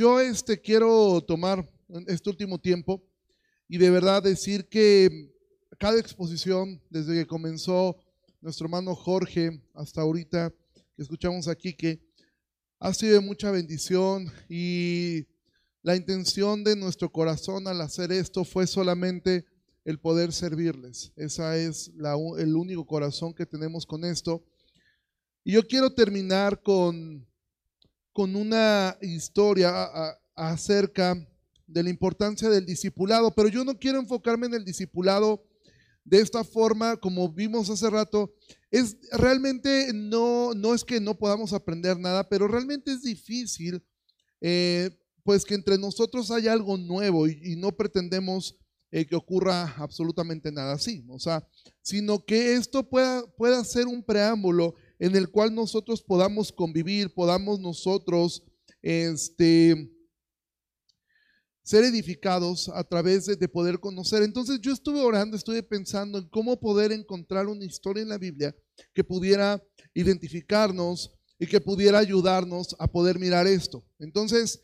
yo 0.00 0.18
este, 0.18 0.58
quiero 0.58 1.20
tomar 1.20 1.68
este 2.06 2.30
último 2.30 2.58
tiempo 2.58 3.06
y 3.68 3.76
de 3.76 3.90
verdad 3.90 4.22
decir 4.22 4.66
que 4.66 5.30
cada 5.78 6.00
exposición, 6.00 6.80
desde 6.88 7.12
que 7.12 7.26
comenzó 7.26 7.98
nuestro 8.40 8.64
hermano 8.64 8.94
Jorge 8.94 9.60
hasta 9.74 10.00
ahorita, 10.00 10.54
que 10.96 11.02
escuchamos 11.02 11.48
aquí, 11.48 11.74
que 11.74 12.00
ha 12.78 12.94
sido 12.94 13.12
de 13.12 13.20
mucha 13.20 13.50
bendición 13.50 14.32
y 14.48 15.26
la 15.82 15.96
intención 15.96 16.64
de 16.64 16.76
nuestro 16.76 17.12
corazón 17.12 17.68
al 17.68 17.82
hacer 17.82 18.10
esto 18.10 18.42
fue 18.46 18.66
solamente 18.66 19.44
el 19.84 19.98
poder 19.98 20.32
servirles. 20.32 21.12
Esa 21.14 21.58
es 21.58 21.92
el 22.38 22.56
único 22.56 22.86
corazón 22.86 23.34
que 23.34 23.44
tenemos 23.44 23.84
con 23.84 24.06
esto. 24.06 24.42
Y 25.44 25.52
yo 25.52 25.62
quiero 25.68 25.92
terminar 25.92 26.62
con, 26.62 27.26
con 28.12 28.36
una 28.36 28.96
historia 29.00 30.18
acerca 30.34 31.14
de 31.66 31.82
la 31.82 31.90
importancia 31.90 32.48
del 32.48 32.66
discipulado, 32.66 33.32
pero 33.34 33.48
yo 33.48 33.64
no 33.64 33.78
quiero 33.78 34.00
enfocarme 34.00 34.46
en 34.46 34.54
el 34.54 34.64
discipulado 34.64 35.44
de 36.04 36.20
esta 36.20 36.42
forma, 36.42 36.96
como 36.96 37.28
vimos 37.28 37.70
hace 37.70 37.88
rato, 37.88 38.34
es 38.70 38.96
realmente 39.12 39.92
no, 39.94 40.54
no 40.54 40.74
es 40.74 40.84
que 40.84 41.00
no 41.00 41.16
podamos 41.16 41.52
aprender 41.52 41.98
nada, 41.98 42.28
pero 42.28 42.48
realmente 42.48 42.92
es 42.92 43.02
difícil, 43.02 43.84
eh, 44.40 44.90
pues 45.22 45.44
que 45.44 45.54
entre 45.54 45.78
nosotros 45.78 46.30
haya 46.30 46.52
algo 46.52 46.76
nuevo 46.76 47.28
y, 47.28 47.54
no 47.56 47.72
pretendemos 47.72 48.56
eh, 48.90 49.06
que 49.06 49.14
ocurra 49.14 49.74
absolutamente 49.76 50.50
nada 50.50 50.72
así, 50.72 51.04
o 51.08 51.18
sea, 51.18 51.46
sino 51.82 52.24
que 52.24 52.54
esto 52.54 52.88
pueda, 52.88 53.24
pueda 53.36 53.62
ser 53.62 53.86
un 53.86 54.02
preámbulo 54.02 54.74
en 55.00 55.16
el 55.16 55.30
cual 55.30 55.54
nosotros 55.54 56.02
podamos 56.02 56.52
convivir, 56.52 57.12
podamos 57.12 57.58
nosotros, 57.58 58.44
este, 58.82 59.90
ser 61.62 61.84
edificados 61.84 62.68
a 62.68 62.84
través 62.84 63.24
de, 63.26 63.48
poder 63.48 63.80
conocer. 63.80 64.22
Entonces 64.22 64.60
yo 64.60 64.72
estuve 64.72 65.00
orando, 65.00 65.36
estuve 65.36 65.62
pensando 65.62 66.18
en 66.18 66.28
cómo 66.28 66.60
poder 66.60 66.92
encontrar 66.92 67.46
una 67.46 67.64
historia 67.64 68.02
en 68.02 68.10
la 68.10 68.18
Biblia 68.18 68.54
que 68.92 69.02
pudiera 69.02 69.62
identificarnos 69.94 71.10
y 71.38 71.46
que 71.46 71.62
pudiera 71.62 71.98
ayudarnos 71.98 72.76
a 72.78 72.86
poder 72.86 73.18
mirar 73.18 73.46
esto. 73.46 73.82
Entonces, 73.98 74.60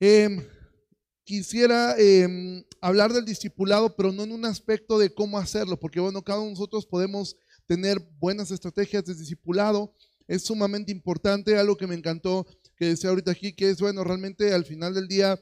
em, 0.00 0.42
quisiera 1.24 1.96
em, 1.98 2.64
hablar 2.80 3.12
del 3.12 3.26
discipulado, 3.26 3.94
pero 3.94 4.10
no 4.10 4.22
en 4.22 4.32
un 4.32 4.46
aspecto 4.46 4.98
de 4.98 5.12
cómo 5.12 5.36
hacerlo, 5.36 5.78
porque 5.78 6.00
bueno, 6.00 6.22
cada 6.22 6.38
uno 6.38 6.48
de 6.48 6.52
nosotros 6.54 6.86
podemos 6.86 7.36
tener 7.66 7.98
buenas 8.18 8.50
estrategias 8.50 9.04
de 9.04 9.14
discipulado. 9.14 9.94
Es 10.26 10.44
sumamente 10.44 10.92
importante, 10.92 11.56
algo 11.56 11.76
que 11.76 11.86
me 11.86 11.94
encantó 11.94 12.46
que 12.76 12.86
decía 12.86 13.10
ahorita 13.10 13.30
aquí, 13.30 13.52
que 13.52 13.70
es 13.70 13.80
bueno, 13.80 14.04
realmente 14.04 14.52
al 14.52 14.64
final 14.64 14.94
del 14.94 15.08
día 15.08 15.40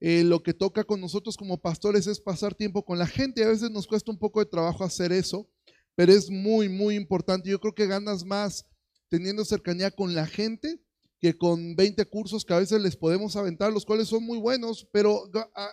eh, 0.00 0.24
lo 0.24 0.42
que 0.42 0.52
toca 0.52 0.84
con 0.84 1.00
nosotros 1.00 1.36
como 1.36 1.60
pastores 1.60 2.06
es 2.06 2.20
pasar 2.20 2.54
tiempo 2.54 2.84
con 2.84 2.98
la 2.98 3.06
gente. 3.06 3.44
A 3.44 3.48
veces 3.48 3.70
nos 3.70 3.86
cuesta 3.86 4.10
un 4.10 4.18
poco 4.18 4.40
de 4.40 4.46
trabajo 4.46 4.82
hacer 4.84 5.12
eso, 5.12 5.48
pero 5.94 6.12
es 6.12 6.28
muy, 6.28 6.68
muy 6.68 6.96
importante. 6.96 7.50
Yo 7.50 7.60
creo 7.60 7.74
que 7.74 7.86
ganas 7.86 8.24
más 8.24 8.66
teniendo 9.08 9.44
cercanía 9.44 9.90
con 9.90 10.14
la 10.14 10.26
gente 10.26 10.80
que 11.20 11.38
con 11.38 11.76
20 11.76 12.04
cursos 12.06 12.44
que 12.44 12.52
a 12.52 12.58
veces 12.58 12.80
les 12.80 12.96
podemos 12.96 13.36
aventar, 13.36 13.72
los 13.72 13.86
cuales 13.86 14.08
son 14.08 14.24
muy 14.24 14.38
buenos, 14.38 14.88
pero 14.92 15.30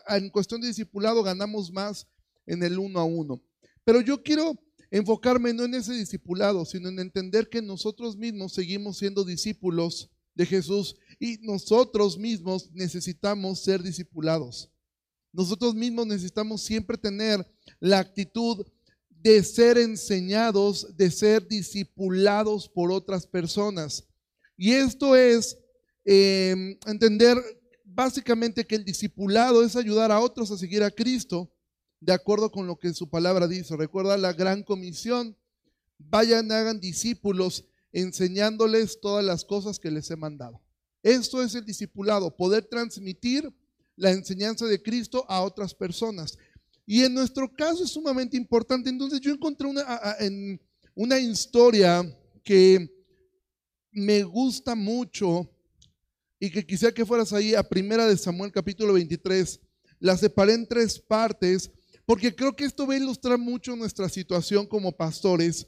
en 0.09 0.29
cuestión 0.29 0.61
de 0.61 0.67
discipulado 0.67 1.23
ganamos 1.23 1.71
más 1.71 2.07
en 2.45 2.61
el 2.61 2.77
uno 2.77 2.99
a 2.99 3.03
uno. 3.03 3.41
Pero 3.83 4.01
yo 4.01 4.21
quiero 4.21 4.53
enfocarme 4.91 5.53
no 5.53 5.65
en 5.65 5.75
ese 5.75 5.93
discipulado, 5.93 6.65
sino 6.65 6.89
en 6.89 6.99
entender 6.99 7.49
que 7.49 7.61
nosotros 7.61 8.17
mismos 8.17 8.53
seguimos 8.53 8.97
siendo 8.97 9.23
discípulos 9.23 10.09
de 10.35 10.45
Jesús 10.45 10.95
y 11.19 11.37
nosotros 11.41 12.17
mismos 12.17 12.71
necesitamos 12.71 13.59
ser 13.59 13.83
discipulados. 13.83 14.69
Nosotros 15.31 15.75
mismos 15.75 16.07
necesitamos 16.07 16.61
siempre 16.61 16.97
tener 16.97 17.45
la 17.79 17.99
actitud 17.99 18.65
de 19.09 19.43
ser 19.43 19.77
enseñados, 19.77 20.95
de 20.95 21.11
ser 21.11 21.47
discipulados 21.47 22.67
por 22.69 22.91
otras 22.91 23.27
personas. 23.27 24.07
Y 24.57 24.71
esto 24.71 25.15
es 25.15 25.57
em, 26.05 26.77
entender 26.87 27.37
básicamente 27.83 28.65
que 28.65 28.75
el 28.75 28.85
discipulado 28.85 29.63
es 29.63 29.75
ayudar 29.75 30.11
a 30.11 30.19
otros 30.19 30.49
a 30.51 30.57
seguir 30.57 30.83
a 30.83 30.91
Cristo 30.91 31.51
de 32.01 32.13
acuerdo 32.13 32.51
con 32.51 32.67
lo 32.67 32.77
que 32.77 32.93
su 32.93 33.09
palabra 33.09 33.47
dice. 33.47 33.75
Recuerda 33.75 34.17
la 34.17 34.33
gran 34.33 34.63
comisión. 34.63 35.35
Vayan, 35.97 36.51
hagan 36.51 36.79
discípulos 36.79 37.65
enseñándoles 37.91 39.01
todas 39.01 39.25
las 39.25 39.43
cosas 39.43 39.79
que 39.79 39.91
les 39.91 40.09
he 40.11 40.15
mandado. 40.15 40.61
Esto 41.03 41.41
es 41.41 41.55
el 41.55 41.65
discipulado, 41.65 42.35
poder 42.35 42.65
transmitir 42.65 43.51
la 43.95 44.11
enseñanza 44.11 44.65
de 44.65 44.81
Cristo 44.81 45.25
a 45.27 45.41
otras 45.41 45.73
personas. 45.73 46.37
Y 46.85 47.03
en 47.03 47.13
nuestro 47.13 47.51
caso 47.53 47.83
es 47.83 47.91
sumamente 47.91 48.37
importante. 48.37 48.89
Entonces 48.89 49.19
yo 49.19 49.31
encontré 49.31 49.67
una, 49.67 49.83
en 50.19 50.59
una 50.95 51.19
historia 51.19 52.03
que 52.43 52.89
me 53.91 54.23
gusta 54.23 54.75
mucho 54.75 55.49
y 56.39 56.49
que 56.49 56.65
quisiera 56.65 56.93
que 56.93 57.05
fueras 57.05 57.33
ahí 57.33 57.53
a 57.53 57.63
Primera 57.63 58.07
de 58.07 58.17
Samuel 58.17 58.51
capítulo 58.51 58.93
23. 58.93 59.59
La 59.99 60.15
separé 60.17 60.53
en 60.53 60.67
tres 60.67 60.97
partes 60.97 61.69
porque 62.09 62.33
creo 62.33 62.55
que 62.55 62.65
esto 62.65 62.87
va 62.87 62.95
a 62.95 62.97
ilustrar 62.97 63.37
mucho 63.37 63.75
nuestra 63.75 64.09
situación 64.09 64.65
como 64.65 64.91
pastores 64.91 65.67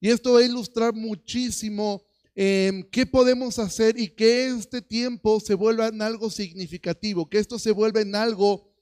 y 0.00 0.08
esto 0.08 0.32
va 0.32 0.38
a 0.38 0.44
ilustrar 0.44 0.94
muchísimo 0.94 2.02
em, 2.34 2.82
qué 2.90 3.04
podemos 3.04 3.58
hacer 3.58 4.00
y 4.00 4.08
que 4.08 4.46
este 4.46 4.80
tiempo 4.80 5.38
se 5.40 5.52
vuelva 5.52 5.88
en 5.88 6.00
algo 6.00 6.30
significativo, 6.30 7.28
que 7.28 7.36
esto 7.36 7.58
se 7.58 7.70
vuelva 7.70 8.00
en 8.00 8.14
algo 8.14 8.72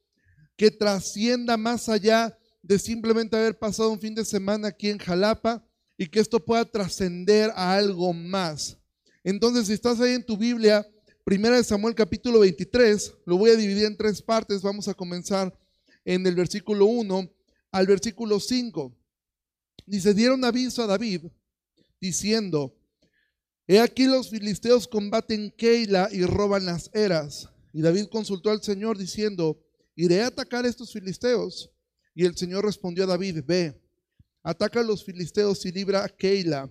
que 0.56 0.70
trascienda 0.70 1.56
más 1.56 1.88
allá 1.88 2.38
de 2.62 2.78
simplemente 2.78 3.36
haber 3.36 3.58
pasado 3.58 3.90
un 3.90 3.98
fin 3.98 4.14
de 4.14 4.24
semana 4.24 4.68
aquí 4.68 4.88
en 4.88 4.98
Jalapa 4.98 5.66
y 5.98 6.06
que 6.06 6.20
esto 6.20 6.38
pueda 6.38 6.64
trascender 6.64 7.50
a 7.56 7.74
algo 7.74 8.12
más. 8.12 8.78
Entonces, 9.24 9.66
si 9.66 9.72
estás 9.72 10.00
ahí 10.00 10.12
en 10.12 10.24
tu 10.24 10.36
Biblia, 10.36 10.86
Primera 11.24 11.56
de 11.56 11.64
Samuel 11.64 11.96
capítulo 11.96 12.38
23, 12.38 13.12
lo 13.26 13.38
voy 13.38 13.50
a 13.50 13.56
dividir 13.56 13.86
en 13.86 13.96
tres 13.96 14.22
partes. 14.22 14.62
Vamos 14.62 14.86
a 14.86 14.94
comenzar 14.94 15.52
en 16.04 16.26
el 16.26 16.34
versículo 16.34 16.86
1 16.86 17.30
al 17.70 17.86
versículo 17.86 18.40
5. 18.40 18.94
Dice, 19.86 20.14
dieron 20.14 20.44
aviso 20.44 20.82
a 20.82 20.86
David 20.86 21.24
diciendo, 22.00 22.76
he 23.66 23.80
aquí 23.80 24.06
los 24.06 24.30
filisteos 24.30 24.86
combaten 24.86 25.50
Keila 25.50 26.08
y 26.12 26.24
roban 26.24 26.66
las 26.66 26.90
eras. 26.92 27.48
Y 27.72 27.80
David 27.80 28.06
consultó 28.10 28.50
al 28.50 28.62
Señor 28.62 28.98
diciendo, 28.98 29.58
iré 29.96 30.22
a 30.22 30.28
atacar 30.28 30.64
a 30.64 30.68
estos 30.68 30.92
filisteos. 30.92 31.70
Y 32.14 32.24
el 32.24 32.36
Señor 32.36 32.64
respondió 32.64 33.04
a 33.04 33.06
David, 33.06 33.42
ve, 33.46 33.80
ataca 34.42 34.80
a 34.80 34.84
los 34.84 35.04
filisteos 35.04 35.64
y 35.64 35.72
libra 35.72 36.04
a 36.04 36.08
Keila. 36.08 36.70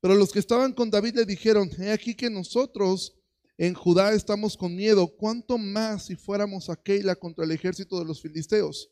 Pero 0.00 0.14
los 0.14 0.30
que 0.30 0.38
estaban 0.38 0.74
con 0.74 0.90
David 0.90 1.14
le 1.16 1.24
dijeron, 1.24 1.70
he 1.78 1.90
aquí 1.90 2.14
que 2.14 2.28
nosotros 2.28 3.14
en 3.56 3.74
Judá 3.74 4.12
estamos 4.12 4.56
con 4.56 4.74
miedo, 4.74 5.06
¿cuánto 5.16 5.58
más 5.58 6.06
si 6.06 6.16
fuéramos 6.16 6.70
a 6.70 6.76
Keila 6.76 7.14
contra 7.14 7.44
el 7.44 7.52
ejército 7.52 7.98
de 7.98 8.04
los 8.04 8.20
filisteos? 8.20 8.90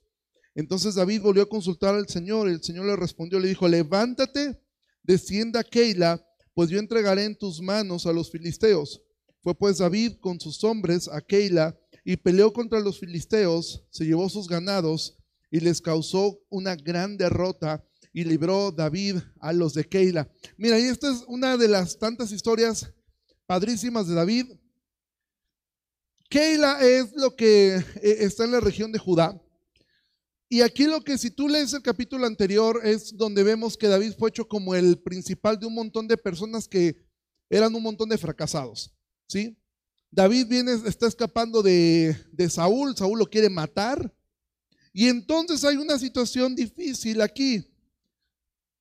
Entonces 0.55 0.95
David 0.95 1.23
volvió 1.23 1.43
a 1.43 1.49
consultar 1.49 1.95
al 1.95 2.09
Señor 2.09 2.49
y 2.49 2.53
el 2.53 2.63
Señor 2.63 2.87
le 2.87 2.97
respondió, 2.97 3.41
le 3.41 3.49
dijo, 3.49 3.67
levántate, 3.67 4.61
descienda 5.03 5.61
a 5.61 5.65
Keila, 5.65 6.25
pues 6.55 6.71
yo 6.71 6.79
entregaré 6.79 7.25
en 7.25 7.37
tus 7.37 7.61
manos 7.61 8.07
a 8.07 8.13
los 8.13 8.31
filisteos. 8.31 9.03
Fue 9.41 9.55
pues 9.55 9.79
David 9.79 10.19
con 10.21 10.39
sus 10.39 10.63
hombres 10.63 11.09
a 11.09 11.21
Keila 11.21 11.77
y 12.05 12.17
peleó 12.17 12.53
contra 12.53 12.81
los 12.81 13.01
filisteos, 13.01 13.85
se 13.91 14.05
llevó 14.05 14.29
sus 14.29 14.47
ganados 14.47 15.17
y 15.51 15.61
les 15.61 15.81
causó 15.81 16.39
una 16.49 16.77
gran 16.77 17.17
derrota 17.17 17.85
y 18.13 18.25
libró 18.25 18.71
David 18.71 19.17
a 19.41 19.53
los 19.53 19.75
de 19.75 19.85
Keila. 19.85 20.31
Mira, 20.57 20.79
y 20.79 20.85
esta 20.85 21.11
es 21.11 21.25
una 21.27 21.57
de 21.57 21.69
las 21.69 21.99
tantas 21.99 22.31
historias 22.31 22.93
padrísimas 23.53 24.09
de 24.09 24.15
David. 24.15 24.47
Keila 26.31 26.81
es 26.81 27.13
lo 27.15 27.37
que 27.37 27.75
eh, 27.75 28.17
está 28.21 28.45
en 28.45 28.53
la 28.53 28.61
región 28.61 28.91
de 28.91 28.99
Judá. 28.99 29.39
Y 30.49 30.63
aquí 30.63 30.85
lo 30.85 31.05
que 31.05 31.19
si 31.19 31.31
tú 31.31 31.51
lees 31.51 31.75
el 31.75 31.83
capítulo 31.83 32.25
anterior 32.25 32.81
es 32.83 33.15
donde 33.15 33.43
vemos 33.43 33.77
que 33.77 33.89
David 33.89 34.15
fue 34.19 34.31
hecho 34.31 34.49
como 34.49 34.75
el 34.75 34.99
principal 34.99 35.61
de 35.61 35.67
un 35.67 35.75
montón 35.75 36.09
de 36.09 36.17
personas 36.17 36.67
que 36.67 36.97
eran 37.51 37.75
un 37.75 37.83
montón 37.83 38.09
de 38.09 38.17
fracasados, 38.17 38.91
¿sí? 39.29 39.55
David 40.11 40.47
viene, 40.47 40.73
está 40.87 41.07
escapando 41.07 41.63
de, 41.63 42.17
de 42.33 42.49
Saúl, 42.49 42.97
Saúl 42.97 43.19
lo 43.19 43.27
quiere 43.27 43.51
matar. 43.51 44.11
Y 44.95 45.09
entonces 45.09 45.63
hay 45.63 45.77
una 45.77 45.99
situación 45.99 46.57
difícil 46.57 47.21
aquí. 47.21 47.71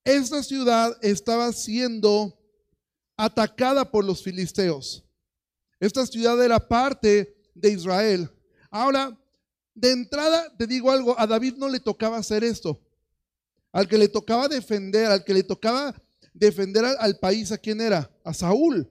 Esta 0.05 0.41
ciudad 0.41 0.97
estaba 1.01 1.51
siendo 1.51 2.40
atacada 3.21 3.89
por 3.89 4.03
los 4.03 4.23
filisteos. 4.23 5.03
Esta 5.79 6.05
ciudad 6.07 6.43
era 6.43 6.59
parte 6.59 7.35
de 7.53 7.69
Israel. 7.69 8.27
Ahora, 8.71 9.15
de 9.75 9.91
entrada, 9.91 10.51
te 10.57 10.65
digo 10.65 10.89
algo, 10.89 11.17
a 11.19 11.27
David 11.27 11.53
no 11.57 11.69
le 11.69 11.79
tocaba 11.79 12.17
hacer 12.17 12.43
esto. 12.43 12.81
Al 13.71 13.87
que 13.87 13.99
le 13.99 14.07
tocaba 14.07 14.47
defender, 14.47 15.05
al 15.05 15.23
que 15.23 15.35
le 15.35 15.43
tocaba 15.43 15.93
defender 16.33 16.83
al, 16.83 17.19
país, 17.19 17.51
¿a 17.51 17.59
quién 17.59 17.79
era? 17.79 18.09
A 18.23 18.33
Saúl. 18.33 18.89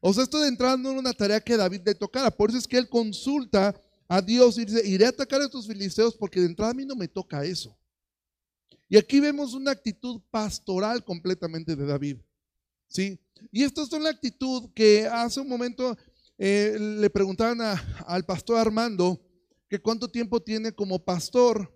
O 0.00 0.14
sea, 0.14 0.22
esto 0.22 0.40
de 0.40 0.48
entrada 0.48 0.78
no 0.78 0.90
era 0.90 1.00
una 1.00 1.12
tarea 1.12 1.38
que 1.38 1.56
David 1.56 1.82
le 1.84 1.94
tocara. 1.94 2.30
Por 2.30 2.48
eso 2.48 2.58
es 2.58 2.66
que 2.66 2.78
él 2.78 2.88
consulta 2.88 3.78
a 4.08 4.22
Dios 4.22 4.56
y 4.56 4.64
dice, 4.64 4.86
iré 4.86 5.04
a 5.04 5.10
atacar 5.10 5.42
a 5.42 5.44
estos 5.44 5.66
filisteos 5.66 6.16
porque 6.16 6.40
de 6.40 6.46
entrada 6.46 6.72
a 6.72 6.74
mí 6.74 6.86
no 6.86 6.96
me 6.96 7.06
toca 7.06 7.44
eso. 7.44 7.76
Y 8.88 8.96
aquí 8.96 9.20
vemos 9.20 9.52
una 9.52 9.72
actitud 9.72 10.22
pastoral 10.30 11.04
completamente 11.04 11.76
de 11.76 11.84
David. 11.84 12.16
¿Sí? 12.92 13.18
Y 13.50 13.64
esta 13.64 13.82
es 13.82 13.92
una 13.92 14.10
actitud 14.10 14.70
que 14.74 15.06
hace 15.06 15.40
un 15.40 15.48
momento 15.48 15.96
eh, 16.36 16.76
le 16.78 17.08
preguntaban 17.08 17.58
al 18.06 18.24
pastor 18.24 18.58
Armando 18.58 19.18
que 19.68 19.80
cuánto 19.80 20.10
tiempo 20.10 20.42
tiene 20.42 20.72
como 20.72 21.02
pastor. 21.02 21.74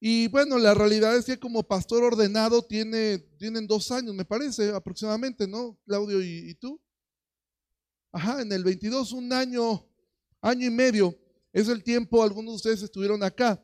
Y 0.00 0.28
bueno, 0.28 0.58
la 0.58 0.72
realidad 0.72 1.14
es 1.14 1.26
que 1.26 1.38
como 1.38 1.62
pastor 1.62 2.02
ordenado 2.02 2.62
tiene, 2.62 3.18
tienen 3.38 3.66
dos 3.66 3.90
años, 3.90 4.14
me 4.14 4.24
parece, 4.24 4.70
aproximadamente, 4.70 5.46
¿no? 5.46 5.78
Claudio 5.84 6.22
y, 6.22 6.54
tú. 6.54 6.80
Ajá, 8.12 8.40
en 8.40 8.50
el 8.50 8.64
22, 8.64 9.12
un 9.12 9.32
año, 9.34 9.86
año 10.40 10.66
y 10.66 10.70
medio, 10.70 11.14
es 11.52 11.68
el 11.68 11.82
tiempo, 11.82 12.22
algunos 12.22 12.52
de 12.52 12.56
ustedes 12.56 12.82
estuvieron 12.82 13.22
acá. 13.22 13.62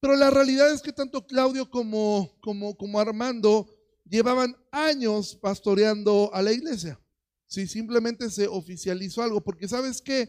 Pero 0.00 0.16
la 0.16 0.30
realidad 0.30 0.70
es 0.70 0.82
que 0.82 0.92
tanto 0.92 1.26
Claudio 1.26 1.70
como, 1.70 2.36
como, 2.42 2.76
como 2.76 3.00
Armando 3.00 3.66
llevaban 4.08 4.56
años 4.70 5.36
pastoreando 5.36 6.30
a 6.32 6.42
la 6.42 6.52
iglesia. 6.52 7.00
Si 7.46 7.66
simplemente 7.66 8.30
se 8.30 8.46
oficializó 8.48 9.22
algo, 9.22 9.40
porque 9.42 9.68
sabes 9.68 10.00
que 10.00 10.28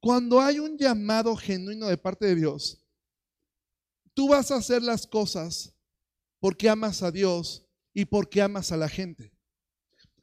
cuando 0.00 0.40
hay 0.40 0.58
un 0.58 0.76
llamado 0.76 1.34
genuino 1.36 1.88
de 1.88 1.96
parte 1.96 2.26
de 2.26 2.36
Dios, 2.36 2.84
tú 4.12 4.28
vas 4.28 4.50
a 4.50 4.56
hacer 4.56 4.82
las 4.82 5.06
cosas 5.06 5.74
porque 6.38 6.68
amas 6.68 7.02
a 7.02 7.10
Dios 7.10 7.66
y 7.92 8.04
porque 8.04 8.42
amas 8.42 8.70
a 8.70 8.76
la 8.76 8.88
gente. 8.88 9.32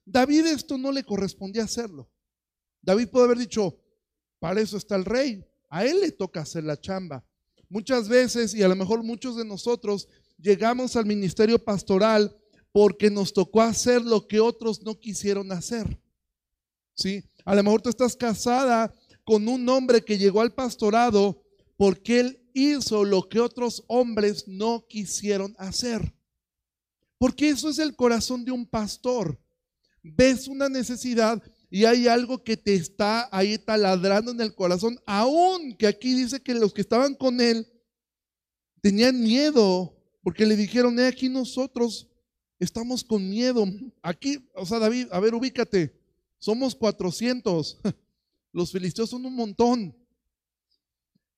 David 0.05 0.47
esto 0.47 0.77
no 0.77 0.91
le 0.91 1.03
correspondía 1.03 1.63
hacerlo. 1.63 2.09
David 2.81 3.09
puede 3.09 3.25
haber 3.25 3.37
dicho, 3.37 3.79
para 4.39 4.61
eso 4.61 4.77
está 4.77 4.95
el 4.95 5.05
rey, 5.05 5.45
a 5.69 5.85
él 5.85 6.01
le 6.01 6.11
toca 6.11 6.41
hacer 6.41 6.63
la 6.63 6.79
chamba. 6.79 7.25
Muchas 7.69 8.09
veces, 8.09 8.53
y 8.53 8.63
a 8.63 8.67
lo 8.67 8.75
mejor 8.75 9.03
muchos 9.03 9.37
de 9.37 9.45
nosotros, 9.45 10.07
llegamos 10.37 10.95
al 10.95 11.05
ministerio 11.05 11.63
pastoral 11.63 12.35
porque 12.71 13.09
nos 13.09 13.33
tocó 13.33 13.61
hacer 13.61 14.01
lo 14.01 14.27
que 14.27 14.39
otros 14.39 14.81
no 14.81 14.99
quisieron 14.99 15.51
hacer. 15.51 15.99
¿Sí? 16.93 17.23
A 17.45 17.55
lo 17.55 17.63
mejor 17.63 17.81
tú 17.81 17.89
estás 17.89 18.15
casada 18.15 18.93
con 19.23 19.47
un 19.47 19.67
hombre 19.69 20.01
que 20.01 20.17
llegó 20.17 20.41
al 20.41 20.53
pastorado 20.53 21.43
porque 21.77 22.19
él 22.19 22.49
hizo 22.53 23.03
lo 23.03 23.27
que 23.27 23.39
otros 23.39 23.83
hombres 23.87 24.47
no 24.47 24.85
quisieron 24.87 25.55
hacer. 25.57 26.13
Porque 27.17 27.49
eso 27.49 27.69
es 27.69 27.79
el 27.79 27.95
corazón 27.95 28.45
de 28.45 28.51
un 28.51 28.65
pastor. 28.65 29.39
Ves 30.03 30.47
una 30.47 30.69
necesidad 30.69 31.41
y 31.69 31.85
hay 31.85 32.07
algo 32.07 32.43
que 32.43 32.57
te 32.57 32.73
está 32.73 33.29
ahí 33.31 33.57
taladrando 33.57 34.31
en 34.31 34.41
el 34.41 34.53
corazón, 34.53 34.99
aún 35.05 35.73
que 35.77 35.87
aquí 35.87 36.13
dice 36.13 36.41
que 36.41 36.53
los 36.53 36.73
que 36.73 36.81
estaban 36.81 37.15
con 37.15 37.39
él 37.39 37.65
tenían 38.81 39.21
miedo, 39.21 39.95
porque 40.21 40.45
le 40.45 40.57
dijeron, 40.57 40.99
he 40.99 41.07
aquí 41.07 41.29
nosotros 41.29 42.10
estamos 42.61 43.03
con 43.03 43.27
miedo. 43.29 43.65
Aquí, 44.01 44.47
o 44.53 44.65
sea, 44.65 44.79
David, 44.79 45.07
a 45.11 45.19
ver, 45.19 45.33
ubícate, 45.33 45.93
somos 46.37 46.75
400, 46.75 47.79
los 48.53 48.71
filisteos 48.71 49.09
son 49.09 49.25
un 49.25 49.35
montón. 49.35 49.95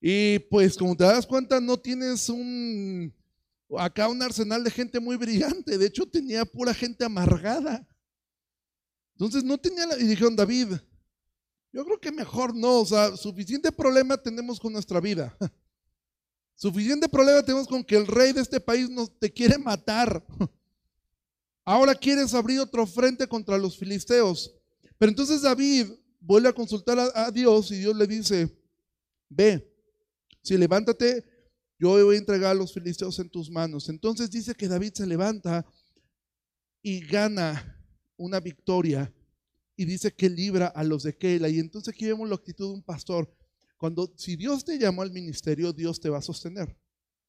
Y 0.02 0.40
pues 0.40 0.78
como 0.78 0.96
te 0.96 1.06
das 1.06 1.26
cuenta, 1.26 1.62
no 1.62 1.78
tienes 1.80 2.28
un 2.28 3.14
acá 3.78 4.08
un 4.08 4.22
arsenal 4.22 4.64
de 4.64 4.70
gente 4.70 5.00
muy 5.00 5.16
brillante. 5.16 5.78
De 5.78 5.86
hecho, 5.86 6.06
tenía 6.06 6.46
pura 6.46 6.74
gente 6.74 7.06
amargada. 7.06 7.88
Entonces 9.14 9.44
no 9.44 9.58
tenía 9.58 9.86
la, 9.86 9.98
y 9.98 10.04
dijeron, 10.04 10.36
David, 10.36 10.74
yo 11.72 11.86
creo 11.86 12.00
que 12.00 12.12
mejor 12.12 12.56
no, 12.56 12.82
o 12.82 12.86
sea, 12.86 13.16
suficiente 13.16 13.72
problema 13.72 14.18
tenemos 14.18 14.60
con 14.60 14.74
nuestra 14.74 15.00
vida. 15.00 15.36
Suficiente 16.56 17.10
problema 17.10 17.42
tenemos 17.42 17.68
con 17.68 17.84
que 17.84 17.96
el 17.96 18.06
rey 18.06 18.32
de 18.32 18.42
este 18.42 18.60
país 18.60 18.90
nos 18.90 19.18
te 19.18 19.32
quiere 19.32 19.58
matar. 19.58 20.24
Ahora 21.66 21.96
quieres 21.96 22.34
abrir 22.34 22.60
otro 22.60 22.86
frente 22.86 23.28
contra 23.28 23.58
los 23.58 23.78
filisteos. 23.78 24.54
Pero 24.98 25.10
entonces 25.10 25.42
David 25.42 25.88
vuelve 26.20 26.50
a 26.50 26.54
consultar 26.54 26.98
a, 27.14 27.32
Dios 27.32 27.72
y 27.72 27.78
Dios 27.78 27.96
le 27.96 28.08
dice, 28.08 28.58
ve, 29.30 29.70
si 30.42 30.58
levántate, 30.58 31.24
yo 31.80 31.90
voy 31.90 32.16
a 32.16 32.20
entregar 32.20 32.52
a 32.52 32.56
los 32.56 32.74
filisteos 32.74 33.20
en 33.20 33.30
tus 33.30 33.50
manos. 33.50 33.90
Entonces 33.90 34.30
dice 34.30 34.56
que 34.56 34.68
David 34.68 34.94
se 34.94 35.06
levanta 35.06 35.66
y 36.82 37.02
gana 37.02 37.82
una 38.18 38.40
victoria 38.40 39.14
y 39.76 39.86
dice 39.86 40.14
que 40.14 40.30
libra 40.30 40.68
a 40.68 40.84
los 40.84 41.04
de 41.04 41.18
Keila. 41.18 41.50
Y 41.50 41.60
entonces 41.60 41.94
aquí 41.94 42.06
vemos 42.06 42.30
la 42.30 42.36
actitud 42.36 42.68
de 42.68 42.74
un 42.76 42.84
pastor. 42.84 43.34
Cuando, 43.78 44.14
si 44.18 44.36
Dios 44.36 44.64
te 44.64 44.78
llamó 44.78 45.02
al 45.02 45.12
ministerio, 45.12 45.74
Dios 45.74 46.00
te 46.00 46.10
va 46.10 46.20
a 46.20 46.22
sostener. 46.22 46.78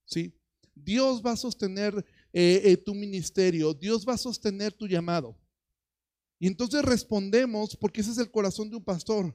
¿Sí? 0.04 0.32
Dios 0.74 1.22
va 1.24 1.32
a 1.32 1.36
sostener 1.36 2.04
eh, 2.36 2.62
eh, 2.64 2.76
tu 2.76 2.96
ministerio, 2.96 3.72
Dios 3.72 4.04
va 4.06 4.14
a 4.14 4.18
sostener 4.18 4.72
tu 4.72 4.88
llamado. 4.88 5.38
Y 6.40 6.48
entonces 6.48 6.82
respondemos 6.82 7.76
porque 7.76 8.00
ese 8.00 8.10
es 8.10 8.18
el 8.18 8.28
corazón 8.28 8.68
de 8.68 8.76
un 8.76 8.82
pastor. 8.82 9.32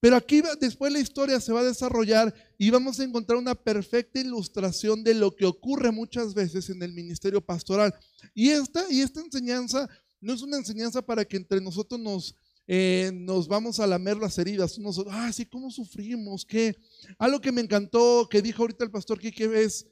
Pero 0.00 0.16
aquí 0.16 0.42
después 0.58 0.92
la 0.92 0.98
historia 0.98 1.38
se 1.38 1.52
va 1.52 1.60
a 1.60 1.64
desarrollar 1.64 2.34
y 2.58 2.70
vamos 2.70 2.98
a 2.98 3.04
encontrar 3.04 3.38
una 3.38 3.54
perfecta 3.54 4.18
ilustración 4.18 5.04
de 5.04 5.14
lo 5.14 5.36
que 5.36 5.46
ocurre 5.46 5.92
muchas 5.92 6.34
veces 6.34 6.70
en 6.70 6.82
el 6.82 6.92
ministerio 6.92 7.40
pastoral. 7.40 7.94
Y 8.34 8.48
esta, 8.48 8.84
y 8.90 9.00
esta 9.00 9.20
enseñanza 9.20 9.88
no 10.20 10.32
es 10.32 10.42
una 10.42 10.56
enseñanza 10.56 11.02
para 11.02 11.24
que 11.24 11.36
entre 11.36 11.60
nosotros 11.60 12.00
nos, 12.00 12.34
eh, 12.66 13.12
nos 13.14 13.46
vamos 13.46 13.78
a 13.78 13.86
lamer 13.86 14.16
las 14.16 14.36
heridas. 14.38 14.76
Unos, 14.76 15.04
ah, 15.08 15.32
sí, 15.32 15.46
¿cómo 15.46 15.70
sufrimos? 15.70 16.44
¿Qué? 16.44 16.74
Algo 17.16 17.40
que 17.40 17.52
me 17.52 17.60
encantó, 17.60 18.26
que 18.28 18.42
dijo 18.42 18.64
ahorita 18.64 18.82
el 18.82 18.90
pastor 18.90 19.20
Kike 19.20 19.62
es, 19.62 19.86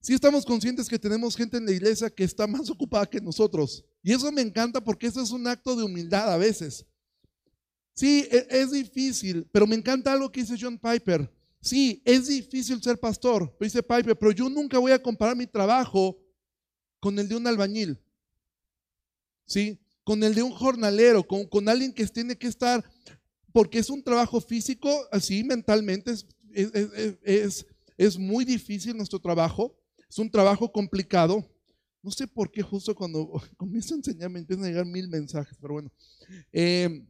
si 0.00 0.14
estamos 0.14 0.44
conscientes 0.44 0.88
que 0.88 0.98
tenemos 0.98 1.36
gente 1.36 1.56
en 1.56 1.66
la 1.66 1.72
iglesia 1.72 2.10
que 2.10 2.24
está 2.24 2.46
más 2.46 2.70
ocupada 2.70 3.06
que 3.06 3.20
nosotros. 3.20 3.84
Y 4.02 4.12
eso 4.12 4.30
me 4.30 4.42
encanta 4.42 4.82
porque 4.82 5.06
eso 5.06 5.20
es 5.20 5.30
un 5.30 5.46
acto 5.46 5.74
de 5.76 5.84
humildad 5.84 6.32
a 6.32 6.36
veces. 6.36 6.86
Sí, 7.94 8.28
e, 8.30 8.46
es 8.50 8.70
difícil, 8.70 9.48
pero 9.50 9.66
me 9.66 9.74
encanta 9.74 10.12
algo 10.12 10.30
que 10.30 10.40
dice 10.40 10.56
John 10.60 10.78
Piper. 10.78 11.30
Sí, 11.60 12.00
es 12.04 12.28
difícil 12.28 12.80
ser 12.80 13.00
pastor, 13.00 13.56
dice 13.60 13.82
Piper, 13.82 14.16
pero 14.16 14.30
yo 14.30 14.48
nunca 14.48 14.78
voy 14.78 14.92
a 14.92 15.02
comparar 15.02 15.36
mi 15.36 15.46
trabajo 15.46 16.16
con 17.00 17.18
el 17.18 17.28
de 17.28 17.36
un 17.36 17.46
albañil. 17.46 18.00
Sí, 19.46 19.80
con 20.04 20.22
el 20.22 20.34
de 20.34 20.42
un 20.42 20.52
jornalero, 20.52 21.26
con, 21.26 21.46
con 21.46 21.68
alguien 21.68 21.92
que 21.92 22.06
tiene 22.06 22.38
que 22.38 22.46
estar, 22.46 22.84
porque 23.52 23.80
es 23.80 23.90
un 23.90 24.02
trabajo 24.02 24.40
físico, 24.40 24.88
así 25.10 25.42
mentalmente, 25.42 26.12
es, 26.12 26.26
es, 26.54 27.66
es 27.96 28.16
muy 28.16 28.44
difícil 28.44 28.96
nuestro 28.96 29.18
trabajo, 29.18 29.77
es 30.08 30.18
un 30.18 30.30
trabajo 30.30 30.70
complicado. 30.70 31.44
No 32.02 32.10
sé 32.10 32.26
por 32.26 32.50
qué 32.50 32.62
justo 32.62 32.94
cuando 32.94 33.30
comienzo 33.56 33.94
a 33.94 33.98
enseñar 33.98 34.30
me 34.30 34.38
empiezan 34.38 34.64
a 34.64 34.68
llegar 34.68 34.86
mil 34.86 35.08
mensajes, 35.08 35.56
pero 35.60 35.74
bueno. 35.74 35.92
Eh, 36.52 37.06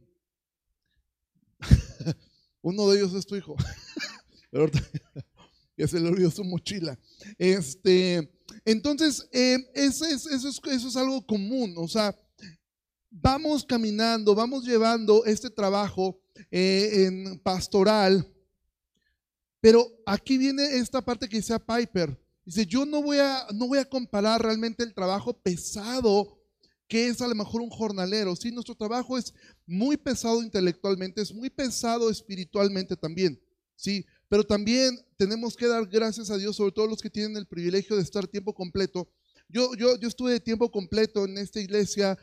Uno 2.61 2.89
de 2.89 2.99
ellos 2.99 3.13
es 3.13 3.25
tu 3.25 3.35
hijo. 3.35 3.55
Ya 5.77 5.87
se 5.87 5.97
le 5.97 6.09
olvidó 6.09 6.29
su 6.29 6.43
mochila. 6.43 6.99
Este, 7.37 8.29
entonces, 8.65 9.29
eso, 9.31 10.03
es, 10.03 10.25
eso, 10.25 10.49
es, 10.65 10.95
algo 10.97 11.25
común. 11.25 11.73
O 11.77 11.87
sea, 11.87 12.13
vamos 13.09 13.63
caminando, 13.63 14.35
vamos 14.35 14.65
llevando 14.65 15.23
este 15.23 15.49
trabajo 15.49 16.19
eh, 16.51 17.05
en 17.05 17.39
pastoral. 17.39 18.29
Pero 19.61 19.87
aquí 20.05 20.37
viene 20.37 20.65
esta 20.79 21.01
parte 21.01 21.29
que 21.29 21.37
dice 21.37 21.57
Piper. 21.59 22.19
Dice, 22.45 22.65
yo 22.65 22.85
no 22.85 23.01
voy, 23.01 23.17
a, 23.17 23.47
no 23.53 23.67
voy 23.67 23.77
a 23.77 23.85
comparar 23.85 24.41
realmente 24.41 24.83
el 24.83 24.93
trabajo 24.93 25.33
pesado 25.33 26.39
que 26.89 27.07
es 27.07 27.21
a 27.21 27.27
lo 27.27 27.35
mejor 27.35 27.61
un 27.61 27.69
jornalero. 27.69 28.35
Sí, 28.35 28.51
nuestro 28.51 28.75
trabajo 28.75 29.17
es 29.17 29.31
muy 29.67 29.95
pesado 29.95 30.41
intelectualmente, 30.41 31.21
es 31.21 31.31
muy 31.31 31.49
pesado 31.51 32.09
espiritualmente 32.09 32.97
también. 32.97 33.39
Sí, 33.75 34.05
pero 34.27 34.43
también 34.43 34.99
tenemos 35.15 35.55
que 35.55 35.67
dar 35.67 35.85
gracias 35.85 36.31
a 36.31 36.37
Dios, 36.37 36.55
sobre 36.55 36.71
todo 36.71 36.87
los 36.87 37.01
que 37.01 37.09
tienen 37.09 37.37
el 37.37 37.45
privilegio 37.45 37.95
de 37.95 38.01
estar 38.01 38.27
tiempo 38.27 38.53
completo. 38.53 39.07
Yo, 39.47 39.73
yo, 39.75 39.97
yo 39.97 40.07
estuve 40.07 40.31
de 40.31 40.39
tiempo 40.39 40.69
completo 40.69 41.25
en 41.25 41.37
esta 41.37 41.59
iglesia 41.59 42.17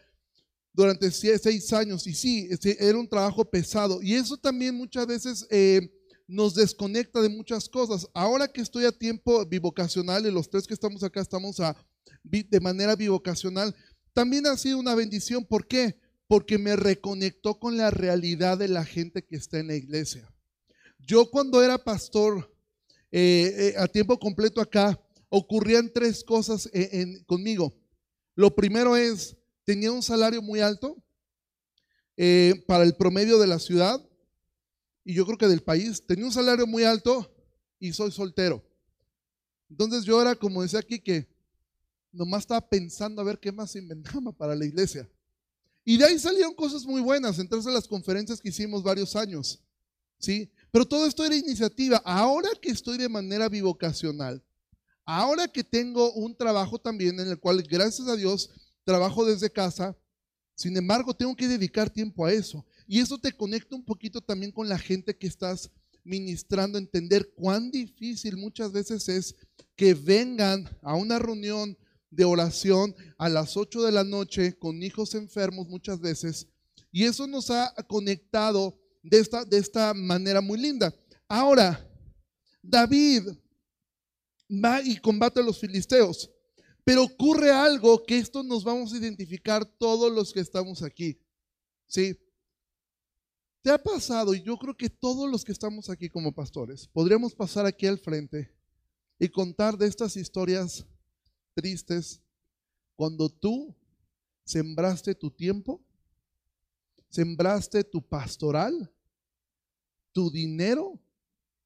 durante 0.73 1.11
seis 1.11 1.73
años 1.73 2.07
y 2.07 2.15
sí, 2.15 2.49
este, 2.51 2.77
era 2.87 2.99
un 2.99 3.09
trabajo 3.09 3.45
pesado. 3.45 4.03
Y 4.03 4.15
eso 4.15 4.37
también 4.37 4.75
muchas 4.75 5.07
veces 5.07 5.47
eh, 5.49 5.96
nos 6.26 6.54
desconecta 6.54 7.21
de 7.21 7.28
muchas 7.28 7.68
cosas. 7.68 8.09
Ahora 8.14 8.49
que 8.49 8.61
estoy 8.61 8.85
a 8.85 8.92
tiempo 8.92 9.45
bivocacional, 9.47 10.26
y 10.26 10.30
los 10.30 10.49
tres 10.50 10.66
que 10.66 10.75
estamos 10.75 11.02
acá 11.02 11.21
estamos 11.21 11.61
a, 11.61 11.76
de 12.23 12.61
manera 12.61 12.97
bivocacional, 12.97 13.75
también 14.12 14.47
ha 14.47 14.56
sido 14.56 14.78
una 14.78 14.95
bendición. 14.95 15.45
¿Por 15.45 15.66
qué? 15.66 15.99
Porque 16.26 16.59
me 16.59 16.75
reconectó 16.75 17.59
con 17.59 17.76
la 17.76 17.90
realidad 17.90 18.59
de 18.59 18.68
la 18.68 18.85
gente 18.85 19.25
que 19.25 19.37
está 19.37 19.59
en 19.59 19.68
la 19.68 19.76
iglesia. 19.76 20.28
Yo 20.99 21.30
cuando 21.30 21.62
era 21.62 21.78
pastor 21.78 22.52
eh, 23.12 23.54
eh, 23.56 23.75
a 23.78 23.87
tiempo 23.87 24.18
completo 24.18 24.61
acá, 24.61 25.00
ocurrían 25.28 25.90
tres 25.92 26.25
cosas 26.25 26.68
conmigo. 27.26 27.75
Lo 28.35 28.54
primero 28.54 28.97
es, 28.97 29.37
tenía 29.64 29.90
un 29.92 30.02
salario 30.02 30.42
muy 30.42 30.61
alto 30.61 31.02
eh, 32.16 32.62
para 32.66 32.85
el 32.85 32.95
promedio 32.97 33.38
de 33.38 33.47
la 33.47 33.59
ciudad 33.59 34.06
y 35.07 35.15
yo 35.15 35.25
creo 35.25 35.39
que 35.39 35.47
del 35.47 35.63
país. 35.63 36.05
Tenía 36.05 36.25
un 36.25 36.33
salario 36.33 36.67
muy 36.67 36.83
alto 36.83 37.33
y 37.79 37.93
soy 37.93 38.11
soltero. 38.11 38.61
Entonces 39.71 40.05
yo 40.05 40.21
era, 40.21 40.35
como 40.35 40.63
decía 40.63 40.81
aquí, 40.81 40.99
que 40.99 41.29
nomás 42.11 42.41
estaba 42.41 42.69
pensando 42.69 43.23
a 43.23 43.25
ver 43.25 43.39
qué 43.39 43.53
más 43.53 43.77
inventaba 43.77 44.33
para 44.33 44.57
la 44.57 44.65
iglesia. 44.65 45.09
Y 45.85 45.97
de 45.97 46.07
ahí 46.07 46.19
salieron 46.19 46.55
cosas 46.55 46.85
muy 46.85 47.01
buenas, 47.01 47.39
entre 47.39 47.63
las 47.63 47.87
conferencias 47.87 48.41
que 48.41 48.49
hicimos 48.49 48.83
varios 48.83 49.15
años. 49.15 49.63
¿Sí? 50.19 50.51
Pero 50.73 50.85
todo 50.85 51.07
esto 51.07 51.25
era 51.25 51.37
iniciativa. 51.37 51.99
Ahora 52.05 52.49
que 52.61 52.71
estoy 52.71 52.99
de 52.99 53.09
manera 53.09 53.49
bivocacional, 53.49 54.43
ahora 55.05 55.47
que 55.47 55.63
tengo 55.63 56.13
un 56.15 56.37
trabajo 56.37 56.81
también 56.81 57.21
en 57.21 57.29
el 57.29 57.39
cual, 57.39 57.63
gracias 57.63 58.09
a 58.09 58.17
Dios, 58.17 58.51
trabajo 58.83 59.25
desde 59.25 59.51
casa, 59.51 59.97
sin 60.57 60.77
embargo, 60.77 61.15
tengo 61.15 61.37
que 61.37 61.47
dedicar 61.47 61.91
tiempo 61.91 62.27
a 62.27 62.33
eso. 62.33 62.67
Y 62.87 63.00
eso 63.00 63.19
te 63.19 63.33
conecta 63.33 63.75
un 63.75 63.85
poquito 63.85 64.21
también 64.21 64.52
con 64.52 64.69
la 64.69 64.78
gente 64.78 65.16
que 65.16 65.26
estás 65.26 65.71
ministrando, 66.05 66.78
entender 66.78 67.33
cuán 67.35 67.71
difícil 67.71 68.37
muchas 68.37 68.73
veces 68.73 69.09
es 69.09 69.35
que 69.75 69.95
vengan 69.95 70.69
a 70.83 70.95
una 70.95 71.19
reunión 71.19 71.76
de 72.11 72.25
oración 72.25 72.95
a 73.19 73.28
las 73.28 73.57
8 73.57 73.83
de 73.83 73.93
la 73.93 74.05
noche 74.05 74.57
con 74.57 74.83
hijos 74.83 75.14
enfermos 75.14 75.69
muchas 75.69 76.00
veces. 76.00 76.47
Y 76.93 77.05
eso 77.05 77.26
nos 77.26 77.50
ha 77.50 77.75
conectado 77.88 78.78
de 79.02 79.19
esta, 79.19 79.45
de 79.45 79.59
esta 79.59 79.93
manera 79.93 80.40
muy 80.40 80.59
linda. 80.59 80.95
Ahora, 81.28 81.87
David 82.62 83.28
va 84.49 84.81
y 84.83 84.97
combate 84.97 85.40
a 85.40 85.43
los 85.43 85.59
filisteos. 85.59 86.31
Pero 86.85 87.02
ocurre 87.02 87.50
algo 87.50 88.05
que 88.05 88.16
esto 88.16 88.45
nos 88.45 88.62
vamos 88.62 88.93
a 88.93 88.97
identificar 88.97 89.64
todos 89.64 90.12
los 90.12 90.33
que 90.33 90.40
estamos 90.40 90.83
aquí. 90.83 91.21
¿Sí? 91.88 92.16
¿Te 93.67 93.73
ha 93.73 93.83
pasado? 93.83 94.33
Y 94.33 94.45
yo 94.45 94.57
creo 94.57 94.77
que 94.77 94.89
todos 94.89 95.29
los 95.29 95.45
que 95.45 95.51
estamos 95.51 95.91
aquí 95.91 96.09
como 96.09 96.31
pastores, 96.33 96.87
podríamos 96.87 97.35
pasar 97.35 97.67
aquí 97.67 97.85
al 97.89 97.99
frente 97.99 98.49
y 99.19 99.29
contar 99.29 99.77
de 99.77 99.89
estas 99.89 100.17
historias 100.17 100.87
tristes 101.53 102.23
cuando 102.95 103.29
tú 103.29 103.75
sembraste 104.45 105.17
tu 105.17 105.33
tiempo, 105.33 105.85
sembraste 107.09 107.83
tu 107.83 108.01
pastoral, 108.01 108.89
tu 110.13 110.31
dinero 110.31 111.01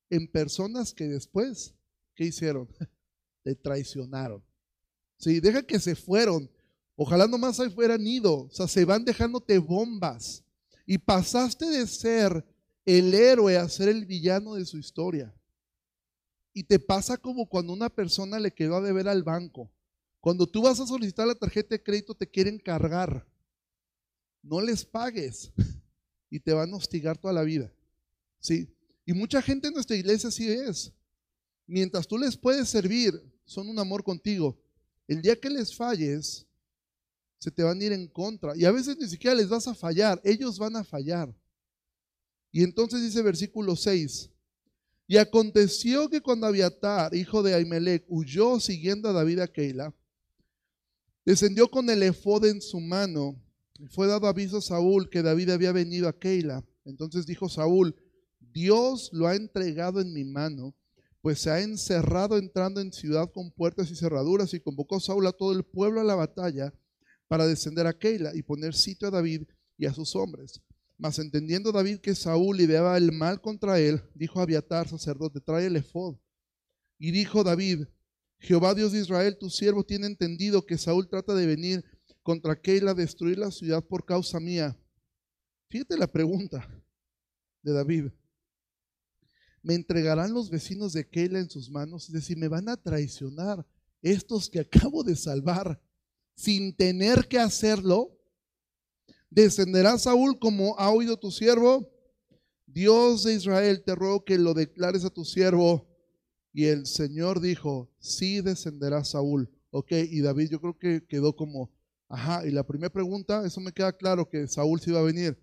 en 0.08 0.26
personas 0.26 0.94
que 0.94 1.06
después, 1.06 1.74
¿qué 2.14 2.24
hicieron? 2.24 2.66
Te 3.44 3.54
traicionaron. 3.54 4.42
Sí, 5.18 5.38
deja 5.38 5.62
que 5.62 5.78
se 5.78 5.94
fueron. 5.94 6.50
Ojalá 6.96 7.26
nomás 7.26 7.60
ahí 7.60 7.68
fueran 7.68 8.06
ido. 8.06 8.44
O 8.44 8.50
sea, 8.50 8.66
se 8.66 8.86
van 8.86 9.04
dejándote 9.04 9.58
bombas. 9.58 10.42
Y 10.90 10.98
pasaste 10.98 11.66
de 11.66 11.86
ser 11.86 12.44
el 12.84 13.14
héroe 13.14 13.56
a 13.56 13.68
ser 13.68 13.88
el 13.88 14.06
villano 14.06 14.56
de 14.56 14.66
su 14.66 14.76
historia. 14.76 15.32
Y 16.52 16.64
te 16.64 16.80
pasa 16.80 17.16
como 17.16 17.48
cuando 17.48 17.72
una 17.72 17.88
persona 17.88 18.40
le 18.40 18.50
quedó 18.50 18.74
a 18.74 18.80
deber 18.80 19.06
al 19.06 19.22
banco. 19.22 19.70
Cuando 20.18 20.48
tú 20.48 20.62
vas 20.62 20.80
a 20.80 20.86
solicitar 20.88 21.28
la 21.28 21.36
tarjeta 21.36 21.76
de 21.76 21.82
crédito 21.84 22.12
te 22.12 22.28
quieren 22.28 22.58
cargar. 22.58 23.24
No 24.42 24.60
les 24.60 24.84
pagues 24.84 25.52
y 26.28 26.40
te 26.40 26.52
van 26.52 26.72
a 26.72 26.76
hostigar 26.76 27.16
toda 27.16 27.34
la 27.34 27.44
vida. 27.44 27.72
¿Sí? 28.40 28.74
Y 29.06 29.12
mucha 29.12 29.40
gente 29.40 29.68
en 29.68 29.74
nuestra 29.74 29.94
iglesia 29.94 30.28
así 30.28 30.50
es. 30.50 30.92
Mientras 31.68 32.04
tú 32.04 32.18
les 32.18 32.36
puedes 32.36 32.68
servir, 32.68 33.14
son 33.44 33.68
un 33.68 33.78
amor 33.78 34.02
contigo. 34.02 34.60
El 35.06 35.22
día 35.22 35.36
que 35.36 35.50
les 35.50 35.72
falles, 35.72 36.48
se 37.40 37.50
te 37.50 37.64
van 37.64 37.80
a 37.80 37.84
ir 37.84 37.92
en 37.92 38.06
contra. 38.06 38.56
Y 38.56 38.64
a 38.64 38.70
veces 38.70 38.96
ni 38.98 39.08
siquiera 39.08 39.34
les 39.34 39.48
vas 39.48 39.66
a 39.66 39.74
fallar, 39.74 40.20
ellos 40.22 40.58
van 40.58 40.76
a 40.76 40.84
fallar. 40.84 41.34
Y 42.52 42.62
entonces 42.62 43.02
dice 43.02 43.22
versículo 43.22 43.74
6. 43.74 44.30
Y 45.08 45.16
aconteció 45.16 46.08
que 46.08 46.20
cuando 46.20 46.46
Abiatar, 46.46 47.14
hijo 47.14 47.42
de 47.42 47.54
Ahimelech, 47.54 48.04
huyó 48.08 48.60
siguiendo 48.60 49.08
a 49.08 49.12
David 49.12 49.40
a 49.40 49.48
Keila, 49.48 49.92
descendió 51.24 51.68
con 51.68 51.90
el 51.90 52.04
efod 52.04 52.44
en 52.44 52.60
su 52.60 52.78
mano 52.78 53.34
y 53.78 53.88
fue 53.88 54.06
dado 54.06 54.28
aviso 54.28 54.58
a 54.58 54.62
Saúl 54.62 55.10
que 55.10 55.22
David 55.22 55.50
había 55.50 55.72
venido 55.72 56.08
a 56.08 56.16
Keila. 56.16 56.64
Entonces 56.84 57.26
dijo 57.26 57.48
Saúl, 57.48 57.96
Dios 58.38 59.10
lo 59.12 59.26
ha 59.26 59.34
entregado 59.34 60.00
en 60.00 60.12
mi 60.12 60.24
mano 60.24 60.76
pues 61.20 61.40
se 61.40 61.50
ha 61.50 61.60
encerrado 61.60 62.38
entrando 62.38 62.80
en 62.80 62.92
ciudad 62.92 63.30
con 63.30 63.50
puertas 63.50 63.90
y 63.90 63.94
cerraduras 63.94 64.54
y 64.54 64.60
convocó 64.60 65.00
Saúl 65.00 65.26
a 65.26 65.32
todo 65.32 65.52
el 65.52 65.64
pueblo 65.64 66.00
a 66.00 66.04
la 66.04 66.14
batalla 66.14 66.72
para 67.30 67.46
descender 67.46 67.86
a 67.86 67.96
Keila 67.96 68.34
y 68.34 68.42
poner 68.42 68.74
sitio 68.74 69.06
a 69.06 69.12
David 69.12 69.44
y 69.78 69.86
a 69.86 69.94
sus 69.94 70.16
hombres. 70.16 70.60
Mas 70.98 71.20
entendiendo 71.20 71.70
David 71.70 72.00
que 72.00 72.16
Saúl 72.16 72.60
ideaba 72.60 72.96
el 72.96 73.12
mal 73.12 73.40
contra 73.40 73.78
él, 73.78 74.02
dijo 74.14 74.40
a 74.40 74.42
Abiatar, 74.42 74.88
sacerdote, 74.88 75.40
trae 75.40 75.66
el 75.66 75.76
efod. 75.76 76.16
Y 76.98 77.12
dijo 77.12 77.44
David, 77.44 77.84
Jehová 78.40 78.74
Dios 78.74 78.90
de 78.90 78.98
Israel, 78.98 79.38
tu 79.38 79.48
siervo 79.48 79.84
tiene 79.84 80.08
entendido 80.08 80.66
que 80.66 80.76
Saúl 80.76 81.08
trata 81.08 81.32
de 81.36 81.46
venir 81.46 81.84
contra 82.24 82.60
Keila 82.60 82.90
a 82.90 82.94
destruir 82.94 83.38
la 83.38 83.52
ciudad 83.52 83.84
por 83.84 84.04
causa 84.04 84.40
mía. 84.40 84.76
Fíjate 85.68 85.96
la 85.96 86.10
pregunta 86.10 86.68
de 87.62 87.72
David 87.72 88.06
me 89.62 89.74
entregarán 89.74 90.32
los 90.32 90.50
vecinos 90.50 90.92
de 90.92 91.06
Keila 91.08 91.38
en 91.38 91.50
sus 91.50 91.70
manos, 91.70 92.06
es 92.06 92.12
decir, 92.12 92.36
me 92.36 92.48
van 92.48 92.68
a 92.68 92.76
traicionar 92.76 93.66
estos 94.02 94.48
que 94.48 94.60
acabo 94.60 95.04
de 95.04 95.16
salvar 95.16 95.80
sin 96.40 96.74
tener 96.74 97.28
que 97.28 97.38
hacerlo. 97.38 98.16
Descenderá 99.28 99.98
Saúl 99.98 100.38
como 100.38 100.78
ha 100.78 100.90
oído 100.90 101.18
tu 101.18 101.30
siervo. 101.30 101.86
Dios 102.66 103.24
de 103.24 103.34
Israel, 103.34 103.82
te 103.84 103.94
ruego 103.94 104.24
que 104.24 104.38
lo 104.38 104.54
declares 104.54 105.04
a 105.04 105.10
tu 105.10 105.24
siervo. 105.24 105.86
Y 106.52 106.64
el 106.66 106.86
Señor 106.86 107.40
dijo, 107.40 107.90
sí 107.98 108.40
descenderá 108.40 109.04
Saúl. 109.04 109.50
Ok, 109.70 109.92
y 109.92 110.20
David 110.20 110.50
yo 110.50 110.60
creo 110.60 110.78
que 110.78 111.06
quedó 111.06 111.36
como, 111.36 111.70
ajá, 112.08 112.46
y 112.46 112.50
la 112.50 112.66
primera 112.66 112.90
pregunta, 112.90 113.46
eso 113.46 113.60
me 113.60 113.72
queda 113.72 113.92
claro 113.92 114.28
que 114.28 114.48
Saúl 114.48 114.80
sí 114.80 114.90
iba 114.90 115.00
a 115.00 115.04
venir 115.04 115.38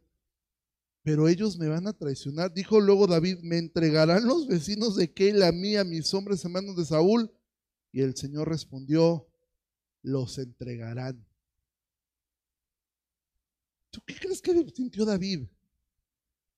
pero 1.03 1.29
ellos 1.29 1.57
me 1.57 1.69
van 1.69 1.87
a 1.87 1.93
traicionar. 1.93 2.53
Dijo 2.53 2.81
luego 2.81 3.07
David, 3.07 3.37
me 3.41 3.57
entregarán 3.57 4.27
los 4.27 4.45
vecinos 4.45 4.97
de 4.97 5.13
Keila 5.13 5.47
a 5.47 5.51
mí, 5.53 5.75
mis 5.85 6.13
hombres 6.13 6.43
en 6.43 6.51
manos 6.51 6.75
de 6.75 6.83
Saúl. 6.83 7.31
Y 7.93 8.01
el 8.01 8.17
Señor 8.17 8.49
respondió, 8.49 9.25
los 10.01 10.37
entregarán. 10.37 11.25
¿Tú 13.89 14.01
qué 14.05 14.15
crees 14.15 14.41
que 14.41 14.69
sintió 14.69 15.05
David? 15.05 15.47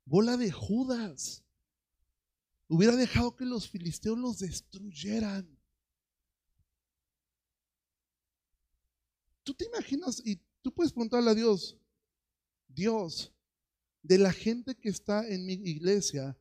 Bola 0.05 0.37
de 0.37 0.51
Judas. 0.51 1.43
Hubiera 2.67 2.95
dejado 2.95 3.35
que 3.35 3.45
los 3.45 3.69
filisteos 3.69 4.17
los 4.17 4.39
destruyeran. 4.39 5.57
¿Tú 9.43 9.53
te 9.53 9.65
imaginas? 9.65 10.21
Y 10.23 10.39
tú 10.61 10.71
puedes 10.71 10.91
preguntarle 10.91 11.31
a 11.31 11.35
Dios, 11.35 11.77
Dios, 12.67 13.33
de 14.03 14.17
la 14.17 14.31
gente 14.31 14.75
que 14.75 14.89
está 14.89 15.27
en 15.27 15.45
mi 15.45 15.53
iglesia, 15.53 16.37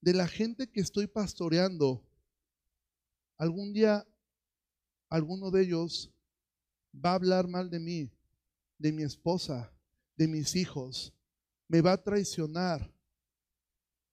de 0.00 0.14
la 0.14 0.28
gente 0.28 0.70
que 0.70 0.80
estoy 0.80 1.06
pastoreando, 1.06 2.04
algún 3.36 3.72
día 3.72 4.06
alguno 5.08 5.50
de 5.50 5.62
ellos 5.62 6.11
va 6.92 7.10
a 7.12 7.14
hablar 7.14 7.48
mal 7.48 7.70
de 7.70 7.78
mí, 7.78 8.10
de 8.78 8.92
mi 8.92 9.02
esposa, 9.02 9.72
de 10.16 10.28
mis 10.28 10.54
hijos, 10.56 11.12
me 11.68 11.80
va 11.80 11.92
a 11.92 12.02
traicionar, 12.02 12.92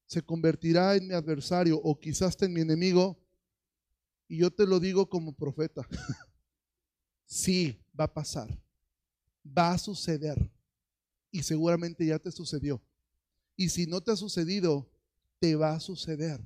se 0.05 0.21
convertirá 0.21 0.95
en 0.95 1.07
mi 1.07 1.13
adversario 1.13 1.79
o 1.83 1.99
quizás 1.99 2.41
en 2.41 2.53
mi 2.53 2.61
enemigo. 2.61 3.19
Y 4.27 4.37
yo 4.37 4.49
te 4.49 4.65
lo 4.65 4.79
digo 4.79 5.07
como 5.09 5.33
profeta. 5.33 5.87
sí, 7.25 7.79
va 7.99 8.05
a 8.05 8.13
pasar. 8.13 8.49
Va 9.45 9.71
a 9.71 9.77
suceder. 9.77 10.49
Y 11.31 11.43
seguramente 11.43 12.05
ya 12.05 12.17
te 12.17 12.31
sucedió. 12.31 12.81
Y 13.55 13.69
si 13.69 13.85
no 13.85 14.01
te 14.01 14.11
ha 14.11 14.15
sucedido, 14.15 14.89
te 15.37 15.55
va 15.55 15.73
a 15.73 15.79
suceder. 15.79 16.39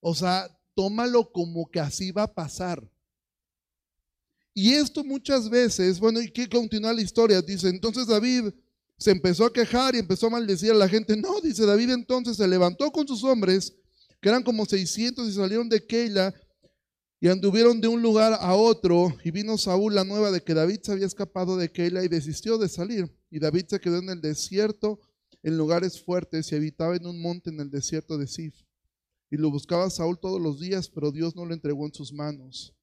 O 0.00 0.14
sea, 0.14 0.48
tómalo 0.74 1.30
como 1.32 1.68
que 1.70 1.80
así 1.80 2.10
va 2.10 2.22
a 2.22 2.34
pasar. 2.34 2.88
Y 4.54 4.72
esto 4.72 5.02
muchas 5.02 5.50
veces, 5.50 5.98
bueno, 5.98 6.22
y 6.22 6.30
que 6.30 6.48
continúa 6.48 6.92
la 6.92 7.02
historia, 7.02 7.42
dice, 7.42 7.68
entonces 7.68 8.06
David 8.06 8.52
se 8.96 9.10
empezó 9.10 9.44
a 9.44 9.52
quejar 9.52 9.96
y 9.96 9.98
empezó 9.98 10.28
a 10.28 10.30
maldecir 10.30 10.70
a 10.70 10.74
la 10.74 10.88
gente. 10.88 11.16
No, 11.16 11.40
dice 11.40 11.66
David 11.66 11.90
entonces 11.90 12.36
se 12.36 12.46
levantó 12.46 12.92
con 12.92 13.06
sus 13.06 13.24
hombres, 13.24 13.74
que 14.20 14.28
eran 14.28 14.44
como 14.44 14.64
600 14.64 15.28
y 15.28 15.32
salieron 15.32 15.68
de 15.68 15.84
Keila 15.84 16.32
y 17.20 17.28
anduvieron 17.28 17.80
de 17.80 17.88
un 17.88 18.00
lugar 18.00 18.38
a 18.40 18.54
otro 18.54 19.16
y 19.24 19.30
vino 19.30 19.58
Saúl 19.58 19.94
la 19.94 20.04
nueva 20.04 20.30
de 20.30 20.42
que 20.42 20.54
David 20.54 20.80
se 20.82 20.92
había 20.92 21.06
escapado 21.06 21.56
de 21.56 21.70
Keila 21.72 22.04
y 22.04 22.08
desistió 22.08 22.56
de 22.56 22.68
salir. 22.68 23.10
Y 23.30 23.40
David 23.40 23.64
se 23.68 23.80
quedó 23.80 23.98
en 23.98 24.10
el 24.10 24.20
desierto 24.20 25.00
en 25.42 25.58
lugares 25.58 26.02
fuertes 26.02 26.52
y 26.52 26.54
habitaba 26.54 26.96
en 26.96 27.06
un 27.06 27.20
monte 27.20 27.50
en 27.50 27.60
el 27.60 27.70
desierto 27.70 28.18
de 28.18 28.26
Sif. 28.26 28.54
Y 29.30 29.36
lo 29.36 29.50
buscaba 29.50 29.90
Saúl 29.90 30.18
todos 30.18 30.40
los 30.40 30.60
días, 30.60 30.88
pero 30.88 31.10
Dios 31.10 31.34
no 31.34 31.44
lo 31.44 31.54
entregó 31.54 31.84
en 31.86 31.92
sus 31.92 32.12
manos. 32.12 32.74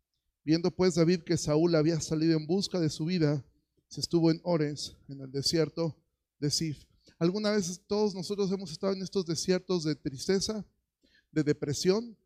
Viendo 0.43 0.71
pues 0.71 0.95
David 0.95 1.21
que 1.21 1.37
Saúl 1.37 1.75
había 1.75 1.99
salido 2.01 2.37
en 2.37 2.47
busca 2.47 2.79
de 2.79 2.89
su 2.89 3.05
vida, 3.05 3.45
se 3.87 4.01
estuvo 4.01 4.31
en 4.31 4.39
Ores, 4.43 4.95
en 5.07 5.21
el 5.21 5.31
desierto, 5.31 5.95
de 6.39 6.49
Sif. 6.49 6.85
¿Alguna 7.19 7.51
vez 7.51 7.79
todos 7.87 8.15
nosotros 8.15 8.51
hemos 8.51 8.71
estado 8.71 8.93
en 8.93 9.03
estos 9.03 9.25
desiertos 9.25 9.83
de 9.83 9.95
tristeza, 9.95 10.65
de 11.31 11.43
depresión, 11.43 12.17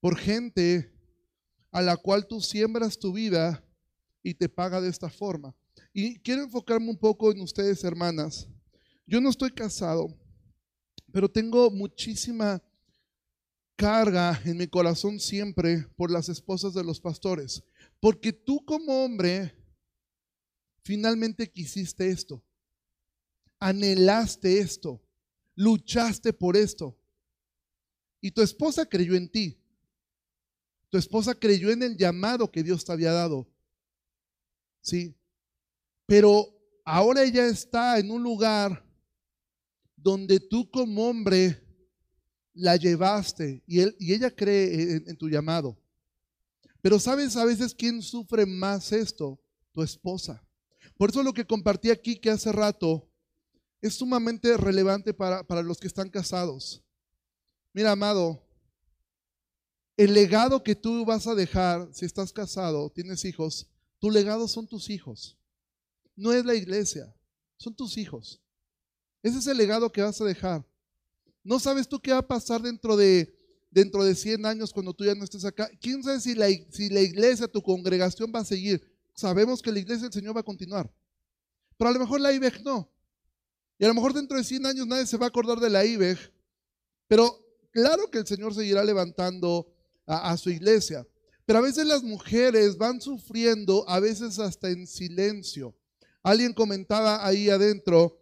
por 0.00 0.16
gente 0.16 0.90
a 1.70 1.82
la 1.82 1.96
cual 1.96 2.26
tú 2.26 2.40
siembras 2.40 2.98
tu 2.98 3.12
vida 3.12 3.62
y 4.22 4.34
te 4.34 4.48
paga 4.48 4.80
de 4.80 4.88
esta 4.88 5.10
forma? 5.10 5.54
Y 5.92 6.18
quiero 6.20 6.42
enfocarme 6.42 6.88
un 6.88 6.96
poco 6.96 7.30
en 7.30 7.40
ustedes, 7.42 7.84
hermanas. 7.84 8.48
Yo 9.06 9.20
no 9.20 9.28
estoy 9.28 9.50
casado, 9.50 10.08
pero 11.12 11.30
tengo 11.30 11.70
muchísima 11.70 12.62
carga 13.76 14.40
en 14.44 14.56
mi 14.56 14.66
corazón 14.66 15.18
siempre 15.18 15.86
por 15.96 16.10
las 16.10 16.28
esposas 16.28 16.74
de 16.74 16.84
los 16.84 17.00
pastores, 17.00 17.64
porque 18.00 18.32
tú 18.32 18.64
como 18.64 19.04
hombre 19.04 19.56
finalmente 20.84 21.50
quisiste 21.50 22.08
esto, 22.08 22.44
anhelaste 23.58 24.58
esto, 24.58 25.02
luchaste 25.54 26.32
por 26.32 26.56
esto, 26.56 26.98
y 28.20 28.30
tu 28.30 28.42
esposa 28.42 28.86
creyó 28.86 29.14
en 29.14 29.30
ti, 29.30 29.60
tu 30.90 30.98
esposa 30.98 31.34
creyó 31.34 31.70
en 31.70 31.82
el 31.82 31.96
llamado 31.96 32.50
que 32.50 32.62
Dios 32.62 32.84
te 32.84 32.92
había 32.92 33.12
dado, 33.12 33.48
¿sí? 34.80 35.16
Pero 36.06 36.46
ahora 36.84 37.22
ella 37.22 37.46
está 37.46 37.98
en 37.98 38.10
un 38.10 38.22
lugar 38.22 38.84
donde 39.96 40.40
tú 40.40 40.68
como 40.70 41.08
hombre 41.08 41.61
la 42.54 42.76
llevaste 42.76 43.62
y, 43.66 43.80
él, 43.80 43.96
y 43.98 44.12
ella 44.12 44.34
cree 44.34 45.02
en, 45.06 45.16
tu 45.16 45.28
llamado. 45.28 45.76
Pero 46.80 46.98
sabes 46.98 47.36
a 47.36 47.44
veces 47.44 47.74
quién 47.74 48.02
sufre 48.02 48.44
más 48.44 48.92
esto? 48.92 49.40
Tu 49.72 49.82
esposa. 49.82 50.42
Por 50.96 51.10
eso 51.10 51.22
lo 51.22 51.32
que 51.32 51.46
compartí 51.46 51.90
aquí 51.90 52.16
que 52.16 52.30
hace 52.30 52.52
rato 52.52 53.08
es 53.80 53.94
sumamente 53.94 54.56
relevante 54.56 55.14
para, 55.14 55.42
para 55.42 55.62
los 55.62 55.78
que 55.78 55.86
están 55.86 56.10
casados. 56.10 56.82
Mira, 57.72 57.92
amado, 57.92 58.42
el 59.96 60.14
legado 60.14 60.62
que 60.62 60.74
tú 60.74 61.04
vas 61.04 61.26
a 61.26 61.34
dejar 61.34 61.88
si 61.92 62.04
estás 62.04 62.32
casado, 62.32 62.90
tienes 62.90 63.24
hijos, 63.24 63.68
tu 63.98 64.10
legado 64.10 64.48
son 64.48 64.66
tus 64.66 64.90
hijos. 64.90 65.36
No 66.16 66.32
es 66.32 66.44
la 66.44 66.54
iglesia, 66.54 67.14
son 67.56 67.74
tus 67.74 67.96
hijos. 67.96 68.40
Ese 69.22 69.38
es 69.38 69.46
el 69.46 69.56
legado 69.56 69.90
que 69.90 70.02
vas 70.02 70.20
a 70.20 70.24
dejar. 70.24 70.64
No 71.44 71.58
sabes 71.58 71.88
tú 71.88 72.00
qué 72.00 72.12
va 72.12 72.18
a 72.18 72.26
pasar 72.26 72.62
dentro 72.62 72.96
de, 72.96 73.34
dentro 73.70 74.04
de 74.04 74.14
100 74.14 74.46
años 74.46 74.72
cuando 74.72 74.94
tú 74.94 75.04
ya 75.04 75.14
no 75.14 75.24
estés 75.24 75.44
acá. 75.44 75.68
¿Quién 75.80 76.02
sabe 76.02 76.20
si 76.20 76.34
la, 76.34 76.46
si 76.70 76.88
la 76.88 77.00
iglesia, 77.00 77.48
tu 77.48 77.62
congregación 77.62 78.32
va 78.34 78.40
a 78.40 78.44
seguir? 78.44 78.90
Sabemos 79.14 79.60
que 79.60 79.72
la 79.72 79.80
iglesia 79.80 80.04
del 80.04 80.12
Señor 80.12 80.36
va 80.36 80.40
a 80.40 80.44
continuar. 80.44 80.92
Pero 81.76 81.90
a 81.90 81.92
lo 81.92 82.00
mejor 82.00 82.20
la 82.20 82.32
IBEG 82.32 82.62
no. 82.62 82.88
Y 83.78 83.84
a 83.84 83.88
lo 83.88 83.94
mejor 83.94 84.12
dentro 84.12 84.36
de 84.36 84.44
100 84.44 84.66
años 84.66 84.86
nadie 84.86 85.06
se 85.06 85.16
va 85.16 85.26
a 85.26 85.28
acordar 85.28 85.58
de 85.58 85.70
la 85.70 85.84
IBEG. 85.84 86.18
Pero 87.08 87.44
claro 87.70 88.10
que 88.10 88.18
el 88.18 88.26
Señor 88.26 88.54
seguirá 88.54 88.84
levantando 88.84 89.66
a, 90.06 90.30
a 90.30 90.36
su 90.36 90.50
iglesia. 90.50 91.06
Pero 91.44 91.58
a 91.58 91.62
veces 91.62 91.84
las 91.86 92.04
mujeres 92.04 92.76
van 92.76 93.00
sufriendo, 93.00 93.84
a 93.88 93.98
veces 93.98 94.38
hasta 94.38 94.70
en 94.70 94.86
silencio. 94.86 95.74
Alguien 96.22 96.52
comentaba 96.52 97.26
ahí 97.26 97.50
adentro 97.50 98.21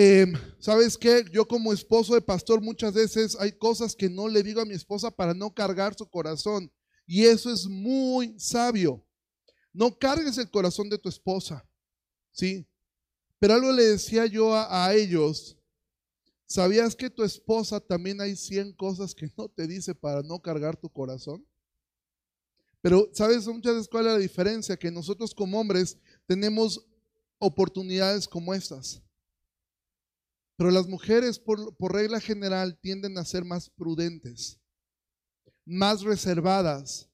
Em, 0.00 0.32
¿Sabes 0.60 0.96
qué? 0.96 1.24
Yo 1.32 1.48
como 1.48 1.72
esposo 1.72 2.14
de 2.14 2.20
pastor 2.20 2.60
muchas 2.60 2.94
veces 2.94 3.36
hay 3.40 3.50
cosas 3.50 3.96
que 3.96 4.08
no 4.08 4.28
le 4.28 4.44
digo 4.44 4.60
a 4.60 4.64
mi 4.64 4.74
esposa 4.74 5.10
para 5.10 5.34
no 5.34 5.52
cargar 5.52 5.96
su 5.98 6.08
corazón. 6.08 6.70
Y 7.04 7.24
eso 7.24 7.52
es 7.52 7.66
muy 7.66 8.38
sabio. 8.38 9.04
No 9.72 9.98
cargues 9.98 10.38
el 10.38 10.48
corazón 10.48 10.88
de 10.88 10.98
tu 10.98 11.08
esposa. 11.08 11.68
¿Sí? 12.30 12.64
Pero 13.40 13.54
algo 13.54 13.72
le 13.72 13.86
decía 13.86 14.26
yo 14.26 14.54
a, 14.54 14.94
ellos. 14.94 15.58
¿Sabías 16.46 16.94
que 16.94 17.10
tu 17.10 17.24
esposa 17.24 17.80
también 17.80 18.20
hay 18.20 18.36
100 18.36 18.74
cosas 18.74 19.16
que 19.16 19.28
no 19.36 19.48
te 19.48 19.66
dice 19.66 19.96
para 19.96 20.22
no 20.22 20.40
cargar 20.40 20.76
tu 20.76 20.88
corazón? 20.88 21.44
Pero, 22.80 23.10
¿sabes 23.12 23.48
muchas 23.48 23.74
veces 23.74 23.88
cuál 23.88 24.06
es 24.06 24.12
la 24.12 24.18
diferencia? 24.18 24.76
Que 24.76 24.92
nosotros 24.92 25.34
como 25.34 25.58
hombres 25.58 25.98
tenemos 26.24 26.86
oportunidades 27.40 28.28
como 28.28 28.54
estas. 28.54 29.02
Pero 30.58 30.72
las 30.72 30.88
mujeres, 30.88 31.38
por, 31.38 31.72
regla 31.92 32.20
general, 32.20 32.76
tienden 32.80 33.16
a 33.16 33.24
ser 33.24 33.44
más 33.44 33.70
prudentes, 33.70 34.58
más 35.64 36.02
reservadas, 36.02 37.08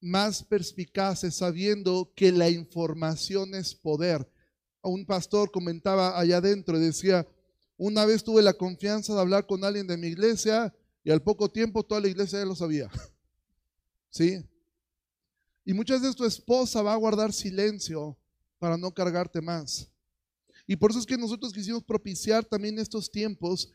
más 0.00 0.44
perspicaces, 0.44 1.34
sabiendo 1.34 2.12
que 2.14 2.30
la 2.30 2.48
información 2.48 3.56
es 3.56 3.74
poder. 3.74 4.30
Un 4.82 5.04
pastor 5.04 5.50
comentaba 5.50 6.16
allá 6.16 6.36
adentro 6.36 6.78
y 6.78 6.80
decía, 6.80 7.26
una 7.76 8.06
vez 8.06 8.22
tuve 8.22 8.40
la 8.40 8.54
confianza 8.54 9.12
de 9.12 9.20
hablar 9.20 9.44
con 9.44 9.64
alguien 9.64 9.88
de 9.88 9.96
mi 9.96 10.06
iglesia 10.06 10.72
y 11.02 11.10
al 11.10 11.22
poco 11.22 11.50
tiempo 11.50 11.84
toda 11.84 12.00
la 12.00 12.08
iglesia 12.08 12.38
ya 12.38 12.44
lo 12.44 12.54
sabía. 12.54 12.88
¿Sí? 14.10 14.48
Y 15.64 15.72
muchas 15.72 16.02
veces 16.02 16.14
tu 16.14 16.24
esposa 16.24 16.82
va 16.82 16.92
a 16.92 16.98
guardar 16.98 17.32
silencio 17.32 18.16
para 18.60 18.76
no 18.76 18.94
cargarte 18.94 19.40
más. 19.40 19.90
Y 20.68 20.76
por 20.76 20.90
eso 20.90 21.00
es 21.00 21.06
que 21.06 21.16
nosotros 21.16 21.52
quisimos 21.52 21.82
propiciar 21.82 22.44
también 22.44 22.78
estos 22.78 23.10
tiempos 23.10 23.72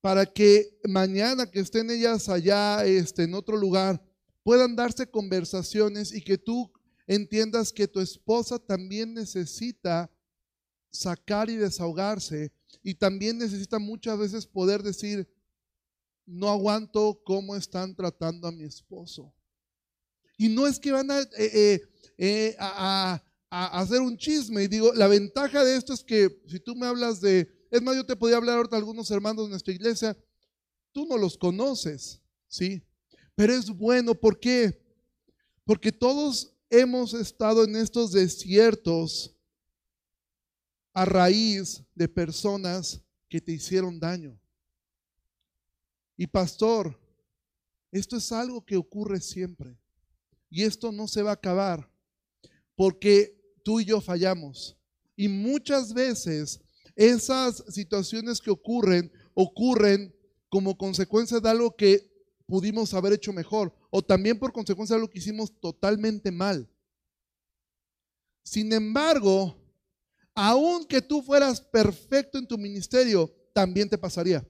para 0.00 0.26
que 0.26 0.76
mañana 0.82 1.48
que 1.48 1.60
estén 1.60 1.88
ellas 1.90 2.28
allá 2.28 2.84
este, 2.84 3.22
en 3.22 3.34
otro 3.34 3.56
lugar, 3.56 4.04
puedan 4.42 4.74
darse 4.74 5.08
conversaciones 5.08 6.12
y 6.12 6.20
que 6.20 6.36
tú 6.36 6.72
entiendas 7.06 7.72
que 7.72 7.86
tu 7.86 8.00
esposa 8.00 8.58
también 8.58 9.14
necesita 9.14 10.10
sacar 10.90 11.48
y 11.48 11.54
desahogarse 11.54 12.52
y 12.82 12.94
también 12.94 13.38
necesita 13.38 13.78
muchas 13.78 14.18
veces 14.18 14.44
poder 14.44 14.82
decir, 14.82 15.32
no 16.26 16.48
aguanto 16.48 17.22
cómo 17.24 17.54
están 17.54 17.94
tratando 17.94 18.48
a 18.48 18.52
mi 18.52 18.64
esposo. 18.64 19.32
Y 20.36 20.48
no 20.48 20.66
es 20.66 20.80
que 20.80 20.90
van 20.90 21.12
a, 21.12 21.20
eh, 21.20 21.28
eh, 21.38 21.80
eh, 22.18 22.56
a 22.58 23.22
a 23.54 23.80
hacer 23.80 24.00
un 24.00 24.16
chisme. 24.16 24.62
Y 24.62 24.68
digo, 24.68 24.94
la 24.94 25.06
ventaja 25.06 25.62
de 25.62 25.76
esto 25.76 25.92
es 25.92 26.02
que 26.02 26.40
si 26.46 26.58
tú 26.58 26.74
me 26.74 26.86
hablas 26.86 27.20
de, 27.20 27.46
es 27.70 27.82
más, 27.82 27.94
yo 27.94 28.06
te 28.06 28.16
podía 28.16 28.38
hablar 28.38 28.56
ahorita 28.56 28.78
algunos 28.78 29.10
hermanos 29.10 29.44
de 29.44 29.50
nuestra 29.50 29.74
iglesia, 29.74 30.16
tú 30.90 31.04
no 31.04 31.18
los 31.18 31.36
conoces, 31.36 32.22
¿sí? 32.48 32.82
Pero 33.34 33.52
es 33.52 33.68
bueno, 33.68 34.14
¿por 34.14 34.40
qué? 34.40 34.82
Porque 35.64 35.92
todos 35.92 36.54
hemos 36.70 37.12
estado 37.12 37.64
en 37.64 37.76
estos 37.76 38.12
desiertos 38.12 39.36
a 40.94 41.04
raíz 41.04 41.82
de 41.94 42.08
personas 42.08 43.02
que 43.28 43.38
te 43.38 43.52
hicieron 43.52 44.00
daño. 44.00 44.40
Y 46.16 46.26
pastor, 46.26 46.98
esto 47.90 48.16
es 48.16 48.32
algo 48.32 48.64
que 48.64 48.78
ocurre 48.78 49.20
siempre. 49.20 49.76
Y 50.48 50.62
esto 50.62 50.90
no 50.90 51.06
se 51.06 51.22
va 51.22 51.30
a 51.30 51.34
acabar. 51.34 51.90
Porque 52.74 53.41
tú 53.62 53.80
y 53.80 53.84
yo 53.84 54.00
fallamos. 54.00 54.76
Y 55.16 55.28
muchas 55.28 55.92
veces 55.92 56.60
esas 56.96 57.64
situaciones 57.68 58.40
que 58.40 58.50
ocurren, 58.50 59.12
ocurren 59.34 60.14
como 60.48 60.76
consecuencia 60.76 61.40
de 61.40 61.48
algo 61.48 61.74
que 61.76 62.10
pudimos 62.46 62.92
haber 62.94 63.14
hecho 63.14 63.32
mejor 63.32 63.74
o 63.90 64.02
también 64.02 64.38
por 64.38 64.52
consecuencia 64.52 64.94
de 64.94 65.00
algo 65.00 65.10
que 65.10 65.18
hicimos 65.18 65.52
totalmente 65.60 66.30
mal. 66.30 66.68
Sin 68.42 68.72
embargo, 68.72 69.56
aunque 70.34 71.00
tú 71.00 71.22
fueras 71.22 71.60
perfecto 71.60 72.38
en 72.38 72.46
tu 72.46 72.58
ministerio, 72.58 73.32
también 73.54 73.88
te 73.88 73.98
pasaría. 73.98 74.46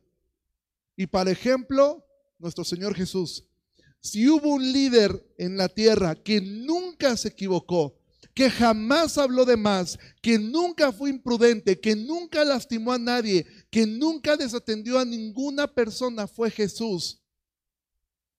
Y 0.96 1.06
para 1.06 1.30
ejemplo, 1.30 2.04
nuestro 2.38 2.64
Señor 2.64 2.94
Jesús, 2.94 3.44
si 4.00 4.28
hubo 4.28 4.54
un 4.54 4.72
líder 4.72 5.24
en 5.38 5.56
la 5.56 5.68
tierra 5.68 6.14
que 6.14 6.40
nunca 6.40 7.16
se 7.16 7.28
equivocó, 7.28 8.01
que 8.34 8.50
jamás 8.50 9.18
habló 9.18 9.44
de 9.44 9.56
más, 9.56 9.98
que 10.22 10.38
nunca 10.38 10.92
fue 10.92 11.10
imprudente, 11.10 11.78
que 11.78 11.94
nunca 11.94 12.44
lastimó 12.44 12.92
a 12.92 12.98
nadie, 12.98 13.46
que 13.70 13.86
nunca 13.86 14.36
desatendió 14.36 14.98
a 14.98 15.04
ninguna 15.04 15.66
persona, 15.66 16.26
fue 16.26 16.50
Jesús. 16.50 17.20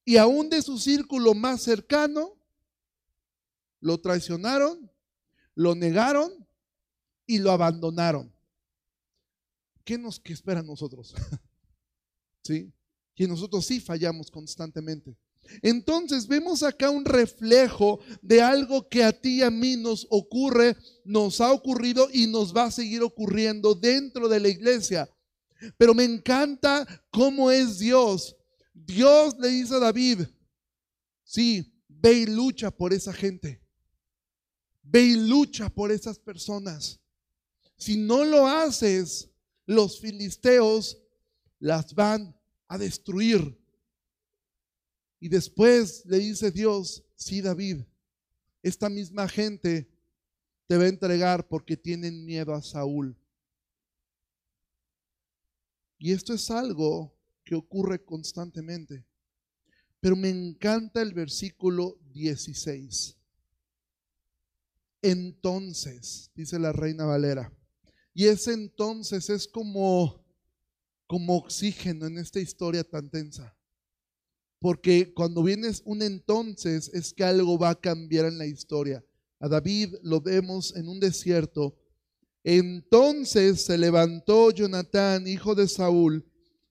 Y 0.05 0.17
aún 0.17 0.49
de 0.49 0.61
su 0.61 0.77
círculo 0.77 1.33
más 1.33 1.61
cercano, 1.61 2.35
lo 3.79 3.99
traicionaron, 3.99 4.91
lo 5.55 5.75
negaron 5.75 6.31
y 7.25 7.37
lo 7.37 7.51
abandonaron. 7.51 8.33
¿Qué 9.83 9.97
nos 9.97 10.19
que 10.19 10.33
espera 10.33 10.61
a 10.61 10.63
nosotros? 10.63 11.13
¿Sí? 12.43 12.71
Que 13.13 13.27
nosotros 13.27 13.65
sí 13.65 13.79
fallamos 13.79 14.31
constantemente. 14.31 15.15
Entonces 15.61 16.27
vemos 16.27 16.63
acá 16.63 16.89
un 16.89 17.05
reflejo 17.05 17.99
de 18.21 18.41
algo 18.41 18.87
que 18.87 19.03
a 19.03 19.11
ti 19.11 19.39
y 19.39 19.41
a 19.41 19.51
mí 19.51 19.75
nos 19.77 20.07
ocurre, 20.09 20.75
nos 21.03 21.41
ha 21.41 21.51
ocurrido 21.51 22.09
y 22.11 22.27
nos 22.27 22.55
va 22.55 22.65
a 22.65 22.71
seguir 22.71 23.03
ocurriendo 23.03 23.75
dentro 23.75 24.27
de 24.27 24.39
la 24.39 24.49
iglesia. 24.49 25.09
Pero 25.77 25.93
me 25.93 26.03
encanta 26.03 26.85
cómo 27.11 27.51
es 27.51 27.79
Dios. 27.79 28.35
Dios 28.73 29.35
le 29.39 29.49
dice 29.49 29.75
a 29.75 29.79
David, 29.79 30.21
sí, 31.23 31.73
ve 31.87 32.13
y 32.13 32.25
lucha 32.25 32.71
por 32.71 32.93
esa 32.93 33.13
gente. 33.13 33.61
Ve 34.81 35.01
y 35.03 35.15
lucha 35.15 35.69
por 35.69 35.91
esas 35.91 36.19
personas. 36.19 36.99
si 37.77 37.97
no 37.97 38.23
lo 38.23 38.47
haces, 38.47 39.29
los 39.65 39.99
filisteos 39.99 40.97
las 41.59 41.93
van 41.93 42.37
a 42.67 42.77
destruir. 42.77 43.57
Y 45.23 45.29
después 45.29 46.05
le 46.05 46.19
dice 46.19 46.51
Dios, 46.51 47.01
sí 47.15 47.39
David, 47.39 47.83
esta 48.61 48.89
misma 48.89 49.25
gente 49.29 49.89
te 50.67 50.75
va 50.75 50.83
a 50.83 50.89
entregar 50.89 51.47
porque 51.47 51.77
tienen 51.77 52.25
miedo 52.25 52.53
a 52.53 52.61
Saúl. 52.61 53.15
Y 55.97 56.11
esto 56.11 56.33
es 56.33 56.51
algo 56.51 57.17
que 57.45 57.55
ocurre 57.55 58.03
constantemente. 58.03 59.05
Pero 60.01 60.17
me 60.17 60.27
encanta 60.27 61.01
el 61.01 61.13
versículo 61.13 61.97
16. 62.11 63.15
Entonces, 65.01 66.31
dice 66.35 66.59
la 66.59 66.73
reina 66.73 67.05
Valera. 67.05 67.49
Y 68.13 68.25
ese 68.25 68.51
entonces 68.51 69.29
es 69.29 69.47
como, 69.47 70.21
como 71.07 71.37
oxígeno 71.37 72.07
en 72.07 72.17
esta 72.17 72.41
historia 72.41 72.83
tan 72.83 73.09
tensa. 73.09 73.52
Porque 74.63 75.13
cuando 75.13 75.43
vienes 75.43 75.81
un 75.83 76.01
entonces 76.01 76.89
es 76.93 77.13
que 77.13 77.25
algo 77.25 77.59
va 77.59 77.71
a 77.71 77.81
cambiar 77.81 78.27
en 78.27 78.37
la 78.37 78.45
historia. 78.45 79.03
A 79.41 79.49
David 79.49 79.95
lo 80.03 80.21
vemos 80.21 80.73
en 80.77 80.87
un 80.87 81.01
desierto. 81.01 81.77
Entonces 82.45 83.59
se 83.59 83.77
levantó 83.77 84.51
Jonatán, 84.51 85.27
hijo 85.27 85.53
de 85.53 85.67
Saúl, 85.67 86.25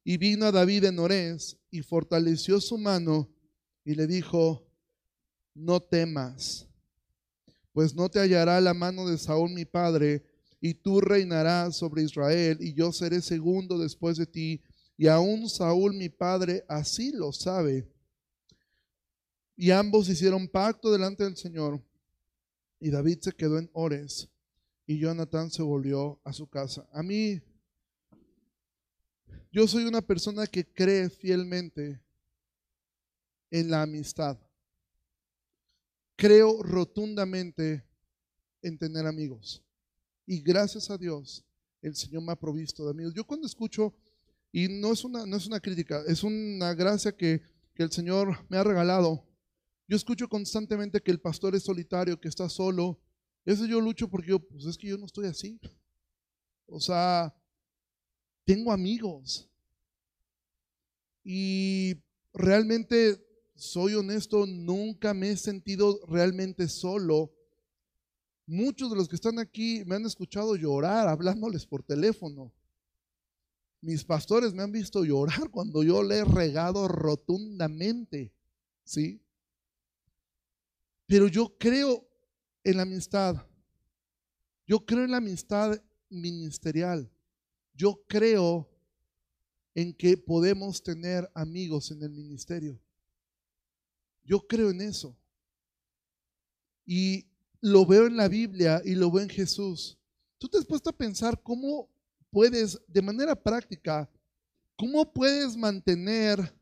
y 0.04 0.16
vino 0.16 0.46
a 0.46 0.52
David 0.52 0.84
en 0.84 0.98
Orés 1.00 1.58
y 1.70 1.82
fortaleció 1.82 2.62
su 2.62 2.78
mano 2.78 3.28
y 3.84 3.94
le 3.94 4.06
dijo, 4.06 4.66
no 5.52 5.78
temas, 5.78 6.66
pues 7.74 7.94
no 7.94 8.08
te 8.08 8.20
hallará 8.20 8.58
la 8.62 8.72
mano 8.72 9.06
de 9.06 9.18
Saúl 9.18 9.50
mi 9.50 9.66
padre, 9.66 10.24
y 10.62 10.72
tú 10.72 11.02
reinarás 11.02 11.76
sobre 11.76 12.04
Israel, 12.04 12.56
y 12.58 12.72
yo 12.72 12.90
seré 12.90 13.20
segundo 13.20 13.78
después 13.78 14.16
de 14.16 14.24
ti, 14.24 14.62
y 14.96 15.06
aún 15.06 15.48
Saúl 15.48 15.94
mi 15.94 16.08
padre 16.08 16.64
así 16.68 17.12
lo 17.12 17.32
sabe. 17.32 17.88
Y 19.56 19.70
ambos 19.70 20.08
hicieron 20.08 20.48
pacto 20.48 20.90
delante 20.90 21.24
del 21.24 21.36
Señor, 21.36 21.82
y 22.80 22.90
David 22.90 23.18
se 23.20 23.32
quedó 23.32 23.58
en 23.58 23.70
Ores, 23.72 24.28
y 24.86 24.98
Jonatán 24.98 25.50
se 25.50 25.62
volvió 25.62 26.20
a 26.24 26.32
su 26.32 26.48
casa. 26.48 26.88
A 26.92 27.02
mí, 27.02 27.40
yo 29.52 29.68
soy 29.68 29.84
una 29.84 30.00
persona 30.00 30.46
que 30.46 30.64
cree 30.64 31.10
fielmente 31.10 32.00
en 33.50 33.70
la 33.70 33.82
amistad. 33.82 34.38
Creo 36.16 36.62
rotundamente 36.62 37.84
en 38.62 38.78
tener 38.78 39.06
amigos. 39.06 39.62
Y 40.24 40.40
gracias 40.40 40.90
a 40.90 40.96
Dios, 40.96 41.44
el 41.82 41.94
Señor 41.94 42.22
me 42.22 42.32
ha 42.32 42.36
provisto 42.36 42.84
de 42.84 42.92
amigos. 42.92 43.12
Yo 43.12 43.24
cuando 43.24 43.46
escucho, 43.46 43.94
y 44.52 44.68
no 44.68 44.92
es 44.92 45.02
una, 45.02 45.24
no 45.24 45.36
es 45.36 45.46
una 45.46 45.60
crítica, 45.60 46.02
es 46.06 46.22
una 46.22 46.74
gracia 46.74 47.16
que, 47.16 47.42
que 47.74 47.82
el 47.82 47.90
Señor 47.90 48.44
me 48.50 48.58
ha 48.58 48.64
regalado. 48.64 49.26
Yo 49.88 49.96
escucho 49.96 50.28
constantemente 50.28 51.00
que 51.00 51.10
el 51.10 51.20
pastor 51.20 51.54
es 51.54 51.64
solitario, 51.64 52.20
que 52.20 52.28
está 52.28 52.48
solo. 52.48 53.00
Eso 53.44 53.64
yo 53.66 53.80
lucho 53.80 54.08
porque 54.08 54.28
yo, 54.28 54.38
pues 54.38 54.66
es 54.66 54.76
que 54.76 54.88
yo 54.88 54.98
no 54.98 55.06
estoy 55.06 55.26
así. 55.26 55.58
O 56.66 56.78
sea, 56.78 57.34
tengo 58.44 58.72
amigos. 58.72 59.48
Y 61.24 61.96
realmente 62.32 63.24
soy 63.54 63.94
honesto, 63.94 64.46
nunca 64.46 65.14
me 65.14 65.30
he 65.30 65.36
sentido 65.36 65.98
realmente 66.08 66.68
solo. 66.68 67.32
Muchos 68.46 68.90
de 68.90 68.96
los 68.96 69.08
que 69.08 69.16
están 69.16 69.38
aquí 69.38 69.82
me 69.86 69.94
han 69.94 70.04
escuchado 70.04 70.56
llorar 70.56 71.08
hablándoles 71.08 71.66
por 71.66 71.82
teléfono. 71.82 72.52
Mis 73.82 74.04
pastores 74.04 74.54
me 74.54 74.62
han 74.62 74.70
visto 74.70 75.04
llorar 75.04 75.50
cuando 75.50 75.82
yo 75.82 76.04
le 76.04 76.18
he 76.18 76.24
regado 76.24 76.86
rotundamente, 76.86 78.32
¿sí? 78.84 79.20
Pero 81.06 81.26
yo 81.26 81.58
creo 81.58 82.08
en 82.62 82.76
la 82.76 82.84
amistad. 82.84 83.44
Yo 84.68 84.86
creo 84.86 85.04
en 85.04 85.10
la 85.10 85.16
amistad 85.16 85.82
ministerial. 86.08 87.10
Yo 87.74 88.04
creo 88.06 88.70
en 89.74 89.92
que 89.92 90.16
podemos 90.16 90.80
tener 90.80 91.28
amigos 91.34 91.90
en 91.90 92.04
el 92.04 92.10
ministerio. 92.10 92.80
Yo 94.22 94.46
creo 94.46 94.70
en 94.70 94.80
eso. 94.80 95.16
Y 96.86 97.26
lo 97.60 97.84
veo 97.84 98.06
en 98.06 98.16
la 98.16 98.28
Biblia 98.28 98.80
y 98.84 98.94
lo 98.94 99.10
veo 99.10 99.24
en 99.24 99.28
Jesús. 99.28 99.98
Tú 100.38 100.48
te 100.48 100.58
has 100.58 100.64
puesto 100.64 100.90
a 100.90 100.96
pensar 100.96 101.42
cómo 101.42 101.91
puedes, 102.32 102.80
de 102.88 103.02
manera 103.02 103.36
práctica, 103.36 104.10
cómo 104.76 105.12
puedes 105.12 105.56
mantener 105.56 106.52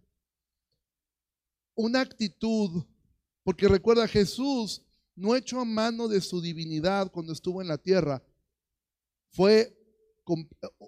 una 1.74 2.00
actitud, 2.00 2.84
porque 3.44 3.68
recuerda, 3.68 4.06
Jesús 4.06 4.82
no 5.14 5.34
echó 5.36 5.60
a 5.60 5.64
mano 5.64 6.08
de 6.08 6.20
su 6.20 6.40
divinidad 6.42 7.10
cuando 7.10 7.32
estuvo 7.32 7.62
en 7.62 7.68
la 7.68 7.78
tierra, 7.78 8.22
fue, 9.30 9.76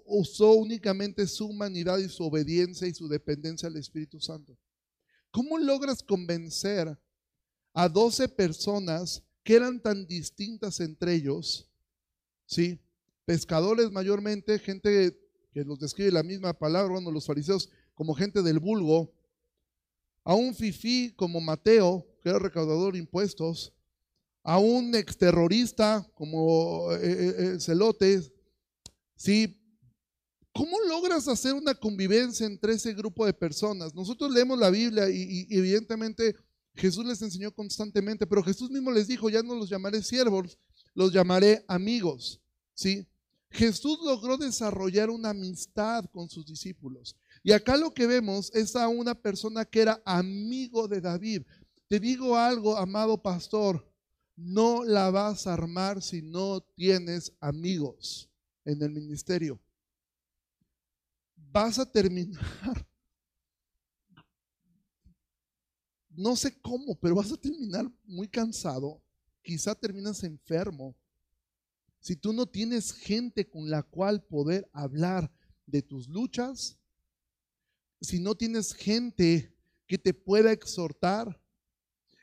usó 0.05 0.51
únicamente 0.51 1.25
su 1.27 1.47
humanidad 1.47 1.97
y 1.97 2.09
su 2.09 2.23
obediencia 2.25 2.87
y 2.87 2.93
su 2.93 3.07
dependencia 3.07 3.69
al 3.69 3.77
Espíritu 3.77 4.19
Santo. 4.19 4.57
¿Cómo 5.31 5.57
logras 5.57 6.03
convencer 6.03 6.95
a 7.73 7.89
12 7.89 8.27
personas 8.29 9.23
que 9.43 9.55
eran 9.55 9.81
tan 9.81 10.05
distintas 10.05 10.79
entre 10.81 11.15
ellos? 11.15 11.69
¿Sí? 12.45 12.82
Pescadores 13.25 13.91
mayormente, 13.91 14.59
gente 14.59 15.17
que 15.53 15.63
los 15.63 15.79
describe 15.79 16.11
la 16.11 16.23
misma 16.23 16.53
palabra, 16.53 16.93
bueno, 16.93 17.11
los 17.11 17.25
fariseos 17.25 17.69
como 17.93 18.15
gente 18.15 18.41
del 18.41 18.59
vulgo, 18.59 19.13
a 20.23 20.35
un 20.35 20.55
fifí 20.55 21.13
como 21.15 21.41
Mateo, 21.41 22.07
que 22.21 22.29
era 22.29 22.39
recaudador 22.39 22.93
de 22.93 22.99
impuestos, 22.99 23.73
a 24.43 24.57
un 24.57 24.93
exterrorista 24.95 26.05
como 26.15 26.91
eh, 26.93 26.99
eh, 27.01 27.35
eh, 27.37 27.59
Celote, 27.59 28.21
¿sí? 29.15 29.59
¿Cómo 30.51 30.79
logras 30.81 31.27
hacer 31.27 31.53
una 31.53 31.73
convivencia 31.73 32.45
entre 32.45 32.73
ese 32.73 32.93
grupo 32.93 33.25
de 33.25 33.33
personas? 33.33 33.95
Nosotros 33.95 34.31
leemos 34.31 34.59
la 34.59 34.69
Biblia 34.69 35.09
y, 35.09 35.47
evidentemente 35.49 36.35
Jesús 36.75 37.05
les 37.05 37.21
enseñó 37.21 37.51
constantemente, 37.51 38.27
pero 38.27 38.43
Jesús 38.43 38.69
mismo 38.69 38.91
les 38.91 39.07
dijo, 39.07 39.29
ya 39.29 39.41
no 39.41 39.55
los 39.55 39.69
llamaré 39.69 40.03
siervos, 40.03 40.57
los 40.93 41.11
llamaré 41.11 41.63
amigos. 41.67 42.39
¿Sí? 42.75 43.07
Jesús 43.53 43.99
logró 44.03 44.37
desarrollar 44.37 45.09
una 45.09 45.29
amistad 45.29 46.05
con 46.11 46.29
sus 46.29 46.45
discípulos. 46.45 47.15
Y 47.43 47.51
acá 47.51 47.77
lo 47.77 47.93
que 47.93 48.07
vemos 48.07 48.51
es 48.53 48.75
a 48.75 48.87
una 48.87 49.15
persona 49.15 49.63
que 49.63 49.81
era 49.81 50.01
amigo 50.05 50.87
de 50.87 51.01
David. 51.01 51.43
Te 51.87 51.99
digo 51.99 52.35
algo, 52.37 52.77
amado 52.77 53.21
pastor, 53.21 53.89
no 54.35 54.83
la 54.83 55.11
vas 55.11 55.47
a 55.47 55.53
armar 55.53 56.01
si 56.01 56.21
no 56.21 56.61
tienes 56.75 57.33
amigos 57.39 58.29
en 58.65 58.81
el 58.81 58.91
ministerio 58.91 59.59
vas 61.53 61.77
a 61.77 61.85
terminar, 61.85 62.87
no 66.09 66.35
sé 66.35 66.59
cómo, 66.59 66.95
pero 66.95 67.15
vas 67.15 67.31
a 67.31 67.37
terminar 67.37 67.89
muy 68.03 68.27
cansado. 68.27 68.99
Quizá 69.43 69.75
terminas 69.75 70.23
enfermo. 70.23 70.95
Si 72.03 72.17
tú 72.17 72.33
no 72.33 72.45
tienes 72.45 72.91
gente 72.91 73.49
con 73.49 73.69
la 73.69 73.81
cual 73.81 74.21
poder 74.21 74.69
hablar 74.73 75.31
de 75.65 75.81
tus 75.81 76.09
luchas, 76.09 76.77
si 78.01 78.19
no 78.19 78.35
tienes 78.35 78.73
gente 78.73 79.55
que 79.87 79.97
te 79.97 80.13
pueda 80.13 80.51
exhortar. 80.51 81.41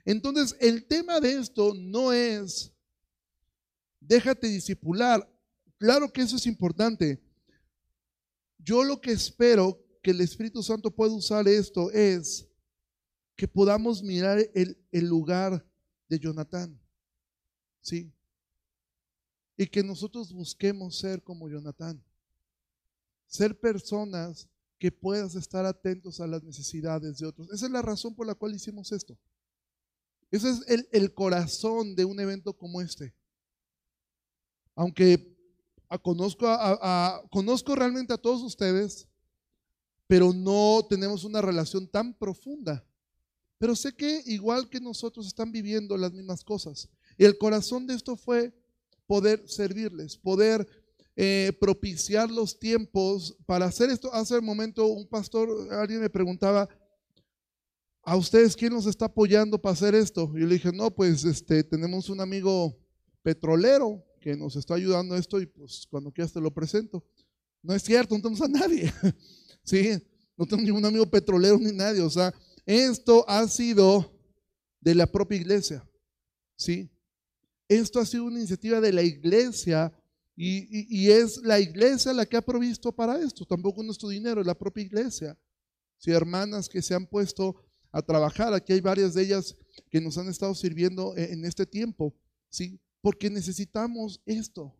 Entonces, 0.04 0.54
el 0.60 0.86
tema 0.86 1.18
de 1.18 1.32
esto 1.32 1.72
no 1.74 2.12
es 2.12 2.74
déjate 4.00 4.48
disipular. 4.48 5.26
Claro 5.78 6.12
que 6.12 6.20
eso 6.20 6.36
es 6.36 6.44
importante, 6.44 7.18
yo 8.58 8.84
lo 8.84 9.00
que 9.00 9.12
espero 9.12 9.82
que 10.02 10.10
el 10.10 10.20
Espíritu 10.20 10.62
Santo 10.62 10.90
pueda 10.90 11.14
usar 11.14 11.48
esto 11.48 11.90
es 11.90 12.46
que 13.34 13.48
podamos 13.48 14.02
mirar 14.02 14.38
el, 14.52 14.76
lugar 14.92 15.66
de 16.06 16.18
Jonatán. 16.18 16.78
¿Sí? 17.80 18.12
Y 19.60 19.66
que 19.66 19.82
nosotros 19.82 20.32
busquemos 20.32 20.96
ser 20.96 21.22
como 21.22 21.46
Jonatán. 21.46 22.02
Ser 23.26 23.60
personas 23.60 24.48
que 24.78 24.90
puedas 24.90 25.34
estar 25.34 25.66
atentos 25.66 26.18
a 26.18 26.26
las 26.26 26.42
necesidades 26.42 27.18
de 27.18 27.26
otros. 27.26 27.50
Esa 27.52 27.66
es 27.66 27.70
la 27.70 27.82
razón 27.82 28.14
por 28.14 28.26
la 28.26 28.34
cual 28.34 28.54
hicimos 28.54 28.90
esto. 28.90 29.18
Ese 30.30 30.48
es 30.48 30.62
el, 30.66 30.88
el 30.92 31.12
corazón 31.12 31.94
de 31.94 32.06
un 32.06 32.18
evento 32.20 32.54
como 32.54 32.80
este. 32.80 33.12
Aunque 34.74 35.36
conozco, 35.98 36.46
a, 36.48 37.22
conozco 37.30 37.76
realmente 37.76 38.14
a 38.14 38.18
todos 38.18 38.40
ustedes, 38.40 39.08
pero 40.06 40.32
no 40.32 40.86
tenemos 40.88 41.22
una 41.22 41.42
relación 41.42 41.86
tan 41.86 42.14
profunda. 42.14 42.82
Pero 43.58 43.76
sé 43.76 43.94
que 43.94 44.22
igual 44.24 44.70
que 44.70 44.80
nosotros 44.80 45.26
están 45.26 45.52
viviendo 45.52 45.98
las 45.98 46.14
mismas 46.14 46.42
cosas. 46.42 46.88
Y 47.18 47.26
el 47.26 47.36
corazón 47.36 47.86
de 47.86 47.92
esto 47.92 48.16
fue 48.16 48.58
poder 49.10 49.42
servirles, 49.48 50.16
poder 50.16 50.64
eh, 51.16 51.50
propiciar 51.60 52.30
los 52.30 52.56
tiempos 52.56 53.36
para 53.44 53.64
hacer 53.64 53.90
esto. 53.90 54.14
Hace 54.14 54.38
un 54.38 54.44
momento 54.44 54.86
un 54.86 55.08
pastor, 55.08 55.66
alguien 55.72 56.00
me 56.00 56.08
preguntaba, 56.08 56.68
¿a 58.04 58.14
ustedes 58.14 58.54
quién 58.54 58.72
nos 58.72 58.86
está 58.86 59.06
apoyando 59.06 59.60
para 59.60 59.72
hacer 59.72 59.96
esto? 59.96 60.30
Y 60.36 60.42
yo 60.42 60.46
le 60.46 60.54
dije, 60.54 60.70
no, 60.72 60.92
pues 60.92 61.24
este, 61.24 61.64
tenemos 61.64 62.08
un 62.08 62.20
amigo 62.20 62.78
petrolero 63.20 64.00
que 64.20 64.36
nos 64.36 64.54
está 64.54 64.74
ayudando 64.74 65.16
a 65.16 65.18
esto 65.18 65.40
y 65.40 65.46
pues 65.46 65.88
cuando 65.90 66.12
quieras 66.12 66.32
te 66.32 66.40
lo 66.40 66.54
presento. 66.54 67.04
No 67.64 67.74
es 67.74 67.82
cierto, 67.82 68.14
no 68.14 68.22
tenemos 68.22 68.42
a 68.42 68.46
nadie. 68.46 68.92
sí, 69.64 69.90
no 70.36 70.46
tengo 70.46 70.62
ningún 70.62 70.84
amigo 70.84 71.04
petrolero 71.04 71.58
ni 71.58 71.72
nadie. 71.72 72.00
O 72.00 72.10
sea, 72.10 72.32
esto 72.64 73.28
ha 73.28 73.48
sido 73.48 74.16
de 74.80 74.94
la 74.94 75.08
propia 75.08 75.36
iglesia. 75.36 75.84
Sí. 76.54 76.88
Esto 77.70 78.00
ha 78.00 78.04
sido 78.04 78.24
una 78.24 78.40
iniciativa 78.40 78.80
de 78.80 78.92
la 78.92 79.04
iglesia 79.04 79.96
y, 80.34 80.66
y, 80.88 81.08
es 81.08 81.36
la 81.44 81.60
iglesia 81.60 82.12
la 82.12 82.26
que 82.26 82.36
ha 82.36 82.42
provisto 82.42 82.90
para 82.90 83.16
esto. 83.20 83.46
Tampoco 83.46 83.80
nuestro 83.84 84.08
dinero, 84.08 84.40
es 84.40 84.46
la 84.46 84.58
propia 84.58 84.82
iglesia. 84.82 85.38
Sí, 85.96 86.10
hermanas 86.10 86.68
que 86.68 86.82
se 86.82 86.94
han 86.94 87.06
puesto 87.06 87.62
a 87.92 88.02
trabajar. 88.02 88.52
Aquí 88.52 88.72
hay 88.72 88.80
varias 88.80 89.14
de 89.14 89.22
ellas 89.22 89.54
que 89.88 90.00
nos 90.00 90.18
han 90.18 90.28
estado 90.28 90.52
sirviendo 90.56 91.16
en, 91.16 91.34
en 91.34 91.44
este 91.44 91.64
tiempo. 91.64 92.12
Sí, 92.48 92.80
porque 93.00 93.30
necesitamos 93.30 94.20
esto. 94.26 94.76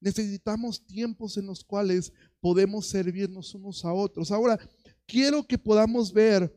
Necesitamos 0.00 0.84
tiempos 0.84 1.36
en 1.36 1.46
los 1.46 1.62
cuales 1.62 2.12
podemos 2.40 2.88
servirnos 2.88 3.54
unos 3.54 3.84
a 3.84 3.92
otros. 3.92 4.32
Ahora, 4.32 4.58
quiero 5.06 5.46
que 5.46 5.56
podamos 5.56 6.12
ver 6.12 6.52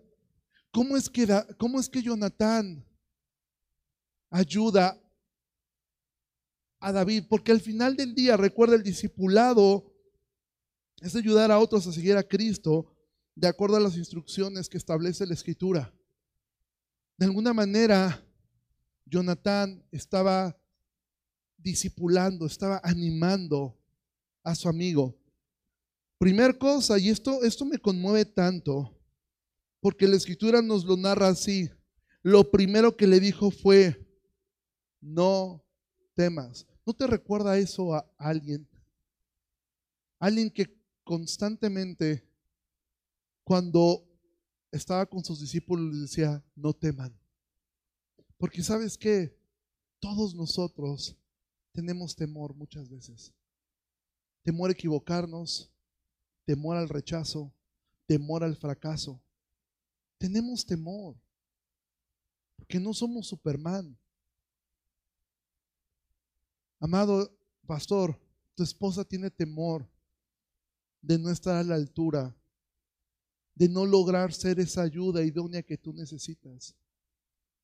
cómo 0.71 0.97
es 0.97 1.08
que, 1.08 1.27
cómo 1.60 1.79
es 1.79 1.88
que 1.88 2.01
Jonatán 2.01 2.84
ayuda 4.31 4.99
a 6.86 6.91
David, 6.91 7.24
porque 7.28 7.52
al 7.52 7.62
final 7.62 7.95
del 7.95 8.13
día, 8.13 8.38
recuerda, 8.38 8.76
el 8.76 8.84
discipulado 8.84 9.91
es 11.02 11.15
ayudar 11.15 11.52
a 11.52 11.58
otros 11.58 11.88
a 11.88 11.91
seguir 11.91 12.15
a 12.15 12.21
Cristo 12.21 12.95
de 13.34 13.48
acuerdo 13.48 13.78
a 13.78 13.80
las 13.80 13.98
instrucciones 13.98 14.69
que 14.69 14.78
establece 14.78 15.26
la 15.26 15.34
Escritura. 15.34 15.91
De 17.17 17.26
alguna 17.26 17.54
manera, 17.54 18.24
Jonatán 19.04 19.84
estaba 19.91 20.56
discipulando, 21.58 22.45
estaba 22.45 22.80
animando 22.84 23.76
a 24.43 24.54
su 24.54 24.69
amigo. 24.69 25.17
Primer 26.19 26.60
cosa, 26.60 27.00
y 27.00 27.10
esto, 27.10 27.43
esto 27.43 27.65
me 27.65 27.80
conmueve 27.80 28.26
tanto, 28.26 28.95
porque 29.80 30.08
la 30.08 30.17
escritura 30.17 30.62
nos 30.62 30.86
lo 30.86 30.98
narra 30.98 31.30
así. 31.30 31.67
Lo 32.21 32.52
primero 32.52 32.95
que 32.95 33.08
le 33.08 33.19
dijo 33.19 33.50
fue, 33.50 34.08
no 35.02 35.65
temas. 36.13 36.67
¿No 36.86 36.93
te 36.93 37.08
recuerda 37.08 37.58
eso 37.58 37.95
a 37.95 38.06
alguien? 38.17 38.67
Alguien 40.19 40.52
que 40.52 40.71
constantemente, 41.04 42.24
cuando 43.43 44.08
estaba 44.71 45.06
con 45.06 45.24
sus 45.24 45.39
discípulos, 45.39 45.91
les 45.91 46.02
decía, 46.02 46.43
no 46.56 46.74
teman. 46.74 47.17
Porque 48.38 48.62
sabes 48.62 48.98
que 48.98 49.36
todos 50.00 50.36
nosotros 50.36 51.17
tenemos 51.71 52.15
temor 52.15 52.54
muchas 52.54 52.89
veces. 52.89 53.34
Temor 54.43 54.69
a 54.69 54.74
equivocarnos, 54.74 55.71
temor 56.45 56.78
al 56.78 56.88
rechazo, 56.88 57.52
temor 58.06 58.43
al 58.43 58.56
fracaso. 58.56 59.19
Tenemos 60.19 60.65
temor, 60.65 61.15
porque 62.56 62.80
no 62.80 62.93
somos 62.93 63.28
Superman. 63.28 63.98
Amado 66.79 67.35
pastor, 67.65 68.19
tu 68.55 68.63
esposa 68.63 69.03
tiene 69.03 69.29
temor 69.29 69.89
de 71.01 71.19
no 71.19 71.29
estar 71.29 71.55
a 71.55 71.63
la 71.63 71.75
altura, 71.75 72.35
de 73.53 73.69
no 73.69 73.85
lograr 73.85 74.33
ser 74.33 74.59
esa 74.59 74.81
ayuda 74.81 75.23
idónea 75.23 75.63
que 75.63 75.77
tú 75.77 75.93
necesitas. 75.93 76.75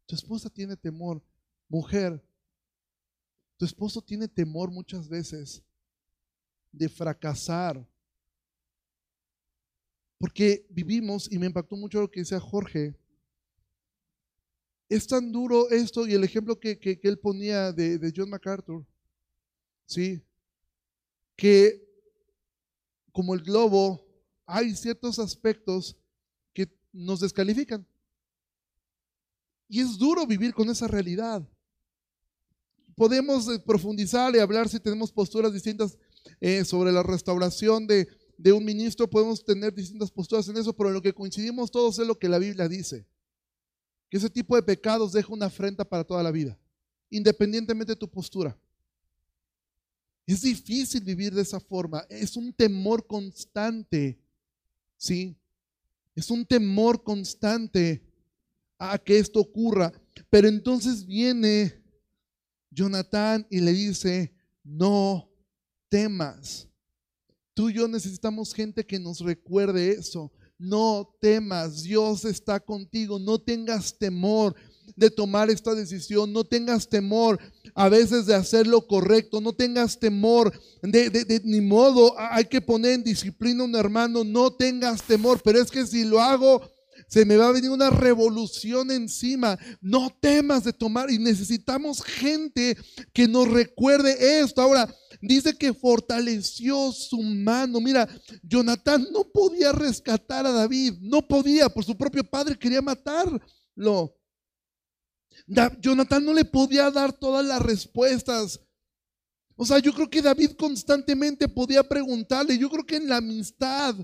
Tu 0.06 0.16
esposa 0.16 0.50
tiene 0.50 0.76
temor. 0.76 1.24
Mujer, 1.68 2.24
tu 3.58 3.66
esposo 3.66 4.02
tiene 4.02 4.28
temor 4.28 4.72
muchas 4.72 5.08
veces 5.08 5.64
de 6.72 6.90
fracasar. 6.90 7.88
Porque 10.18 10.66
vivimos, 10.70 11.32
y 11.32 11.40
me 11.40 11.48
impactó 11.48 11.76
mucho 11.76 12.02
lo 12.02 12.12
que 12.12 12.20
decía 12.20 12.40
Jorge, 12.40 12.96
es 14.88 15.08
tan 15.08 15.32
duro 15.32 15.70
esto 15.70 16.06
y 16.06 16.14
el 16.14 16.24
ejemplo 16.24 16.60
que, 16.60 17.00
él 17.02 17.18
ponía 17.18 17.72
de, 17.72 17.98
de, 17.98 18.14
John 18.16 18.30
MacArthur, 18.30 18.86
¿sí? 19.92 20.22
Que 21.36 21.88
como 23.12 23.34
el 23.34 23.42
globo, 23.42 24.06
hay 24.46 24.76
ciertos 24.76 25.20
aspectos 25.20 25.98
que 26.54 26.70
nos 26.92 27.20
descalifican. 27.20 27.86
Y 29.68 29.82
es 29.82 29.98
duro 29.98 30.26
vivir 30.26 30.54
con 30.54 30.70
esa 30.70 30.88
realidad 30.88 31.48
podemos 33.02 33.48
eh, 33.48 33.58
profundizar 33.58 34.36
y 34.36 34.40
hablar 34.40 34.70
si 34.70 34.80
tenemos 34.80 35.12
posturas 35.12 35.52
distintas 35.52 35.98
eh, 36.40 36.64
sobre 36.64 36.92
la 36.92 37.02
restauración 37.02 37.88
de, 37.88 38.08
de 38.38 38.52
un 38.52 38.64
ministro, 38.64 39.10
podemos 39.10 39.44
tener 39.44 39.74
distintas 39.74 40.12
posturas 40.12 40.48
en 40.48 40.58
eso, 40.58 40.72
pero 40.72 40.90
en 40.90 40.94
lo 40.94 41.02
que 41.02 41.12
coincidimos 41.12 41.72
todos 41.72 41.98
es 41.98 42.06
lo 42.06 42.20
que 42.20 42.30
la 42.30 42.38
Biblia 42.38 42.68
dice, 42.68 43.08
que 44.08 44.18
ese 44.18 44.30
tipo 44.30 44.56
de 44.56 44.62
pecados 44.62 45.14
deja 45.14 45.34
una 45.34 45.48
afrenta 45.48 45.84
para 45.84 46.04
toda 46.04 46.22
la 46.22 46.30
vida, 46.30 46.60
independientemente 47.10 47.94
de 47.94 48.00
tu 48.00 48.08
postura. 48.08 48.56
Es 50.32 50.44
difícil 50.44 51.02
vivir 51.04 51.34
de 51.34 51.42
esa 51.42 51.60
forma, 51.60 52.06
es 52.10 52.38
un 52.38 52.54
temor 52.54 53.06
constante, 53.06 54.18
¿sí? 54.96 55.36
Es 56.16 56.32
un 56.32 56.46
temor 56.46 57.04
constante 57.04 58.02
a 58.78 58.98
que 58.98 59.20
esto 59.20 59.42
ocurra, 59.42 59.92
pero 60.30 60.48
entonces 60.48 61.06
viene 61.06 61.84
Jonathan 62.70 63.46
y 63.50 63.60
le 63.60 63.74
dice, 63.74 64.34
no 64.64 65.30
temas. 65.90 66.66
Tú 67.54 67.70
y 67.70 67.74
yo 67.74 67.90
necesitamos 67.90 68.54
gente 68.54 68.86
que 68.86 69.00
nos 69.00 69.20
recuerde 69.20 69.92
eso. 69.92 70.32
No 70.58 71.14
temas, 71.20 71.84
Dios 71.84 72.24
está 72.24 72.58
contigo, 72.62 73.20
no 73.20 73.38
tengas 73.38 73.98
temor 73.98 74.56
de 74.96 75.10
tomar 75.10 75.50
esta 75.50 75.74
decisión, 75.74 76.32
no 76.34 76.44
tengas 76.44 76.88
temor 76.88 77.40
a 77.76 77.90
veces 77.90 78.26
de 78.26 78.36
hacer 78.36 78.68
lo 78.68 78.86
correcto, 78.88 79.42
no 79.42 79.54
tengas 79.54 80.00
temor 80.00 80.52
de, 80.82 81.10
de, 81.10 81.42
ni 81.44 81.62
modo, 81.62 82.14
hay 82.18 82.46
que 82.46 82.62
poner 82.62 82.94
en 82.94 83.04
disciplina 83.04 83.64
a 83.64 83.66
un 83.66 83.76
hermano, 83.76 84.24
no 84.24 84.52
tengas 84.52 85.04
temor, 85.04 85.42
pero 85.44 85.62
es 85.62 85.72
que 85.72 85.86
si 85.86 86.04
lo 86.04 86.22
hago 86.22 86.62
se 87.12 87.26
me 87.26 87.36
va 87.36 87.50
a 87.50 87.52
venir 87.52 87.70
una 87.70 87.90
revolución 87.90 88.90
encima. 88.90 89.60
No 89.82 90.16
temas 90.22 90.64
de 90.64 90.72
tomar 90.72 91.12
y 91.12 91.20
necesitamos 91.20 92.02
gente 92.02 92.78
que 93.12 93.28
nos 93.28 93.50
recuerde 93.50 94.40
esto. 94.40 94.62
Ahora, 94.62 94.94
dice 95.22 95.58
que 95.58 95.74
fortaleció 95.74 96.94
su 96.94 97.22
mano. 97.22 97.82
Mira, 97.82 98.08
Jonatán 98.44 99.08
no 99.12 99.26
podía 99.26 99.74
rescatar 99.74 100.46
a 100.46 100.52
David, 100.52 100.94
no 101.02 101.22
podía, 101.22 101.68
por 101.68 101.84
su 101.84 101.98
propio 101.98 102.24
padre 102.24 102.58
quería 102.58 102.82
matarlo. 102.82 104.16
Jonatán 105.80 106.24
no 106.24 106.34
le 106.34 106.46
podía 106.46 106.90
dar 106.92 107.12
todas 107.12 107.46
las 107.46 107.62
respuestas. 107.62 108.60
O 109.56 109.66
sea, 109.66 109.80
yo 109.80 109.94
creo 109.94 110.10
que 110.10 110.22
David 110.22 110.52
constantemente 110.52 111.48
podía 111.48 111.84
preguntarle, 111.84 112.58
yo 112.58 112.70
creo 112.70 112.86
que 112.86 112.96
en 112.96 113.10
la 113.10 113.18
amistad, 113.18 113.96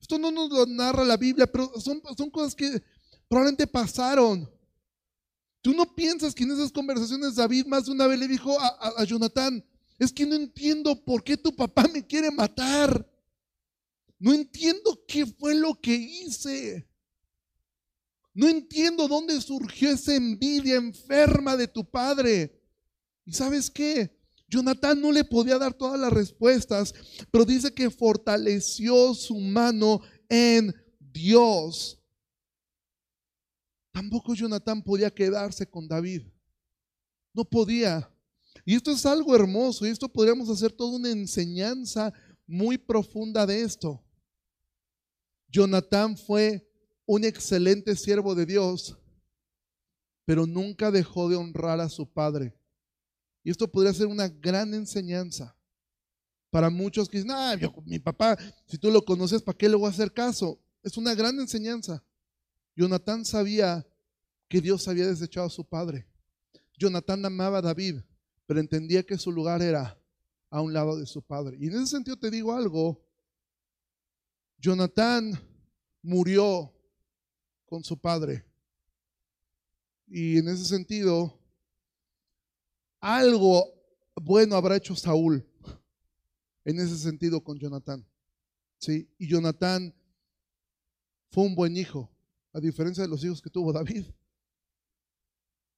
esto 0.00 0.18
no 0.18 0.30
nos 0.30 0.50
lo 0.50 0.66
narra 0.66 1.04
la 1.04 1.16
Biblia, 1.16 1.46
pero 1.46 1.72
son, 1.80 2.00
cosas 2.30 2.54
que 2.54 2.82
probablemente 3.28 3.66
pasaron. 3.66 4.50
Tú 5.60 5.74
no 5.74 5.94
piensas 5.94 6.34
que 6.34 6.44
en 6.44 6.52
esas 6.52 6.72
conversaciones 6.72 7.36
David 7.36 7.66
más 7.66 7.86
de 7.86 7.92
una 7.92 8.06
vez 8.06 8.18
le 8.18 8.28
dijo 8.28 8.58
a, 8.58 8.94
a, 8.96 9.04
Jonatán, 9.04 9.64
es 9.98 10.12
que 10.12 10.26
no 10.26 10.34
entiendo 10.34 11.04
por 11.04 11.22
qué 11.22 11.36
tu 11.36 11.54
papá 11.54 11.86
me 11.92 12.06
quiere 12.06 12.30
matar. 12.30 13.08
No 14.18 14.32
entiendo 14.32 15.04
qué 15.06 15.26
fue 15.26 15.54
lo 15.54 15.74
que 15.74 15.94
hice. 15.94 16.88
No 18.36 18.50
entiendo 18.50 19.08
dónde 19.08 19.40
surgió 19.40 19.90
esa 19.90 20.14
envidia 20.14 20.74
enferma 20.74 21.56
de 21.56 21.66
tu 21.66 21.82
padre. 21.82 22.62
¿Y 23.24 23.32
sabes 23.32 23.70
qué? 23.70 24.14
Jonatán 24.46 25.00
no 25.00 25.10
le 25.10 25.24
podía 25.24 25.56
dar 25.56 25.72
todas 25.72 25.98
las 25.98 26.12
respuestas, 26.12 26.92
pero 27.30 27.46
dice 27.46 27.72
que 27.72 27.88
fortaleció 27.88 29.14
su 29.14 29.40
mano 29.40 30.02
en 30.28 30.74
Dios. 31.00 31.98
Tampoco 33.90 34.34
Jonatán 34.34 34.82
podía 34.82 35.10
quedarse 35.10 35.66
con 35.66 35.88
David. 35.88 36.20
No 37.32 37.42
podía. 37.42 38.06
Y 38.66 38.74
esto 38.74 38.90
es 38.90 39.06
algo 39.06 39.34
hermoso 39.34 39.86
y 39.86 39.88
esto 39.88 40.10
podríamos 40.10 40.50
hacer 40.50 40.72
toda 40.72 40.94
una 40.94 41.10
enseñanza 41.10 42.12
muy 42.46 42.76
profunda 42.76 43.46
de 43.46 43.62
esto. 43.62 44.04
Jonatán 45.48 46.18
fue 46.18 46.70
un 47.06 47.24
excelente 47.24 47.94
siervo 47.96 48.34
de 48.34 48.44
Dios, 48.44 48.98
pero 50.24 50.44
nunca 50.44 50.90
dejó 50.90 51.28
de 51.28 51.36
honrar 51.36 51.80
a 51.80 51.88
su 51.88 52.06
padre. 52.06 52.58
Y 53.44 53.50
esto 53.50 53.70
podría 53.70 53.94
ser 53.94 54.08
una 54.08 54.28
gran 54.28 54.74
enseñanza 54.74 55.56
Para 56.50 56.68
muchos 56.68 57.08
que 57.08 57.18
dicen, 57.18 57.30
ah, 57.32 57.56
mi 57.84 57.98
papá, 57.98 58.36
si 58.66 58.76
tú 58.76 58.90
lo 58.90 59.04
conoces, 59.04 59.42
¿para 59.42 59.56
qué 59.56 59.68
le 59.68 59.76
voy 59.76 59.86
a 59.86 59.90
hacer 59.90 60.12
caso? 60.12 60.58
Es 60.82 60.96
una 60.96 61.14
gran 61.14 61.38
enseñanza. 61.38 62.02
Jonatán 62.74 63.24
sabía 63.24 63.86
que 64.48 64.60
Dios 64.60 64.88
había 64.88 65.06
desechado 65.06 65.46
a 65.46 65.50
su 65.50 65.64
padre. 65.64 66.06
Jonatán 66.78 67.24
amaba 67.24 67.58
a 67.58 67.62
David, 67.62 68.00
pero 68.46 68.60
entendía 68.60 69.02
que 69.02 69.18
su 69.18 69.30
lugar 69.30 69.62
era 69.62 69.98
a 70.50 70.60
un 70.60 70.72
lado 70.72 70.96
de 70.96 71.06
su 71.06 71.22
padre. 71.22 71.56
Y 71.60 71.66
en 71.66 71.74
ese 71.74 71.86
sentido 71.86 72.16
te 72.16 72.30
digo 72.30 72.52
algo, 72.52 73.04
Jonatán 74.58 75.38
murió 76.02 76.75
con 77.66 77.84
su 77.84 77.98
padre. 77.98 78.44
Y 80.06 80.38
en 80.38 80.48
ese 80.48 80.64
sentido, 80.64 81.38
algo 83.00 83.74
bueno 84.14 84.56
habrá 84.56 84.76
hecho 84.76 84.94
Saúl 84.94 85.44
en 86.64 86.80
ese 86.80 86.96
sentido 86.96 87.42
con 87.42 87.58
Jonatán. 87.58 88.06
¿sí? 88.78 89.08
Y 89.18 89.28
Jonatán 89.28 89.94
fue 91.30 91.44
un 91.44 91.54
buen 91.54 91.76
hijo, 91.76 92.10
a 92.52 92.60
diferencia 92.60 93.02
de 93.02 93.08
los 93.08 93.22
hijos 93.24 93.42
que 93.42 93.50
tuvo 93.50 93.72
David. 93.72 94.06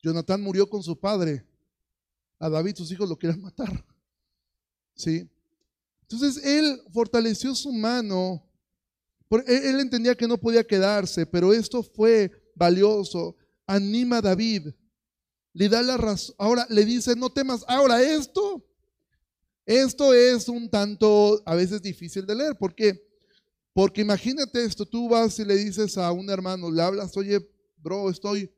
Jonatán 0.00 0.40
murió 0.40 0.68
con 0.68 0.82
su 0.82 0.98
padre. 0.98 1.44
A 2.38 2.48
David 2.48 2.76
sus 2.76 2.90
hijos 2.92 3.08
lo 3.08 3.18
querían 3.18 3.40
matar. 3.40 3.84
¿Sí? 4.94 5.28
Entonces 6.02 6.44
él 6.44 6.80
fortaleció 6.92 7.54
su 7.54 7.72
mano. 7.72 8.47
Él 9.30 9.80
entendía 9.80 10.14
que 10.14 10.26
no 10.26 10.38
podía 10.38 10.64
quedarse, 10.64 11.26
pero 11.26 11.52
esto 11.52 11.82
fue 11.82 12.30
valioso. 12.54 13.36
Anima 13.66 14.18
a 14.18 14.22
David. 14.22 14.68
Le 15.52 15.68
da 15.68 15.82
la 15.82 15.96
razón. 15.96 16.34
Ahora 16.38 16.66
le 16.70 16.84
dice, 16.84 17.14
no 17.14 17.30
temas. 17.30 17.64
Ahora 17.68 18.02
esto, 18.02 18.64
esto 19.66 20.14
es 20.14 20.48
un 20.48 20.70
tanto 20.70 21.42
a 21.44 21.54
veces 21.54 21.82
difícil 21.82 22.24
de 22.24 22.34
leer. 22.34 22.56
¿Por 22.56 22.74
qué? 22.74 23.06
Porque 23.74 24.00
imagínate 24.00 24.64
esto, 24.64 24.86
tú 24.86 25.08
vas 25.08 25.38
y 25.38 25.44
le 25.44 25.54
dices 25.54 25.96
a 25.98 26.10
un 26.10 26.28
hermano, 26.30 26.70
le 26.70 26.82
hablas, 26.82 27.16
oye, 27.16 27.38
bro, 27.76 28.10
estoy 28.10 28.50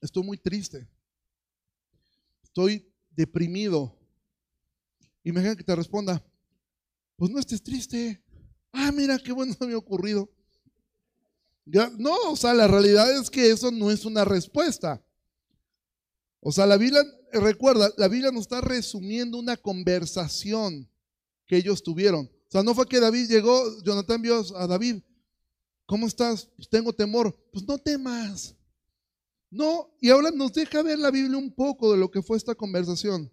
estoy 0.00 0.22
muy 0.22 0.38
triste, 0.38 0.88
estoy 2.42 2.88
deprimido. 3.10 3.98
Imagina 5.24 5.56
que 5.56 5.64
te 5.64 5.74
responda, 5.74 6.24
pues 7.16 7.30
no 7.30 7.38
estés 7.38 7.62
triste. 7.62 8.22
Ah, 8.72 8.92
mira, 8.92 9.18
qué 9.18 9.32
bueno 9.32 9.54
me 9.60 9.72
ha 9.72 9.78
ocurrido. 9.78 10.30
no, 11.98 12.14
o 12.30 12.36
sea, 12.36 12.54
la 12.54 12.68
realidad 12.68 13.10
es 13.18 13.30
que 13.30 13.50
eso 13.50 13.70
no 13.70 13.90
es 13.90 14.04
una 14.04 14.24
respuesta. 14.24 15.02
O 16.40 16.52
sea, 16.52 16.66
la 16.66 16.76
Biblia, 16.76 17.02
recuerda, 17.32 17.90
la 17.96 18.08
Biblia 18.08 18.30
nos 18.30 18.42
está 18.42 18.60
resumiendo 18.60 19.38
una 19.38 19.56
conversación 19.56 20.88
que 21.46 21.56
ellos 21.56 21.82
tuvieron. 21.82 22.26
O 22.26 22.50
sea, 22.50 22.62
no 22.62 22.74
fue 22.74 22.86
que 22.86 23.00
David 23.00 23.28
llegó, 23.28 23.82
Jonathan 23.82 24.22
vio 24.22 24.44
a 24.56 24.66
David, 24.66 25.02
¿cómo 25.86 26.06
estás? 26.06 26.48
Pues 26.54 26.68
tengo 26.68 26.92
temor. 26.92 27.36
Pues 27.52 27.66
no 27.66 27.78
temas. 27.78 28.54
No, 29.50 29.90
y 30.00 30.10
ahora 30.10 30.30
nos 30.30 30.52
deja 30.52 30.82
ver 30.82 30.98
la 30.98 31.10
Biblia 31.10 31.38
un 31.38 31.52
poco 31.52 31.92
de 31.92 31.98
lo 31.98 32.10
que 32.10 32.22
fue 32.22 32.36
esta 32.36 32.54
conversación. 32.54 33.32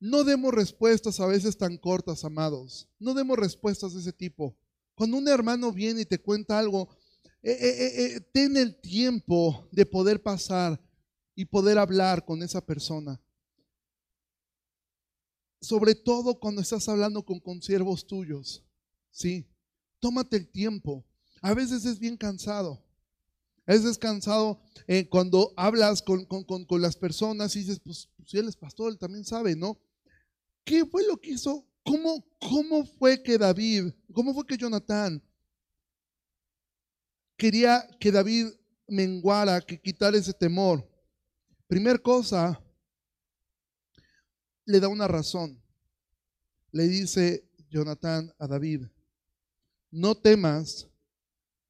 No 0.00 0.24
demos 0.24 0.54
respuestas 0.54 1.18
a 1.20 1.26
veces 1.26 1.56
tan 1.56 1.76
cortas, 1.76 2.24
amados. 2.24 2.88
No 2.98 3.14
demos 3.14 3.38
respuestas 3.38 3.94
de 3.94 4.00
ese 4.00 4.12
tipo. 4.12 4.56
Cuando 4.94 5.16
un 5.16 5.28
hermano 5.28 5.72
viene 5.72 6.02
y 6.02 6.06
te 6.06 6.20
cuenta 6.20 6.58
algo, 6.58 6.88
eh, 7.42 7.52
eh, 7.52 8.04
eh, 8.16 8.20
ten 8.32 8.56
el 8.56 8.80
tiempo 8.80 9.68
de 9.72 9.86
poder 9.86 10.22
pasar 10.22 10.80
y 11.34 11.44
poder 11.44 11.78
hablar 11.78 12.24
con 12.24 12.42
esa 12.42 12.64
persona. 12.64 13.20
Sobre 15.60 15.94
todo 15.94 16.38
cuando 16.38 16.60
estás 16.60 16.88
hablando 16.88 17.24
con 17.24 17.40
consiervos 17.40 18.06
tuyos. 18.06 18.64
Sí, 19.10 19.46
tómate 20.00 20.36
el 20.36 20.48
tiempo. 20.48 21.04
A 21.40 21.54
veces 21.54 21.84
es 21.84 21.98
bien 21.98 22.16
cansado. 22.16 22.84
Es 23.66 23.84
descansado 23.84 24.60
eh, 24.86 25.08
cuando 25.08 25.52
hablas 25.56 26.02
con, 26.02 26.26
las 26.80 26.96
personas 26.96 27.54
y 27.54 27.60
dices, 27.60 27.80
pues 27.80 28.08
si 28.24 28.38
él 28.38 28.48
es 28.48 28.56
pastor, 28.56 28.90
él 28.90 28.98
también 28.98 29.24
sabe, 29.24 29.54
¿no? 29.54 29.78
¿Qué 30.68 30.84
fue 30.84 31.06
lo 31.06 31.16
que 31.16 31.30
hizo? 31.30 31.66
¿Cómo, 31.82 32.22
cómo 32.38 32.84
fue 32.84 33.22
que 33.22 33.38
David, 33.38 33.90
cómo 34.12 34.34
fue 34.34 34.46
que 34.46 34.58
Jonatán 34.58 35.22
quería 37.38 37.88
que 37.98 38.12
David 38.12 38.48
menguara, 38.86 39.62
que 39.62 39.80
quitara 39.80 40.18
ese 40.18 40.34
temor? 40.34 40.86
Primer 41.66 42.02
cosa, 42.02 42.62
le 44.66 44.78
da 44.78 44.88
una 44.88 45.08
razón. 45.08 45.58
Le 46.70 46.86
dice 46.86 47.48
Jonatán 47.70 48.30
a 48.38 48.46
David, 48.46 48.82
no 49.90 50.14
temas 50.14 50.86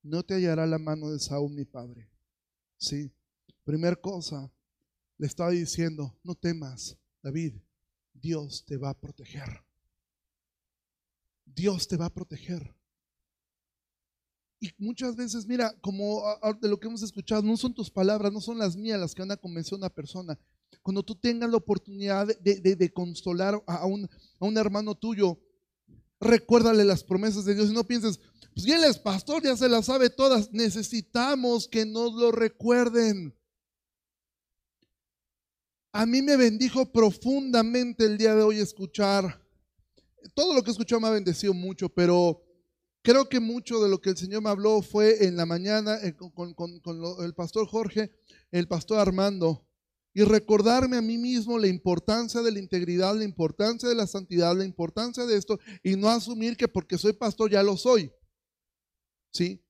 no 0.03 0.25
te 0.25 0.35
hallará 0.35 0.67
la 0.67 0.79
mano 0.79 1.11
de 1.11 1.21
Saúl 1.21 1.53
mi 1.53 1.65
padre. 1.65 2.11
Sí. 2.79 3.13
Primer 3.63 4.01
cosa, 4.01 4.51
le 5.19 5.27
estaba 5.27 5.51
diciendo, 5.51 6.19
no 6.25 6.35
temas, 6.35 6.97
David, 7.23 7.55
Dios 8.21 8.65
te 8.65 8.77
va 8.77 8.91
a 8.91 8.99
proteger. 8.99 9.63
Dios 11.45 11.89
te 11.89 11.97
va 11.97 12.07
a 12.07 12.15
proteger. 12.15 12.75
Y 14.61 14.71
muchas 14.79 15.15
veces, 15.15 15.47
mira, 15.47 15.73
como 15.81 16.23
de 16.61 16.69
lo 16.69 16.81
que 16.81 16.89
hemos 16.89 17.03
escuchado, 17.03 17.43
no 17.43 17.57
son 17.57 17.75
tus 17.75 17.91
palabras, 17.91 18.33
no 18.33 18.41
son 18.41 18.59
las 18.59 18.77
mías 18.77 18.99
las 18.99 19.15
que 19.15 19.23
van 19.23 19.31
a 19.31 19.37
convencer 19.37 19.75
a 19.75 19.79
una 19.79 19.91
persona. 19.91 20.39
Cuando 20.83 21.03
tú 21.03 21.15
tengas 21.15 21.51
la 21.51 21.57
oportunidad 21.57 22.27
de, 22.41 22.93
consolar 22.93 23.63
a 23.67 23.87
un, 23.87 24.09
hermano 24.57 24.97
tuyo, 24.97 25.39
recuérdale 26.21 26.85
las 26.85 27.05
promesas 27.05 27.45
de 27.45 27.55
Dios 27.55 27.71
y 27.71 27.75
no 27.75 27.85
pienses, 27.85 28.19
pues 28.53 28.67
él 28.67 28.83
es 28.83 28.99
pastor, 28.99 29.43
ya 29.43 29.57
se 29.57 29.69
las 29.69 29.87
sabe 29.87 30.11
todas. 30.11 30.53
Necesitamos 30.53 31.69
que 31.69 31.87
nos 31.87 32.15
lo 32.15 32.33
recuerden. 32.33 33.38
A 35.93 36.05
mí 36.05 36.21
me 36.21 36.37
bendijo 36.37 36.93
profundamente 36.93 38.05
el 38.05 38.19
día 38.19 38.35
de 38.35 38.43
hoy 38.43 38.59
escuchar. 38.59 39.43
Todo 40.35 40.55
lo 40.55 40.63
que 40.63 40.71
escuchó 40.71 41.01
me 41.01 41.09
ha 41.09 41.13
bendecido 41.13 41.55
mucho, 41.55 41.89
pero 41.89 42.43
creo 43.03 43.29
que 43.29 43.41
mucho 43.41 43.83
de 43.83 43.89
lo 43.89 44.01
que 44.01 44.11
el 44.11 44.17
Señor 44.17 44.43
me 44.43 44.51
habló 44.51 44.83
fue 44.83 45.25
en 45.25 45.37
la 45.37 45.47
mañana 45.47 45.99
eh, 46.03 46.15
con, 46.15 46.55
el 47.21 47.35
pastor 47.35 47.67
Jorge, 47.67 48.13
el 48.51 48.69
pastor 48.69 48.99
Armando, 48.99 49.67
y 50.13 50.25
recordarme 50.25 50.99
a 50.99 51.03
mí 51.03 51.17
mismo 51.17 51.59
la 51.59 51.69
importancia 51.69 52.43
de 52.43 52.53
la 52.53 52.59
integridad, 52.59 53.17
la 53.17 53.25
importancia 53.25 53.89
de 53.89 53.95
la 53.95 54.07
santidad, 54.07 54.55
la 54.55 54.65
importancia 54.65 55.25
de 55.25 55.37
esto, 55.37 55.59
y 55.83 55.97
no 55.97 56.11
asumir 56.11 56.57
que 56.57 56.69
porque 56.69 56.99
soy 56.99 57.15
pastor 57.15 57.51
ya 57.51 57.63
lo 57.63 57.77
soy. 57.77 58.13
¿Sí? 59.33 59.65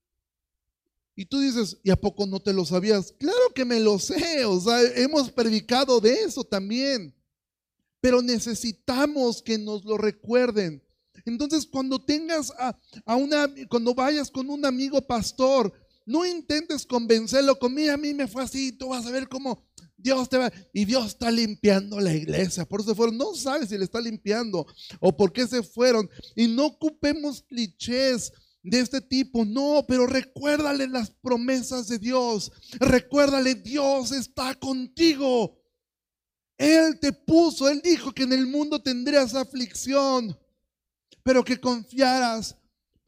Y 1.19 1.27
tú 1.27 1.41
dices, 1.41 1.77
¿y 1.83 1.91
a 1.91 1.97
poco 1.97 2.29
no 2.29 2.39
te 2.39 2.53
lo 2.53 2.65
sabías? 2.65 3.13
Claro 3.19 3.53
que 3.53 3.65
me 3.65 3.81
lo 3.81 3.99
sé, 3.99 4.45
o 4.45 4.61
sea, 4.61 4.81
hemos 4.95 5.33
predicado 5.33 5.99
de 5.99 6.13
eso 6.13 6.45
también. 6.45 7.13
Pero 8.01 8.23
necesitamos 8.23 9.43
que 9.43 9.59
nos 9.59 9.85
lo 9.85 9.99
recuerden. 9.99 10.81
Entonces, 11.25 11.67
cuando 11.67 12.01
tengas 12.01 12.53
a, 12.57 12.79
a 13.05 13.17
una, 13.17 13.53
cuando 13.69 13.97
vayas 13.97 14.31
con 14.31 14.49
un 14.49 14.65
amigo 14.65 15.05
pastor, 15.05 15.73
no 16.07 16.25
intentes 16.25 16.87
convencerlo 16.87 17.59
con, 17.59 17.75
mira, 17.75 17.95
a 17.95 17.97
mí 17.97 18.15
me 18.15 18.29
fue 18.29 18.45
así, 18.45 18.71
tú 18.71 18.91
vas 18.91 19.05
a 19.05 19.11
ver 19.11 19.29
cómo 19.29 19.67
Dios 19.97 20.29
te 20.29 20.39
va, 20.39 20.53
y 20.73 20.85
Dios 20.85 21.09
está 21.09 21.33
limpiando 21.33 21.99
la 21.99 22.15
iglesia, 22.15 22.65
por 22.65 22.81
eso 22.81 22.91
se 22.91 22.95
fueron, 22.95 23.19
no 23.19 23.35
sabes 23.35 23.71
si 23.71 23.77
le 23.77 23.83
está 23.83 24.01
limpiando 24.01 24.65
o 25.01 25.17
por 25.17 25.33
qué 25.33 25.49
se 25.49 25.65
fueron, 25.65 26.09
y 26.37 26.47
no 26.47 26.67
ocupemos 26.67 27.43
clichés 27.43 28.33
de 28.71 28.81
este 28.81 29.01
tipo. 29.01 29.45
No, 29.45 29.85
pero 29.87 30.07
recuérdale 30.07 30.87
las 30.89 31.11
promesas 31.11 31.89
de 31.89 31.99
Dios. 31.99 32.53
Recuérdale, 32.81 33.55
Dios 33.55 34.13
está 34.13 34.55
contigo. 34.55 35.59
Él 36.57 36.99
te 37.01 37.13
puso, 37.13 37.69
Él 37.69 37.81
dijo 37.83 38.13
que 38.13 38.25
en 38.25 38.33
el 38.33 38.47
mundo 38.47 38.83
tendrías 38.83 39.35
aflicción, 39.35 40.37
pero 41.23 41.45
que 41.45 41.61
confiaras 41.61 42.57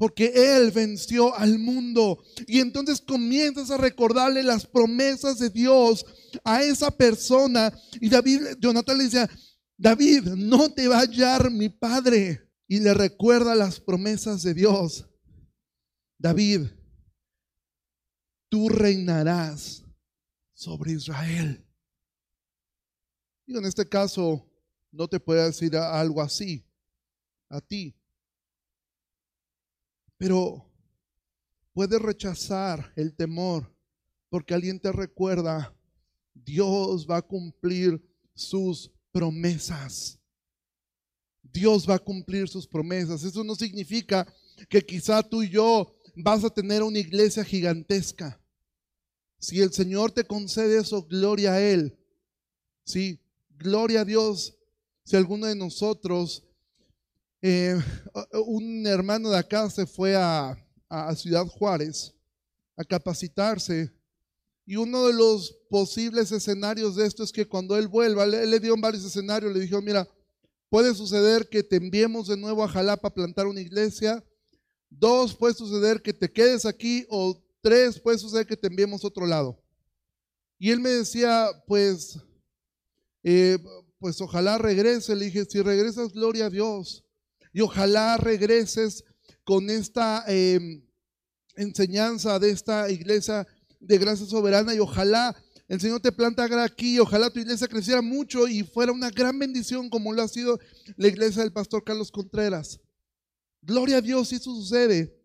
porque 0.00 0.32
Él 0.34 0.70
venció 0.70 1.36
al 1.36 1.58
mundo. 1.58 2.24
Y 2.46 2.60
entonces 2.60 3.02
comienzas 3.02 3.70
a 3.70 3.76
recordarle 3.76 4.42
las 4.42 4.64
promesas 4.64 5.38
de 5.38 5.50
Dios 5.50 6.06
a 6.42 6.62
esa 6.62 6.90
persona. 6.90 7.70
Y 8.00 8.08
David, 8.08 8.56
Jonathan 8.58 8.96
le 8.96 9.04
decía, 9.04 9.30
David, 9.76 10.22
no 10.36 10.70
te 10.70 10.88
va 10.88 10.96
a 10.96 11.00
hallar 11.00 11.50
mi 11.50 11.68
padre. 11.68 12.40
Y 12.66 12.80
le 12.80 12.94
recuerda 12.94 13.54
las 13.54 13.78
promesas 13.78 14.42
de 14.42 14.54
Dios. 14.54 15.04
David, 16.20 16.66
tú 18.50 18.68
reinarás 18.68 19.82
sobre 20.52 20.92
Israel. 20.92 21.64
Y 23.46 23.56
en 23.56 23.64
este 23.64 23.88
caso, 23.88 24.46
no 24.92 25.08
te 25.08 25.18
puede 25.18 25.44
decir 25.46 25.74
algo 25.74 26.20
así 26.20 26.62
a 27.48 27.62
ti. 27.62 27.96
Pero 30.18 30.70
puedes 31.72 32.00
rechazar 32.02 32.92
el 32.96 33.14
temor 33.14 33.74
porque 34.28 34.52
alguien 34.52 34.78
te 34.78 34.92
recuerda, 34.92 35.74
Dios 36.34 37.06
va 37.08 37.16
a 37.16 37.22
cumplir 37.22 37.98
sus 38.34 38.90
promesas. 39.10 40.20
Dios 41.42 41.88
va 41.88 41.94
a 41.94 41.98
cumplir 41.98 42.46
sus 42.46 42.66
promesas. 42.66 43.24
Eso 43.24 43.42
no 43.42 43.54
significa 43.54 44.26
que 44.68 44.84
quizá 44.84 45.22
tú 45.22 45.42
y 45.42 45.48
yo 45.48 45.96
vas 46.22 46.44
a 46.44 46.50
tener 46.50 46.82
una 46.82 46.98
iglesia 46.98 47.44
gigantesca. 47.44 48.40
Si 49.38 49.60
el 49.60 49.72
Señor 49.72 50.12
te 50.12 50.24
concede 50.24 50.78
eso, 50.78 51.02
gloria 51.06 51.54
a 51.54 51.60
Él. 51.60 51.98
Sí, 52.84 53.20
gloria 53.58 54.02
a 54.02 54.04
Dios. 54.04 54.56
Si 55.04 55.16
alguno 55.16 55.46
de 55.46 55.54
nosotros, 55.54 56.44
eh, 57.42 57.78
un 58.46 58.86
hermano 58.86 59.30
de 59.30 59.38
acá 59.38 59.70
se 59.70 59.86
fue 59.86 60.14
a, 60.14 60.56
a 60.88 61.14
Ciudad 61.14 61.46
Juárez 61.46 62.14
a 62.76 62.84
capacitarse. 62.84 63.92
Y 64.66 64.76
uno 64.76 65.06
de 65.06 65.12
los 65.12 65.52
posibles 65.68 66.32
escenarios 66.32 66.96
de 66.96 67.06
esto 67.06 67.22
es 67.22 67.32
que 67.32 67.46
cuando 67.46 67.76
él 67.76 67.88
vuelva, 67.88 68.24
él 68.24 68.50
le 68.50 68.60
dio 68.60 68.74
varios 68.78 69.04
escenarios, 69.04 69.52
le 69.52 69.60
dijo, 69.60 69.82
mira, 69.82 70.08
puede 70.68 70.94
suceder 70.94 71.48
que 71.48 71.62
te 71.62 71.76
enviemos 71.76 72.28
de 72.28 72.36
nuevo 72.36 72.62
a 72.64 72.68
Jalapa 72.68 73.08
a 73.08 73.14
plantar 73.14 73.46
una 73.46 73.60
iglesia. 73.60 74.24
Dos, 74.90 75.34
puede 75.34 75.54
suceder 75.54 76.02
que 76.02 76.12
te 76.12 76.30
quedes 76.30 76.66
aquí. 76.66 77.06
O 77.08 77.40
tres, 77.62 77.98
puede 77.98 78.18
suceder 78.18 78.46
que 78.46 78.56
te 78.56 78.66
enviemos 78.66 79.02
a 79.02 79.08
otro 79.08 79.26
lado. 79.26 79.62
Y 80.58 80.70
él 80.70 80.80
me 80.80 80.90
decía, 80.90 81.48
pues, 81.66 82.18
eh, 83.22 83.58
pues 83.98 84.20
ojalá 84.20 84.58
regrese. 84.58 85.16
Le 85.16 85.26
dije, 85.26 85.46
si 85.46 85.62
regresas, 85.62 86.12
gloria 86.12 86.46
a 86.46 86.50
Dios. 86.50 87.04
Y 87.52 87.60
ojalá 87.62 88.16
regreses 88.16 89.04
con 89.44 89.70
esta 89.70 90.24
em, 90.28 90.86
enseñanza 91.56 92.38
de 92.38 92.50
esta 92.50 92.90
iglesia 92.90 93.46
de 93.80 93.98
gracia 93.98 94.26
soberana 94.26 94.74
y 94.74 94.78
ojalá 94.78 95.34
el 95.68 95.80
Señor 95.80 96.00
te 96.00 96.12
plantara 96.12 96.64
aquí, 96.64 96.98
ojalá 96.98 97.30
tu 97.30 97.38
iglesia 97.38 97.68
creciera 97.68 98.02
mucho 98.02 98.48
y 98.48 98.64
fuera 98.64 98.92
una 98.92 99.08
gran 99.10 99.38
bendición 99.38 99.88
como 99.88 100.12
lo 100.12 100.22
ha 100.22 100.28
sido 100.28 100.58
la 100.96 101.08
iglesia 101.08 101.42
del 101.42 101.52
pastor 101.52 101.84
Carlos 101.84 102.10
Contreras. 102.10 102.80
Gloria 103.62 103.98
a 103.98 104.00
Dios 104.00 104.28
si 104.28 104.36
eso 104.36 104.54
sucede. 104.54 105.16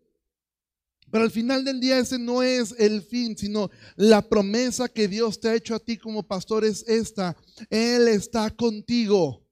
Pero 1.10 1.24
al 1.24 1.30
final 1.30 1.64
del 1.64 1.80
día 1.80 1.98
ese 1.98 2.18
no 2.18 2.42
es 2.42 2.74
el 2.78 3.00
fin, 3.02 3.36
sino 3.36 3.70
la 3.94 4.28
promesa 4.28 4.88
que 4.88 5.08
Dios 5.08 5.38
te 5.40 5.48
ha 5.48 5.54
hecho 5.54 5.74
a 5.74 5.78
ti 5.78 5.96
como 5.96 6.22
pastor 6.22 6.64
es 6.64 6.84
esta. 6.88 7.36
Él 7.70 8.08
está 8.08 8.50
contigo. 8.50 9.42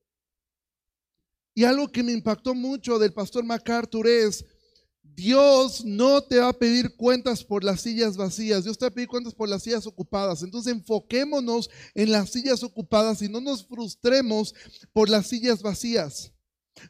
Y 1.54 1.64
algo 1.64 1.88
que 1.88 2.02
me 2.02 2.12
impactó 2.12 2.54
mucho 2.54 2.98
del 2.98 3.12
pastor 3.12 3.44
MacArthur 3.44 4.08
es, 4.08 4.44
Dios 5.02 5.84
no 5.84 6.20
te 6.22 6.38
va 6.38 6.48
a 6.48 6.52
pedir 6.52 6.96
cuentas 6.96 7.44
por 7.44 7.62
las 7.62 7.82
sillas 7.82 8.16
vacías, 8.16 8.64
Dios 8.64 8.76
te 8.76 8.86
va 8.86 8.88
a 8.88 8.94
pedir 8.94 9.06
cuentas 9.08 9.32
por 9.32 9.48
las 9.48 9.62
sillas 9.62 9.86
ocupadas. 9.86 10.42
Entonces 10.42 10.72
enfoquémonos 10.72 11.70
en 11.94 12.10
las 12.10 12.30
sillas 12.30 12.64
ocupadas 12.64 13.22
y 13.22 13.28
no 13.28 13.40
nos 13.40 13.64
frustremos 13.64 14.54
por 14.92 15.08
las 15.08 15.28
sillas 15.28 15.62
vacías. 15.62 16.33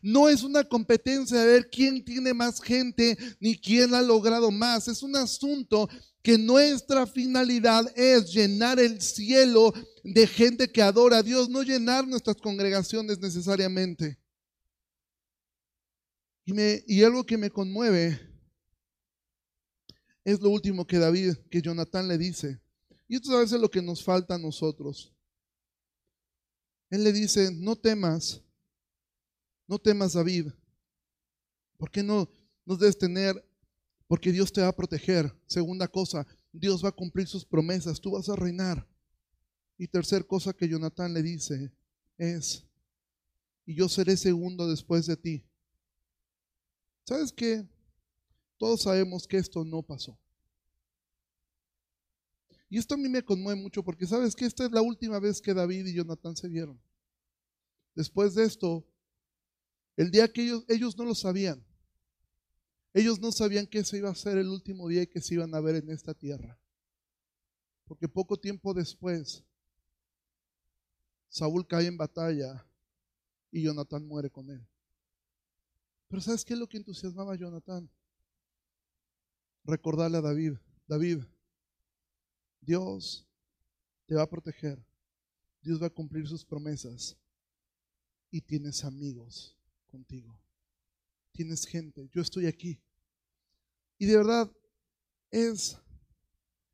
No 0.00 0.28
es 0.28 0.42
una 0.42 0.64
competencia 0.64 1.38
de 1.38 1.46
ver 1.46 1.70
quién 1.70 2.04
tiene 2.04 2.32
más 2.32 2.60
gente 2.60 3.16
ni 3.40 3.56
quién 3.56 3.94
ha 3.94 4.02
logrado 4.02 4.50
más. 4.50 4.88
Es 4.88 5.02
un 5.02 5.16
asunto 5.16 5.88
que 6.22 6.38
nuestra 6.38 7.06
finalidad 7.06 7.86
es 7.94 8.32
llenar 8.32 8.80
el 8.80 9.00
cielo 9.00 9.72
de 10.02 10.26
gente 10.26 10.72
que 10.72 10.80
adora 10.80 11.18
a 11.18 11.22
Dios, 11.22 11.48
no 11.50 11.62
llenar 11.62 12.08
nuestras 12.08 12.36
congregaciones 12.36 13.18
necesariamente. 13.18 14.18
Y, 16.46 17.02
algo 17.02 17.24
que 17.24 17.38
me 17.38 17.50
conmueve 17.50 18.20
es 20.24 20.40
lo 20.40 20.50
último 20.50 20.86
que 20.86 20.98
David, 20.98 21.34
que 21.50 21.62
Jonatán 21.62 22.06
le 22.06 22.18
dice. 22.18 22.60
Y 23.08 23.16
esto 23.16 23.30
es 23.30 23.36
a 23.36 23.40
veces 23.40 23.60
lo 23.60 23.70
que 23.70 23.80
nos 23.80 24.02
falta 24.02 24.34
a 24.34 24.38
nosotros. 24.38 25.14
Él 26.90 27.04
le 27.04 27.12
dice, 27.12 27.50
no 27.52 27.76
temas, 27.76 28.43
no 29.66 29.78
temas 29.78 30.12
David. 30.12 30.48
¿Por 31.76 31.90
qué 31.90 32.02
no 32.02 32.28
nos 32.64 32.78
debes 32.78 32.98
tener? 32.98 33.44
Porque 34.06 34.32
Dios 34.32 34.52
te 34.52 34.60
va 34.60 34.68
a 34.68 34.76
proteger. 34.76 35.34
Segunda 35.46 35.88
cosa, 35.88 36.26
Dios 36.52 36.84
va 36.84 36.90
a 36.90 36.92
cumplir 36.92 37.26
sus 37.26 37.44
promesas, 37.44 38.00
tú 38.00 38.12
vas 38.12 38.28
a 38.28 38.36
reinar. 38.36 38.86
Y 39.76 39.88
tercera 39.88 40.24
cosa 40.24 40.52
que 40.52 40.68
Jonatán 40.68 41.12
le 41.14 41.22
dice 41.22 41.72
es, 42.16 42.64
y 43.66 43.74
yo 43.74 43.88
seré 43.88 44.16
segundo 44.16 44.68
después 44.68 45.06
de 45.06 45.16
ti. 45.16 45.44
¿Sabes 47.06 47.32
qué? 47.32 47.66
Todos 48.56 48.82
sabemos 48.82 49.26
que 49.26 49.36
esto 49.36 49.64
no 49.64 49.82
pasó. 49.82 50.18
Y 52.68 52.78
esto 52.78 52.94
a 52.94 52.98
mí 52.98 53.08
me 53.08 53.22
conmueve 53.22 53.60
mucho 53.60 53.82
porque 53.84 54.06
sabes 54.06 54.34
que 54.34 54.46
esta 54.46 54.64
es 54.64 54.72
la 54.72 54.82
última 54.82 55.18
vez 55.18 55.40
que 55.40 55.54
David 55.54 55.86
y 55.86 55.94
Jonatán 55.94 56.36
se 56.36 56.48
vieron. 56.48 56.80
Después 57.94 58.34
de 58.34 58.44
esto, 58.44 58.86
el 59.96 60.10
día 60.10 60.32
que 60.32 60.42
ellos, 60.42 60.64
ellos 60.68 60.96
no 60.96 61.04
lo 61.04 61.14
sabían, 61.14 61.64
ellos 62.92 63.20
no 63.20 63.32
sabían 63.32 63.66
que 63.66 63.80
ese 63.80 63.98
iba 63.98 64.10
a 64.10 64.14
ser 64.14 64.38
el 64.38 64.48
último 64.48 64.88
día 64.88 65.06
que 65.06 65.20
se 65.20 65.34
iban 65.34 65.54
a 65.54 65.60
ver 65.60 65.76
en 65.76 65.90
esta 65.90 66.14
tierra. 66.14 66.58
Porque 67.86 68.08
poco 68.08 68.38
tiempo 68.38 68.72
después, 68.72 69.44
Saúl 71.28 71.66
cae 71.66 71.86
en 71.86 71.96
batalla 71.96 72.64
y 73.50 73.62
Jonatán 73.62 74.06
muere 74.06 74.30
con 74.30 74.48
él. 74.50 74.66
Pero 76.08 76.22
¿sabes 76.22 76.44
qué 76.44 76.54
es 76.54 76.58
lo 76.58 76.68
que 76.68 76.76
entusiasmaba 76.76 77.34
a 77.34 77.36
Jonathan? 77.36 77.90
Recordarle 79.64 80.18
a 80.18 80.22
David, 80.22 80.54
David, 80.86 81.24
Dios 82.60 83.26
te 84.06 84.14
va 84.14 84.22
a 84.22 84.30
proteger, 84.30 84.78
Dios 85.62 85.82
va 85.82 85.86
a 85.86 85.90
cumplir 85.90 86.28
sus 86.28 86.44
promesas 86.44 87.16
y 88.30 88.40
tienes 88.40 88.84
amigos 88.84 89.56
contigo, 89.94 90.36
tienes 91.30 91.64
gente, 91.66 92.10
yo 92.12 92.20
estoy 92.20 92.46
aquí. 92.46 92.80
Y 93.96 94.06
de 94.06 94.16
verdad 94.16 94.50
es 95.30 95.78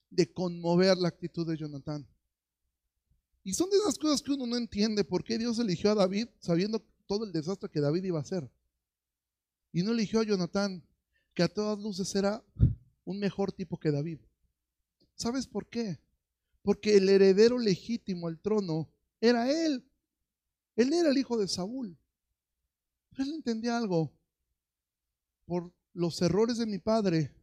de 0.09 0.33
conmover 0.33 0.97
la 0.97 1.09
actitud 1.09 1.47
de 1.47 1.59
Jonathan. 1.59 2.09
Y 3.45 3.53
son 3.53 3.69
de 3.69 3.77
esas 3.77 3.99
cosas 3.99 4.23
que 4.23 4.33
uno 4.33 4.47
no 4.47 4.57
entiende 4.57 5.05
por 5.05 5.23
qué 5.23 5.37
Dios 5.37 5.59
eligió 5.59 5.91
a 5.91 5.95
David 5.97 6.29
sabiendo 6.39 6.83
todo 7.07 7.27
el 7.27 7.33
desastre 7.33 7.69
que 7.69 7.81
David 7.81 8.05
iba 8.05 8.19
a 8.19 8.23
hacer. 8.23 8.51
Y 9.71 9.83
no 9.83 9.93
eligió 9.93 10.21
a 10.21 10.25
Jonatán, 10.25 10.83
que 11.35 11.43
a 11.43 11.49
todas 11.49 11.79
luces 11.79 12.15
era 12.15 12.43
un 13.05 13.19
mejor 13.19 13.53
tipo 13.53 13.79
que 13.79 13.91
David. 13.91 14.21
¿Sabes 15.15 15.47
por 15.47 15.69
qué? 15.69 15.99
Porque 16.63 16.97
el 16.97 17.07
heredero 17.07 17.59
legítimo 17.59 18.29
al 18.29 18.41
trono 18.41 18.89
era 19.21 19.51
él. 19.51 19.85
Él 20.75 20.93
era 20.95 21.11
el 21.11 21.19
hijo 21.19 21.37
de 21.37 21.49
Saúl. 21.49 22.00
Pero 23.11 23.25
él 23.25 23.35
entendía 23.35 23.77
algo. 23.77 24.13
Por 25.45 25.73
los 25.93 26.21
errores 26.23 26.59
de 26.59 26.67
mi 26.67 26.79
padre, 26.79 27.35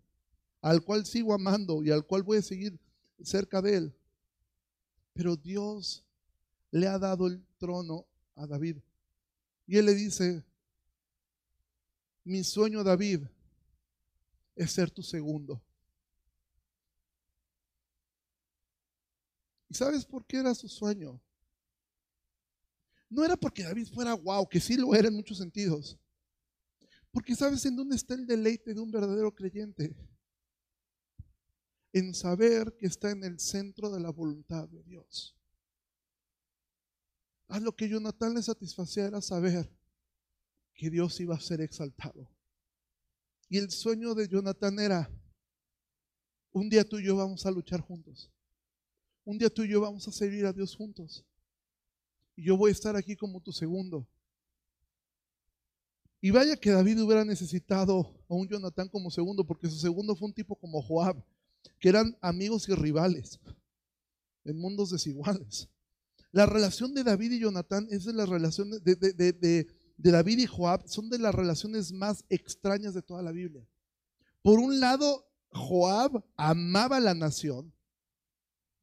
al 0.62 0.84
cual 0.84 1.06
sigo 1.06 1.34
amando 1.34 1.84
y 1.84 1.92
al 1.92 2.06
cual 2.06 2.24
voy 2.24 2.38
a 2.38 2.42
seguir 2.42 2.80
cerca 3.22 3.62
de 3.62 3.76
él. 3.76 3.96
Pero 5.14 5.36
Dios 5.36 6.06
le 6.72 6.88
ha 6.88 6.98
dado 6.98 7.28
el 7.28 7.46
trono 7.58 8.06
a 8.36 8.46
David. 8.48 8.78
Y 9.66 9.78
él 9.78 9.86
le 9.86 9.94
dice, 9.94 10.46
mi 12.24 12.44
sueño, 12.44 12.84
David, 12.84 13.26
es 14.56 14.72
ser 14.72 14.92
tu 14.92 15.02
segundo. 15.02 15.62
¿Y 19.70 19.74
sabes 19.74 20.06
por 20.06 20.26
qué 20.26 20.38
era 20.38 20.54
su 20.56 20.68
sueño? 20.68 21.22
No 23.10 23.24
era 23.24 23.38
porque 23.38 23.64
David 23.64 23.88
fuera 23.94 24.14
guau, 24.14 24.48
que 24.48 24.60
sí 24.60 24.76
lo 24.76 24.94
era 24.94 25.08
en 25.08 25.16
muchos 25.16 25.38
sentidos. 25.38 25.98
Porque 27.12 27.36
sabes 27.36 27.66
en 27.66 27.76
dónde 27.76 27.96
está 27.96 28.14
el 28.14 28.28
deleite 28.28 28.74
de 28.74 28.80
un 28.80 28.92
verdadero 28.92 29.34
creyente. 29.34 29.96
En 31.94 32.14
saber 32.14 32.76
que 32.78 32.86
está 32.86 33.12
en 33.12 33.24
el 33.24 33.40
centro 33.40 33.90
de 33.90 34.00
la 34.00 34.12
voluntad 34.12 34.68
de 34.68 34.84
Dios. 34.84 35.36
A 37.48 37.60
lo 37.60 37.76
que 37.76 37.88
Jonathan 37.88 38.34
le 38.34 38.44
satisfacía 38.44 39.06
era 39.06 39.22
saber 39.22 39.72
que 40.74 40.90
Dios 40.90 41.20
iba 41.20 41.36
a 41.36 41.40
ser 41.40 41.62
exaltado. 41.62 42.30
Y 43.50 43.58
el 43.58 43.72
sueño 43.72 44.14
de 44.14 44.28
Jonathan 44.28 44.78
era, 44.80 45.10
un 46.52 46.70
día 46.70 46.84
tú 46.84 47.00
y 47.00 47.06
yo 47.06 47.16
vamos 47.16 47.46
a 47.46 47.52
luchar 47.52 47.80
juntos. 47.80 48.30
Un 49.24 49.38
día 49.38 49.50
tú 49.50 49.64
y 49.64 49.70
yo 49.70 49.82
vamos 49.82 50.08
a 50.08 50.12
servir 50.12 50.46
a 50.46 50.54
Dios 50.54 50.76
juntos. 50.76 51.26
Y 52.38 52.44
yo 52.44 52.56
voy 52.56 52.70
a 52.70 52.72
estar 52.72 52.96
aquí 52.96 53.18
como 53.18 53.42
tu 53.42 53.52
segundo. 53.52 54.08
Y 56.22 56.32
vaya 56.32 56.56
que 56.56 56.70
David 56.70 57.02
hubiera 57.02 57.26
necesitado 57.26 58.16
a 58.30 58.36
un 58.36 58.48
Jonathan 58.48 58.88
como 58.90 59.10
segundo, 59.10 59.46
porque 59.46 59.70
su 59.70 59.78
segundo 59.78 60.16
fue 60.16 60.28
un 60.28 60.34
tipo 60.34 60.56
como 60.56 60.82
Joab, 60.82 61.24
que 61.80 61.90
eran 61.90 62.16
amigos 62.22 62.70
y 62.70 62.76
rivales 62.76 63.40
en 64.46 64.60
mundos 64.60 64.92
desiguales. 64.92 65.68
La 66.32 66.46
relación 66.46 66.94
de 66.94 67.04
David 67.04 67.32
y 67.34 67.40
Jonathan 67.40 67.88
es 67.90 68.06
de 68.06 68.14
la 68.14 68.26
relación 68.26 68.70
de, 68.70 68.96
de, 68.96 69.68
David 69.98 70.40
y 70.40 70.46
Joab 70.46 70.88
son 70.88 71.10
de 71.10 71.18
las 71.18 71.34
relaciones 71.34 71.92
más 71.92 72.24
extrañas 72.30 72.94
de 72.94 73.02
toda 73.02 73.24
la 73.24 73.32
Biblia. 73.32 73.68
Por 74.44 74.60
un 74.60 74.80
lado, 74.80 75.28
Joab 75.50 76.24
amaba 76.36 77.00
la 77.00 77.16
nación 77.16 77.74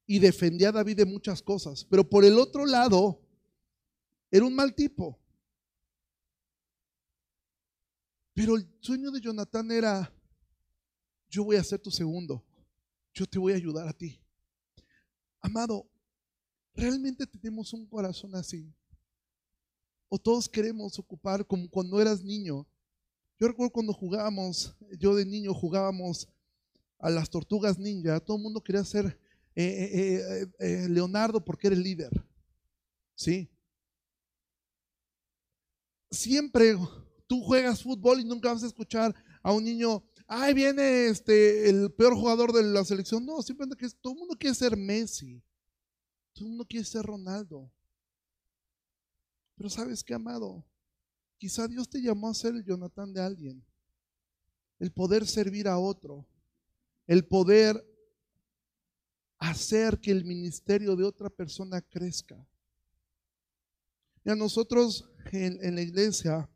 y 0.07 0.19
defendía 0.19 0.71
a 0.71 0.73
David 0.73 0.97
de 0.97 1.05
muchas 1.05 1.41
cosas, 1.41 1.87
pero 1.89 2.09
por 2.09 2.25
el 2.25 2.39
otro 2.39 2.67
lado, 2.67 3.24
era 4.35 4.45
un 4.47 4.55
mal 4.55 4.75
tipo. 4.75 5.17
Pero 8.35 8.57
el 8.57 8.69
sueño 8.81 9.13
de 9.13 9.21
Jonatán 9.21 9.71
era, 9.71 10.13
yo 11.29 11.45
voy 11.45 11.55
a 11.55 11.63
ser 11.63 11.79
tu 11.79 11.93
segundo, 11.93 12.45
yo 13.13 13.27
te 13.27 13.39
voy 13.39 13.53
a 13.53 13.57
ayudar 13.57 13.87
a 13.87 13.93
ti. 13.93 14.21
Amado, 15.41 15.89
¿realmente 16.75 17.29
tenemos 17.29 17.73
un 17.75 17.87
corazón 17.87 18.35
así? 18.35 18.75
¿O 20.09 20.19
todos 20.19 20.49
queremos 20.49 20.99
ocupar 20.99 21.47
como 21.47 21.71
cuando 21.71 22.01
eras 22.01 22.25
niño? 22.25 22.67
Yo 23.39 23.47
recuerdo 23.47 23.71
cuando 23.71 23.93
jugábamos, 23.93 24.75
yo 24.99 25.15
de 25.15 25.27
niño 25.27 25.55
jugábamos 25.55 26.29
a 26.99 27.09
las 27.09 27.31
tortugas 27.31 27.79
ninja, 27.79 28.19
todo 28.19 28.37
el 28.37 28.43
mundo 28.43 28.61
quería 28.61 28.83
ser 28.83 29.17
eh, 29.55 29.91
eh, 29.93 30.47
eh, 30.59 30.89
Leonardo 30.89 31.45
porque 31.45 31.69
era 31.69 31.77
el 31.77 31.85
líder. 31.85 32.11
¿Sí? 33.15 33.54
Siempre 36.15 36.77
tú 37.27 37.43
juegas 37.43 37.83
fútbol 37.83 38.21
y 38.21 38.25
nunca 38.25 38.53
vas 38.53 38.63
a 38.63 38.69
escuchar 38.69 39.15
a 39.43 39.53
un 39.53 39.65
niño, 39.65 40.03
ay, 40.27 40.55
viene 40.55 41.07
este, 41.07 41.69
el 41.69 41.93
peor 41.93 42.15
jugador 42.15 42.53
de 42.53 42.63
la 42.63 42.85
selección. 42.85 43.27
No, 43.27 43.43
simplemente 43.43 43.77
que 43.77 43.93
todo 44.01 44.15
el 44.15 44.21
mundo 44.21 44.37
quiere 44.39 44.55
ser 44.55 44.77
Messi. 44.77 45.43
Todo 46.33 46.45
el 46.45 46.51
mundo 46.51 46.67
quiere 46.67 46.85
ser 46.85 47.03
Ronaldo. 47.03 47.71
Pero 49.57 49.69
sabes 49.69 50.03
qué, 50.03 50.15
amado, 50.15 50.65
quizá 51.39 51.69
Dios 51.69 51.89
te 51.89 52.01
llamó 52.01 52.29
a 52.29 52.35
ser 52.35 52.55
el 52.55 52.65
Jonathan 52.65 53.13
de 53.13 53.21
alguien. 53.21 53.65
El 54.79 54.93
poder 54.93 55.27
servir 55.27 55.69
a 55.69 55.79
otro. 55.79 56.27
El 57.07 57.27
poder 57.27 57.85
hacer 59.39 60.01
que 60.01 60.11
el 60.11 60.25
ministerio 60.25 60.97
de 60.97 61.05
otra 61.05 61.29
persona 61.29 61.81
crezca. 61.83 62.47
A 64.31 64.35
nosotros 64.35 65.09
en, 65.33 65.59
en 65.63 65.75
la 65.75 65.83
iglesia 65.83 66.49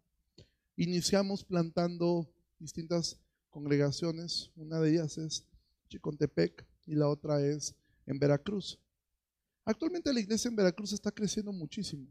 iniciamos 0.76 1.44
plantando 1.44 2.30
distintas 2.58 3.18
congregaciones. 3.50 4.50
Una 4.56 4.80
de 4.80 4.92
ellas 4.92 5.18
es 5.18 5.44
Chicontepec 5.88 6.66
y 6.86 6.94
la 6.94 7.08
otra 7.08 7.44
es 7.44 7.74
en 8.06 8.18
Veracruz. 8.18 8.78
Actualmente 9.64 10.12
la 10.12 10.20
iglesia 10.20 10.48
en 10.48 10.56
Veracruz 10.56 10.92
está 10.92 11.10
creciendo 11.10 11.52
muchísimo. 11.52 12.06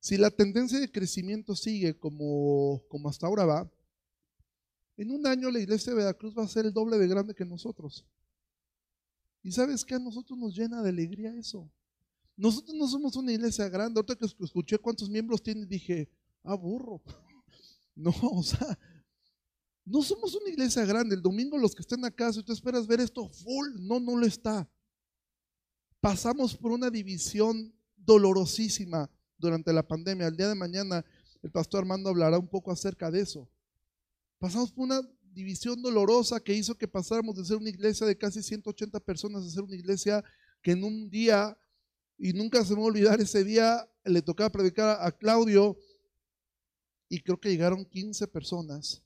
Si 0.00 0.16
la 0.16 0.30
tendencia 0.30 0.78
de 0.78 0.90
crecimiento 0.90 1.56
sigue 1.56 1.98
como, 1.98 2.82
como 2.88 3.08
hasta 3.08 3.26
ahora 3.26 3.44
va, 3.44 3.70
en 4.96 5.10
un 5.10 5.26
año 5.26 5.50
la 5.50 5.60
iglesia 5.60 5.92
de 5.92 5.98
Veracruz 5.98 6.36
va 6.36 6.44
a 6.44 6.48
ser 6.48 6.66
el 6.66 6.72
doble 6.72 6.98
de 6.98 7.08
grande 7.08 7.34
que 7.34 7.44
nosotros. 7.44 8.04
¿Y 9.42 9.52
sabes 9.52 9.84
qué? 9.84 9.94
A 9.94 9.98
nosotros 9.98 10.38
nos 10.38 10.54
llena 10.54 10.82
de 10.82 10.90
alegría 10.90 11.34
eso. 11.34 11.70
Nosotros 12.38 12.74
no 12.74 12.88
somos 12.88 13.16
una 13.16 13.32
iglesia 13.32 13.68
grande. 13.68 13.98
Ahorita 13.98 14.16
que 14.16 14.24
escuché 14.24 14.78
cuántos 14.78 15.10
miembros 15.10 15.42
tiene, 15.42 15.66
dije, 15.66 16.08
ah, 16.42 16.54
burro. 16.54 17.02
No, 18.00 18.14
o 18.30 18.44
sea, 18.44 18.78
no 19.84 20.02
somos 20.02 20.32
una 20.36 20.48
iglesia 20.48 20.84
grande. 20.84 21.16
El 21.16 21.20
domingo 21.20 21.58
los 21.58 21.74
que 21.74 21.82
estén 21.82 22.04
acá, 22.04 22.32
si 22.32 22.44
tú 22.44 22.52
esperas 22.52 22.86
ver 22.86 23.00
esto 23.00 23.28
full, 23.28 23.70
no, 23.80 23.98
no 23.98 24.16
lo 24.16 24.24
está. 24.24 24.70
Pasamos 26.00 26.56
por 26.56 26.70
una 26.70 26.90
división 26.90 27.74
dolorosísima 27.96 29.10
durante 29.36 29.72
la 29.72 29.82
pandemia. 29.82 30.28
El 30.28 30.36
día 30.36 30.48
de 30.48 30.54
mañana 30.54 31.04
el 31.42 31.50
pastor 31.50 31.80
Armando 31.80 32.08
hablará 32.08 32.38
un 32.38 32.48
poco 32.48 32.70
acerca 32.70 33.10
de 33.10 33.20
eso. 33.20 33.50
Pasamos 34.38 34.72
por 34.72 34.84
una 34.84 35.00
división 35.32 35.80
dolorosa 35.82 36.40
que 36.40 36.54
hizo 36.54 36.76
que 36.76 36.88
pasáramos 36.88 37.36
de 37.36 37.44
ser 37.44 37.56
una 37.56 37.68
iglesia 37.68 38.06
de 38.06 38.16
casi 38.16 38.42
180 38.42 39.00
personas 39.00 39.44
a 39.44 39.50
ser 39.50 39.62
una 39.62 39.76
iglesia 39.76 40.24
que 40.62 40.72
en 40.72 40.84
un 40.84 41.10
día, 41.10 41.56
y 42.18 42.32
nunca 42.32 42.64
se 42.64 42.74
me 42.74 42.80
va 42.80 42.86
a 42.86 42.88
olvidar 42.88 43.20
ese 43.20 43.44
día, 43.44 43.88
le 44.04 44.20
tocaba 44.22 44.50
predicar 44.50 44.98
a 45.00 45.12
Claudio 45.12 45.78
y 47.08 47.20
creo 47.20 47.40
que 47.40 47.50
llegaron 47.50 47.84
15 47.84 48.26
personas. 48.26 49.02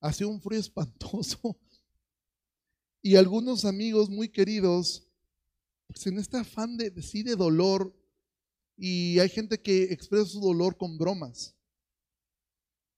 Hacía 0.00 0.26
un 0.26 0.40
frío 0.40 0.58
espantoso. 0.58 1.58
Y 3.02 3.16
algunos 3.16 3.64
amigos 3.64 4.10
muy 4.10 4.28
queridos, 4.28 5.08
pues 5.86 6.06
en 6.06 6.18
este 6.18 6.36
afán 6.36 6.76
de, 6.76 7.00
sí 7.00 7.22
de 7.22 7.34
dolor, 7.34 7.96
y 8.76 9.18
hay 9.18 9.30
gente 9.30 9.58
que 9.58 9.84
expresa 9.84 10.26
su 10.26 10.38
dolor 10.38 10.76
con 10.76 10.98
bromas. 10.98 11.56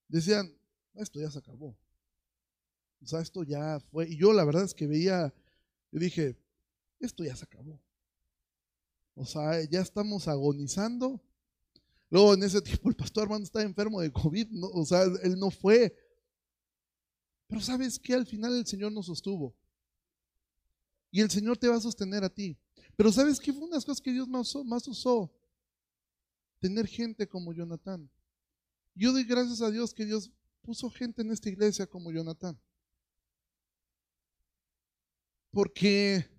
Decían, 0.09 0.53
esto 0.95 1.21
ya 1.21 1.31
se 1.31 1.39
acabó. 1.39 1.77
O 3.01 3.07
sea, 3.07 3.21
esto 3.21 3.43
ya 3.43 3.79
fue. 3.91 4.09
Y 4.09 4.17
yo 4.17 4.33
la 4.33 4.43
verdad 4.43 4.65
es 4.65 4.73
que 4.73 4.87
veía, 4.87 5.33
yo 5.89 5.99
dije, 5.99 6.37
esto 6.99 7.23
ya 7.23 7.37
se 7.37 7.45
acabó. 7.45 7.79
O 9.15 9.25
sea, 9.25 9.63
ya 9.69 9.81
estamos 9.81 10.27
agonizando 10.27 11.21
Luego 12.13 12.35
en 12.35 12.43
ese 12.43 12.61
tiempo 12.61 12.89
el 12.89 12.95
pastor 12.95 13.23
hermano 13.23 13.43
estaba 13.43 13.65
enfermo 13.65 13.99
de 13.99 14.11
COVID, 14.11 14.47
o 14.71 14.85
sea, 14.85 15.01
él 15.23 15.39
no 15.39 15.49
fue. 15.49 15.97
Pero 17.47 17.59
sabes 17.59 17.97
que 17.97 18.13
al 18.13 18.27
final 18.27 18.55
el 18.55 18.67
Señor 18.67 18.91
nos 18.91 19.07
sostuvo. 19.07 19.55
Y 21.09 21.21
el 21.21 21.31
Señor 21.31 21.57
te 21.57 21.67
va 21.67 21.75
a 21.75 21.81
sostener 21.81 22.23
a 22.23 22.29
ti. 22.29 22.55
Pero 22.95 23.11
sabes 23.11 23.39
que 23.39 23.51
fue 23.51 23.63
una 23.63 23.71
de 23.71 23.77
las 23.77 23.85
cosas 23.85 23.99
que 23.99 24.11
Dios 24.11 24.27
más, 24.27 24.55
más 24.63 24.87
usó. 24.87 25.33
Tener 26.59 26.85
gente 26.85 27.27
como 27.27 27.51
Jonathan. 27.51 28.07
Yo 28.93 29.11
doy 29.11 29.23
gracias 29.23 29.61
a 29.61 29.71
Dios 29.71 29.91
que 29.91 30.05
Dios 30.05 30.31
puso 30.61 30.91
gente 30.91 31.23
en 31.23 31.31
esta 31.31 31.49
iglesia 31.49 31.87
como 31.87 32.11
Jonathan. 32.11 32.59
Porque 35.49 36.29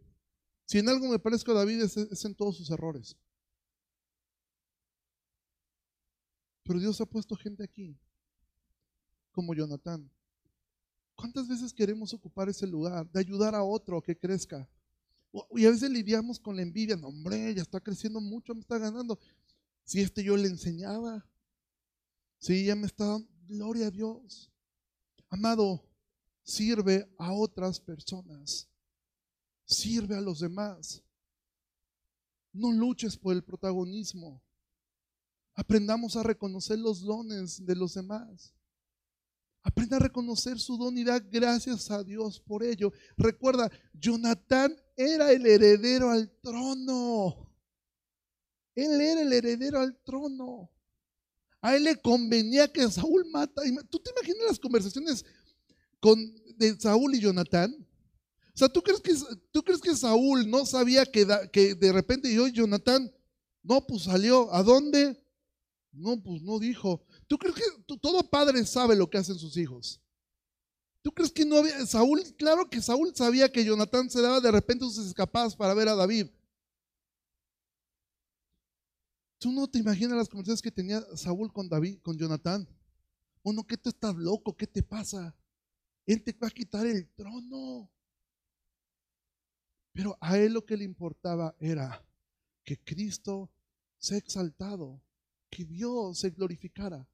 si 0.66 0.78
en 0.78 0.88
algo 0.88 1.08
me 1.08 1.18
parezco 1.18 1.52
a 1.52 1.54
David 1.54 1.82
es 1.82 2.24
en 2.24 2.34
todos 2.34 2.56
sus 2.56 2.70
errores. 2.70 3.16
Pero 6.64 6.80
Dios 6.80 7.00
ha 7.00 7.06
puesto 7.06 7.36
gente 7.36 7.62
aquí, 7.62 7.96
como 9.32 9.54
Jonathan. 9.54 10.10
¿Cuántas 11.14 11.46
veces 11.46 11.72
queremos 11.72 12.12
ocupar 12.14 12.48
ese 12.48 12.66
lugar 12.66 13.08
de 13.10 13.20
ayudar 13.20 13.54
a 13.54 13.62
otro 13.62 14.02
que 14.02 14.18
crezca? 14.18 14.68
Y 15.50 15.66
a 15.66 15.70
veces 15.70 15.90
lidiamos 15.90 16.40
con 16.40 16.56
la 16.56 16.62
envidia. 16.62 16.96
No, 16.96 17.08
hombre, 17.08 17.54
ya 17.54 17.62
está 17.62 17.80
creciendo 17.80 18.20
mucho, 18.20 18.54
me 18.54 18.60
está 18.60 18.78
ganando. 18.78 19.18
Si 19.84 20.00
este 20.00 20.24
yo 20.24 20.36
le 20.36 20.48
enseñaba, 20.48 21.26
si 22.38 22.64
ya 22.64 22.74
me 22.74 22.86
está 22.86 23.04
dando 23.04 23.28
gloria 23.46 23.88
a 23.88 23.90
Dios. 23.90 24.50
Amado, 25.28 25.84
sirve 26.42 27.06
a 27.18 27.32
otras 27.32 27.78
personas. 27.78 28.68
Sirve 29.64 30.16
a 30.16 30.20
los 30.20 30.40
demás. 30.40 31.02
No 32.52 32.70
luches 32.72 33.16
por 33.16 33.34
el 33.34 33.42
protagonismo. 33.42 34.42
Aprendamos 35.54 36.16
a 36.16 36.22
reconocer 36.22 36.78
los 36.78 37.00
dones 37.00 37.64
de 37.64 37.76
los 37.76 37.94
demás. 37.94 38.54
Aprenda 39.62 39.96
a 39.96 40.00
reconocer 40.00 40.60
su 40.60 40.76
don 40.76 40.98
y 40.98 41.04
da 41.04 41.18
gracias 41.18 41.90
a 41.90 42.04
Dios 42.04 42.38
por 42.38 42.62
ello. 42.62 42.92
Recuerda, 43.16 43.70
Jonatán 43.94 44.76
era 44.94 45.32
el 45.32 45.46
heredero 45.46 46.10
al 46.10 46.30
trono. 46.42 47.50
Él 48.74 49.00
era 49.00 49.22
el 49.22 49.32
heredero 49.32 49.80
al 49.80 49.96
trono. 50.02 50.70
A 51.62 51.76
él 51.76 51.84
le 51.84 51.96
convenía 51.96 52.70
que 52.70 52.90
Saúl 52.90 53.24
mata. 53.30 53.62
¿Tú 53.88 53.98
te 54.00 54.10
imaginas 54.10 54.48
las 54.48 54.58
conversaciones 54.58 55.24
con, 55.98 56.18
de 56.58 56.78
Saúl 56.78 57.14
y 57.14 57.20
Jonatán? 57.20 57.74
O 58.54 58.58
sea, 58.58 58.68
¿tú 58.68 58.82
crees 58.82 59.00
que, 59.00 59.12
tú 59.50 59.62
crees 59.62 59.80
que 59.80 59.96
Saúl 59.96 60.48
no 60.48 60.64
sabía 60.64 61.04
que, 61.04 61.24
de 61.24 61.92
repente 61.92 62.32
yo, 62.32 62.46
Jonatán, 62.46 63.12
no, 63.62 63.84
pues 63.84 64.02
salió. 64.02 64.52
¿A 64.54 64.62
dónde? 64.62 65.20
No, 65.90 66.22
pues 66.22 66.42
no 66.42 66.60
dijo. 66.60 67.04
¿Tú 67.26 67.36
crees 67.36 67.56
que 67.56 67.96
todo 67.96 68.30
padre 68.30 68.64
sabe 68.64 68.94
lo 68.94 69.10
que 69.10 69.18
hacen 69.18 69.36
sus 69.36 69.56
hijos? 69.56 70.00
¿Tú 71.02 71.12
crees 71.12 71.32
que 71.32 71.44
no 71.44 71.56
había... 71.56 71.84
Saúl, 71.84 72.22
claro 72.36 72.70
que 72.70 72.80
Saúl 72.80 73.14
sabía 73.14 73.50
que 73.50 73.64
Jonatán 73.64 74.08
se 74.08 74.22
daba 74.22 74.40
de 74.40 74.52
repente 74.52 74.84
sus 74.84 75.06
escapadas 75.06 75.56
para 75.56 75.74
ver 75.74 75.88
a 75.88 75.96
David. 75.96 76.28
¿Tú 79.38 79.50
no 79.50 79.68
te 79.68 79.80
imaginas 79.80 80.16
las 80.16 80.28
conversaciones 80.28 80.62
que 80.62 80.70
tenía 80.70 81.04
Saúl 81.16 81.52
con 81.52 81.68
David, 81.68 81.98
con 82.02 82.16
Jonatán? 82.16 82.68
¿O 83.42 83.52
no 83.52 83.66
que 83.66 83.76
tú 83.76 83.90
estás 83.90 84.14
loco? 84.14 84.56
¿Qué 84.56 84.66
te 84.66 84.82
pasa? 84.82 85.36
Él 86.06 86.22
te 86.22 86.32
va 86.32 86.48
a 86.48 86.50
quitar 86.50 86.86
el 86.86 87.08
trono. 87.14 87.90
Pero 89.94 90.18
a 90.20 90.36
él 90.36 90.52
lo 90.52 90.66
que 90.66 90.76
le 90.76 90.84
importaba 90.84 91.54
era 91.58 92.04
que 92.64 92.76
Cristo 92.76 93.50
sea 93.96 94.18
exaltado 94.18 95.00
que 95.48 95.64
Dios 95.64 96.18
se 96.18 96.30
glorificara. 96.30 97.08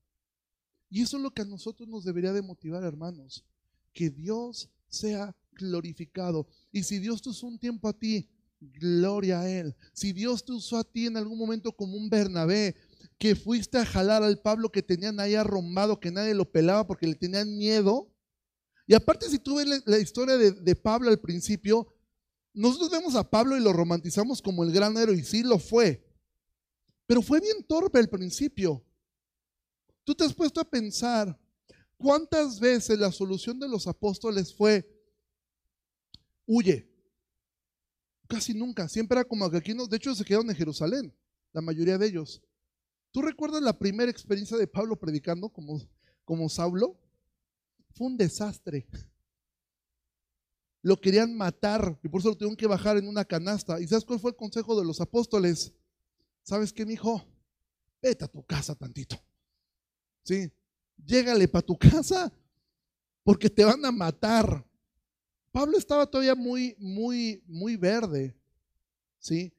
Y 0.88 1.02
eso 1.02 1.18
es 1.18 1.22
lo 1.22 1.30
que 1.30 1.42
a 1.42 1.44
nosotros 1.44 1.88
nos 1.88 2.04
debería 2.04 2.32
de 2.32 2.42
motivar, 2.42 2.82
hermanos, 2.82 3.44
que 3.92 4.08
Dios 4.08 4.70
sea 4.88 5.36
glorificado. 5.52 6.48
Y 6.72 6.82
si 6.82 6.98
Dios 6.98 7.20
te 7.20 7.28
usó 7.28 7.46
un 7.46 7.58
tiempo 7.58 7.86
a 7.86 7.92
ti, 7.92 8.28
gloria 8.60 9.40
a 9.40 9.50
Él. 9.50 9.76
Si 9.92 10.12
Dios 10.12 10.44
te 10.44 10.52
usó 10.52 10.78
a 10.78 10.84
ti 10.84 11.06
en 11.06 11.18
algún 11.18 11.38
momento 11.38 11.70
como 11.72 11.96
un 11.96 12.08
Bernabé, 12.08 12.76
que 13.18 13.36
fuiste 13.36 13.76
a 13.76 13.84
jalar 13.84 14.22
al 14.22 14.40
Pablo 14.40 14.72
que 14.72 14.82
tenían 14.82 15.20
ahí 15.20 15.34
arrombado, 15.34 16.00
que 16.00 16.10
nadie 16.10 16.34
lo 16.34 16.50
pelaba 16.50 16.86
porque 16.86 17.06
le 17.06 17.14
tenían 17.14 17.56
miedo. 17.58 18.10
Y 18.86 18.94
aparte, 18.94 19.28
si 19.28 19.38
tú 19.38 19.56
ves 19.56 19.82
la 19.84 19.98
historia 19.98 20.38
de 20.38 20.76
Pablo 20.76 21.10
al 21.10 21.20
principio, 21.20 21.86
nosotros 22.52 22.90
vemos 22.90 23.14
a 23.14 23.28
Pablo 23.28 23.56
y 23.56 23.60
lo 23.60 23.72
romantizamos 23.72 24.42
como 24.42 24.64
el 24.64 24.72
gran 24.72 24.96
héroe, 24.96 25.16
y 25.16 25.24
sí 25.24 25.42
lo 25.42 25.58
fue. 25.58 26.04
Pero 27.06 27.22
fue 27.22 27.40
bien 27.40 27.62
torpe 27.64 27.98
al 27.98 28.08
principio. 28.08 28.84
Tú 30.04 30.14
te 30.14 30.24
has 30.24 30.34
puesto 30.34 30.60
a 30.60 30.68
pensar 30.68 31.38
cuántas 31.96 32.58
veces 32.58 32.98
la 32.98 33.12
solución 33.12 33.58
de 33.60 33.68
los 33.68 33.86
apóstoles 33.86 34.54
fue, 34.54 34.88
huye. 36.46 36.88
Casi 38.26 38.54
nunca, 38.54 38.88
siempre 38.88 39.18
era 39.18 39.28
como 39.28 39.50
que 39.50 39.56
aquí 39.56 39.72
de 39.72 39.96
hecho 39.96 40.14
se 40.14 40.24
quedaron 40.24 40.50
en 40.50 40.56
Jerusalén, 40.56 41.14
la 41.52 41.60
mayoría 41.60 41.98
de 41.98 42.06
ellos. 42.06 42.42
¿Tú 43.10 43.22
recuerdas 43.22 43.60
la 43.60 43.76
primera 43.76 44.10
experiencia 44.10 44.56
de 44.56 44.68
Pablo 44.68 44.96
predicando 44.98 45.48
como, 45.48 45.80
como 46.24 46.48
Saulo? 46.48 46.96
Fue 47.92 48.06
un 48.06 48.16
desastre. 48.16 48.86
Lo 50.82 51.00
querían 51.00 51.36
matar 51.36 51.98
y 52.02 52.08
por 52.08 52.20
eso 52.20 52.30
lo 52.30 52.36
tuvieron 52.36 52.56
que 52.56 52.66
bajar 52.66 52.96
en 52.96 53.06
una 53.06 53.24
canasta. 53.24 53.80
¿Y 53.80 53.86
sabes 53.86 54.04
cuál 54.04 54.18
fue 54.18 54.30
el 54.30 54.36
consejo 54.36 54.78
de 54.78 54.86
los 54.86 55.00
apóstoles? 55.00 55.72
¿Sabes 56.42 56.72
qué, 56.72 56.86
mi 56.86 56.94
hijo? 56.94 57.22
Vete 58.00 58.24
a 58.24 58.28
tu 58.28 58.42
casa 58.44 58.74
tantito. 58.74 59.16
¿Sí? 60.22 60.50
Llégale 60.96 61.48
para 61.48 61.66
tu 61.66 61.78
casa 61.78 62.32
porque 63.22 63.50
te 63.50 63.64
van 63.64 63.84
a 63.84 63.92
matar. 63.92 64.66
Pablo 65.52 65.76
estaba 65.76 66.06
todavía 66.06 66.34
muy, 66.34 66.74
muy, 66.78 67.42
muy 67.46 67.76
verde. 67.76 68.36
¿Sí? 69.18 69.52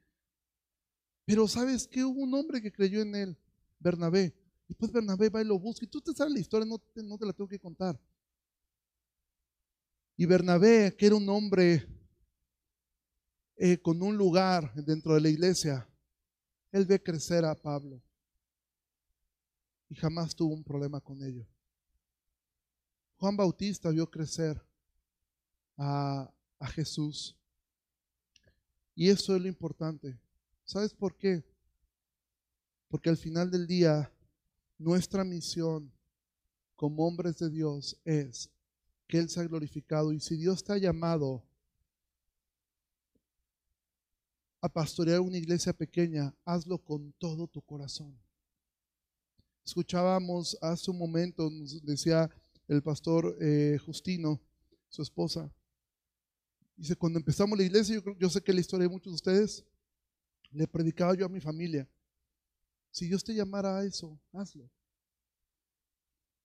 Pero 1.25 1.47
¿sabes 1.47 1.87
qué? 1.87 2.03
Hubo 2.03 2.21
un 2.21 2.33
hombre 2.33 2.61
que 2.61 2.71
creyó 2.71 3.01
en 3.01 3.15
él, 3.15 3.37
Bernabé. 3.79 4.33
Y 4.67 4.73
pues 4.73 4.91
Bernabé 4.91 5.29
va 5.29 5.41
y 5.41 5.45
lo 5.45 5.59
busca. 5.59 5.85
Y 5.85 5.87
tú 5.87 6.01
te 6.01 6.13
sabes 6.13 6.33
la 6.33 6.39
historia, 6.39 6.65
no 6.65 6.79
te, 6.79 7.03
no 7.03 7.17
te 7.17 7.25
la 7.25 7.33
tengo 7.33 7.47
que 7.47 7.59
contar. 7.59 7.99
Y 10.17 10.25
Bernabé, 10.25 10.95
que 10.95 11.07
era 11.07 11.15
un 11.15 11.27
hombre 11.29 11.87
eh, 13.55 13.77
con 13.79 14.01
un 14.01 14.17
lugar 14.17 14.73
dentro 14.75 15.13
de 15.15 15.21
la 15.21 15.29
iglesia, 15.29 15.87
él 16.71 16.85
ve 16.85 17.01
crecer 17.01 17.45
a 17.45 17.55
Pablo 17.55 18.01
y 19.89 19.95
jamás 19.95 20.35
tuvo 20.35 20.53
un 20.53 20.63
problema 20.63 21.01
con 21.01 21.21
ello. 21.21 21.45
Juan 23.17 23.35
Bautista 23.35 23.89
vio 23.89 24.09
crecer 24.09 24.59
a, 25.77 26.33
a 26.59 26.67
Jesús. 26.67 27.37
Y 28.95 29.09
eso 29.09 29.35
es 29.35 29.41
lo 29.41 29.47
importante. 29.47 30.17
¿Sabes 30.63 30.93
por 30.93 31.15
qué? 31.17 31.43
Porque 32.87 33.09
al 33.09 33.17
final 33.17 33.51
del 33.51 33.67
día, 33.67 34.11
nuestra 34.77 35.23
misión 35.23 35.91
como 36.75 37.05
hombres 37.05 37.37
de 37.37 37.49
Dios 37.49 37.99
es 38.05 38.49
que 39.11 39.19
Él 39.19 39.29
sea 39.29 39.43
glorificado. 39.43 40.13
Y 40.13 40.21
si 40.21 40.37
Dios 40.37 40.63
te 40.63 40.71
ha 40.71 40.77
llamado 40.77 41.43
a 44.61 44.69
pastorear 44.69 45.19
una 45.19 45.37
iglesia 45.37 45.73
pequeña, 45.73 46.33
hazlo 46.45 46.77
con 46.77 47.11
todo 47.19 47.45
tu 47.45 47.61
corazón. 47.61 48.17
Escuchábamos 49.65 50.57
hace 50.61 50.89
un 50.89 50.97
momento, 50.97 51.51
decía 51.83 52.29
el 52.69 52.81
pastor 52.81 53.35
eh, 53.41 53.77
Justino, 53.85 54.39
su 54.87 55.01
esposa. 55.01 55.51
Dice, 56.77 56.95
cuando 56.95 57.19
empezamos 57.19 57.57
la 57.57 57.65
iglesia, 57.65 58.01
yo, 58.01 58.17
yo 58.17 58.29
sé 58.29 58.41
que 58.41 58.53
la 58.53 58.61
historia 58.61 58.87
de 58.87 58.93
muchos 58.93 59.11
de 59.11 59.15
ustedes, 59.15 59.65
le 60.51 60.67
predicaba 60.67 61.15
yo 61.15 61.25
a 61.25 61.29
mi 61.29 61.41
familia. 61.41 61.87
Si 62.91 63.07
Dios 63.07 63.23
te 63.23 63.33
llamara 63.33 63.77
a 63.77 63.83
eso, 63.83 64.17
hazlo. 64.31 64.69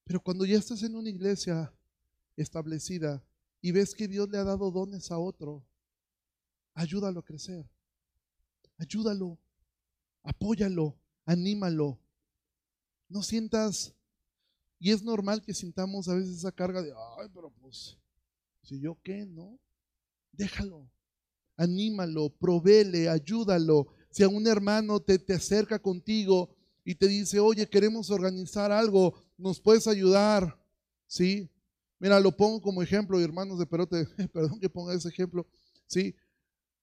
Pero 0.04 0.20
cuando 0.20 0.44
ya 0.44 0.58
estás 0.58 0.82
en 0.82 0.96
una 0.96 1.10
iglesia 1.10 1.72
establecida 2.36 3.22
y 3.60 3.72
ves 3.72 3.94
que 3.94 4.08
Dios 4.08 4.28
le 4.28 4.38
ha 4.38 4.44
dado 4.44 4.70
dones 4.70 5.10
a 5.10 5.18
otro, 5.18 5.64
ayúdalo 6.74 7.20
a 7.20 7.24
crecer. 7.24 7.64
Ayúdalo, 8.78 9.38
apóyalo, 10.22 10.94
anímalo, 11.24 11.98
no 13.08 13.22
sientas, 13.22 13.94
y 14.78 14.90
es 14.92 15.02
normal 15.02 15.42
que 15.42 15.54
sintamos 15.54 16.08
a 16.08 16.14
veces 16.14 16.38
esa 16.38 16.52
carga 16.52 16.82
de, 16.82 16.92
ay, 17.18 17.28
pero 17.32 17.50
pues, 17.50 17.96
si 18.62 18.78
yo 18.80 18.98
qué, 19.02 19.24
¿no? 19.24 19.58
Déjalo, 20.32 20.86
anímalo, 21.56 22.28
provele, 22.30 23.08
ayúdalo. 23.08 23.86
Si 24.10 24.22
a 24.22 24.28
un 24.28 24.46
hermano 24.46 25.00
te, 25.00 25.18
te 25.18 25.34
acerca 25.34 25.78
contigo 25.78 26.54
y 26.84 26.94
te 26.94 27.08
dice, 27.08 27.40
oye, 27.40 27.68
queremos 27.68 28.10
organizar 28.10 28.70
algo, 28.70 29.14
¿nos 29.38 29.60
puedes 29.60 29.86
ayudar? 29.86 30.60
¿Sí? 31.06 31.50
Mira, 31.98 32.20
lo 32.20 32.36
pongo 32.36 32.60
como 32.60 32.82
ejemplo, 32.82 33.20
hermanos 33.20 33.58
de 33.58 33.66
Perote, 33.66 34.06
perdón 34.32 34.60
que 34.60 34.68
ponga 34.68 34.94
ese 34.94 35.08
ejemplo, 35.08 35.46
¿sí? 35.86 36.14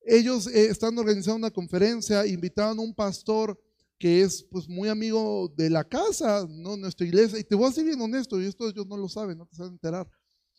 Ellos 0.05 0.47
eh, 0.47 0.65
están 0.65 0.97
organizando 0.97 1.37
una 1.37 1.51
conferencia, 1.51 2.25
invitaron 2.25 2.77
a 2.79 2.81
un 2.81 2.93
pastor 2.93 3.59
que 3.97 4.21
es 4.21 4.43
pues 4.43 4.67
muy 4.67 4.89
amigo 4.89 5.53
de 5.55 5.69
la 5.69 5.83
casa, 5.83 6.45
¿no? 6.49 6.75
Nuestra 6.75 7.07
iglesia. 7.07 7.39
Y 7.39 7.43
te 7.43 7.55
voy 7.55 7.69
a 7.69 7.71
ser 7.71 7.85
bien 7.85 8.01
honesto, 8.01 8.41
y 8.41 8.45
esto 8.45 8.67
ellos 8.67 8.85
no 8.85 8.97
lo 8.97 9.07
saben, 9.07 9.37
no 9.37 9.45
te 9.45 9.55
saben 9.55 9.73
enterar. 9.73 10.09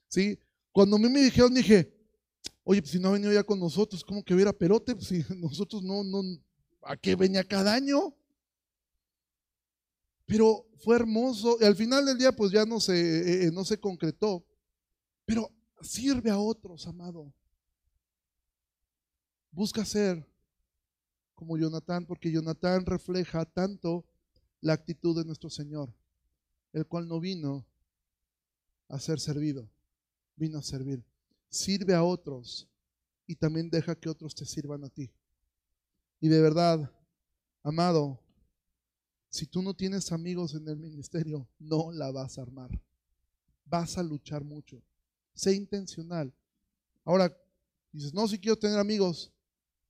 ¿Sí? 0.09 0.38
Cuando 0.72 0.96
a 0.96 0.98
mí 0.98 1.09
me 1.09 1.20
dijeron, 1.20 1.52
dije, 1.52 1.92
oye, 2.62 2.80
pues 2.80 2.92
si 2.92 2.98
no 2.98 3.09
ha 3.09 3.12
venido 3.12 3.32
ya 3.32 3.44
con 3.44 3.61
nosotros, 3.61 4.02
¿cómo 4.02 4.24
que 4.24 4.34
hubiera 4.34 4.52
perote? 4.52 4.94
Pues 4.94 5.09
si 5.09 5.24
nosotros 5.36 5.82
no, 5.82 6.02
no, 6.05 6.22
¿a 6.82 6.96
qué 6.96 7.14
venía 7.14 7.44
cada 7.44 7.74
año? 7.74 8.14
Pero 10.27 10.66
fue 10.79 10.97
hermoso. 10.97 11.57
Y 11.61 11.64
al 11.64 11.77
final 11.77 12.07
del 12.07 12.18
día, 12.18 12.33
pues 12.33 12.51
ya 12.51 12.64
no 12.64 12.81
se, 12.81 12.95
eh, 12.95 13.47
eh, 13.47 13.51
no 13.53 13.64
se 13.64 13.79
concretó. 13.79 14.45
Pero 15.25 15.51
sirve 15.81 16.31
a 16.31 16.39
otros, 16.39 16.87
amado. 16.87 17.33
Busca 19.51 19.85
ser 19.85 20.27
como 21.35 21.59
Jonatán, 21.59 22.07
porque 22.07 22.31
Jonatán 22.31 22.87
refleja 22.87 23.45
tanto 23.45 24.05
la 24.61 24.72
actitud 24.72 25.16
de 25.16 25.25
nuestro 25.25 25.51
Señor, 25.51 25.93
el 26.72 26.87
cual 26.87 27.07
no 27.07 27.20
vino 27.20 27.66
a 28.89 28.99
ser 28.99 29.20
servido, 29.20 29.68
vino 30.37 30.59
a 30.59 30.62
servir. 30.62 31.05
Sirve 31.49 31.95
a 31.95 32.03
otros 32.03 32.68
y 33.27 33.37
también 33.37 33.70
deja 33.70 33.95
que 33.95 34.09
otros 34.09 34.35
te 34.35 34.45
sirvan 34.45 34.85
a 34.85 34.89
ti. 34.89 35.12
Y 36.20 36.29
de 36.29 36.41
verdad, 36.41 36.91
amado, 37.62 38.24
si 39.35 39.47
tú 39.47 39.62
no 39.62 39.74
tienes 39.74 40.12
amigos 40.12 40.55
en 40.55 40.68
el 40.68 40.76
ministerio, 40.76 41.49
no 41.59 41.91
la 41.91 42.12
vas 42.12 42.39
a 42.39 42.43
armar. 42.43 42.70
Vas 43.66 43.99
a 43.99 44.03
luchar 44.05 44.45
mucho. 44.45 44.80
Sé 45.35 45.53
intencional. 45.55 46.32
Ahora, 47.05 47.37
dices, 47.91 48.14
no, 48.14 48.28
si 48.28 48.39
quiero 48.39 48.57
tener 48.57 48.78
amigos. 48.78 49.32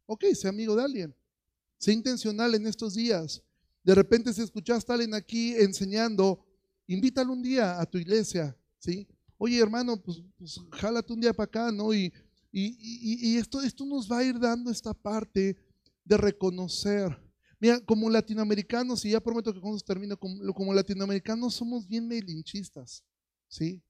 Ok, 0.07 0.25
sé 0.33 0.49
amigo 0.49 0.75
de 0.75 0.85
alguien. 0.85 1.15
Sé 1.77 1.93
intencional 1.93 2.55
en 2.55 2.67
estos 2.67 2.95
días. 2.95 3.43
De 3.83 3.95
repente 3.95 4.33
si 4.33 4.41
escuchaste 4.41 4.91
a 4.91 4.95
alguien 4.95 5.13
aquí 5.13 5.55
enseñando, 5.57 6.43
invítalo 6.87 7.31
un 7.35 7.43
día 7.43 7.79
a 7.79 7.85
tu 7.85 7.99
iglesia, 7.99 8.57
¿sí? 8.79 9.07
Oye, 9.37 9.59
hermano, 9.59 10.01
pues, 10.01 10.23
pues 10.39 10.59
jálate 10.71 11.13
un 11.13 11.21
día 11.21 11.35
para 11.35 11.45
acá, 11.45 11.71
¿no? 11.71 11.93
Y, 11.93 12.11
y, 12.51 13.37
esto, 13.37 13.61
esto 13.61 13.85
nos 13.85 14.11
va 14.11 14.21
a 14.21 14.25
ir 14.25 14.39
dando 14.39 14.71
esta 14.71 14.95
parte 14.95 15.55
de 16.03 16.17
reconocer. 16.17 17.24
Mira, 17.61 17.81
como 17.81 18.11
latinoamericanos, 18.11 19.05
y 19.05 19.11
ya 19.11 19.21
prometo 19.21 19.53
que 19.53 19.61
cuando 19.61 19.79
termino, 19.81 20.17
como, 20.17 20.53
como 20.53 20.75
latinoamericanos 20.75 21.55
somos 21.55 21.87
bien 21.87 22.07
melinchistas, 22.07 23.05
¿sí? 23.49 23.83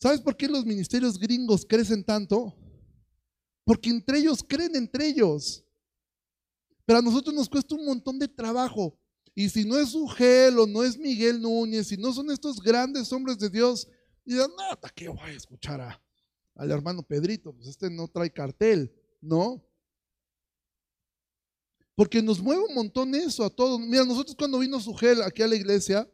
¿Sabes 0.00 0.20
por 0.20 0.36
qué 0.36 0.48
los 0.48 0.64
ministerios 0.64 1.18
gringos 1.18 1.66
crecen 1.66 2.04
tanto? 2.04 2.54
Porque 3.64 3.90
entre 3.90 4.18
ellos 4.18 4.44
creen 4.46 4.76
entre 4.76 5.08
ellos. 5.08 5.64
Pero 6.86 7.00
a 7.00 7.02
nosotros 7.02 7.34
nos 7.34 7.48
cuesta 7.48 7.74
un 7.74 7.84
montón 7.84 8.18
de 8.18 8.28
trabajo. 8.28 8.98
Y 9.34 9.48
si 9.48 9.64
no 9.64 9.78
es 9.78 9.94
Ugel 9.94 10.58
o 10.58 10.66
no 10.66 10.82
es 10.82 10.96
Miguel 10.96 11.40
Núñez, 11.40 11.88
si 11.88 11.96
no 11.96 12.12
son 12.12 12.30
estos 12.30 12.60
grandes 12.60 13.12
hombres 13.12 13.38
de 13.38 13.50
Dios, 13.50 13.88
no, 14.24 14.70
¿hasta 14.70 14.88
qué 14.90 15.08
voy 15.08 15.30
a 15.30 15.36
escuchar 15.36 16.00
al 16.54 16.70
hermano 16.70 17.02
Pedrito? 17.02 17.52
Pues 17.52 17.68
este 17.68 17.90
no 17.90 18.08
trae 18.08 18.32
cartel, 18.32 18.92
¿no? 19.20 19.64
Porque 21.98 22.22
nos 22.22 22.40
mueve 22.40 22.62
un 22.62 22.74
montón 22.76 23.12
eso 23.16 23.44
a 23.44 23.50
todos. 23.50 23.80
Mira, 23.80 24.04
nosotros 24.04 24.36
cuando 24.36 24.60
vino 24.60 24.78
Sugel 24.78 25.20
aquí 25.20 25.42
a 25.42 25.48
la 25.48 25.56
iglesia, 25.56 26.08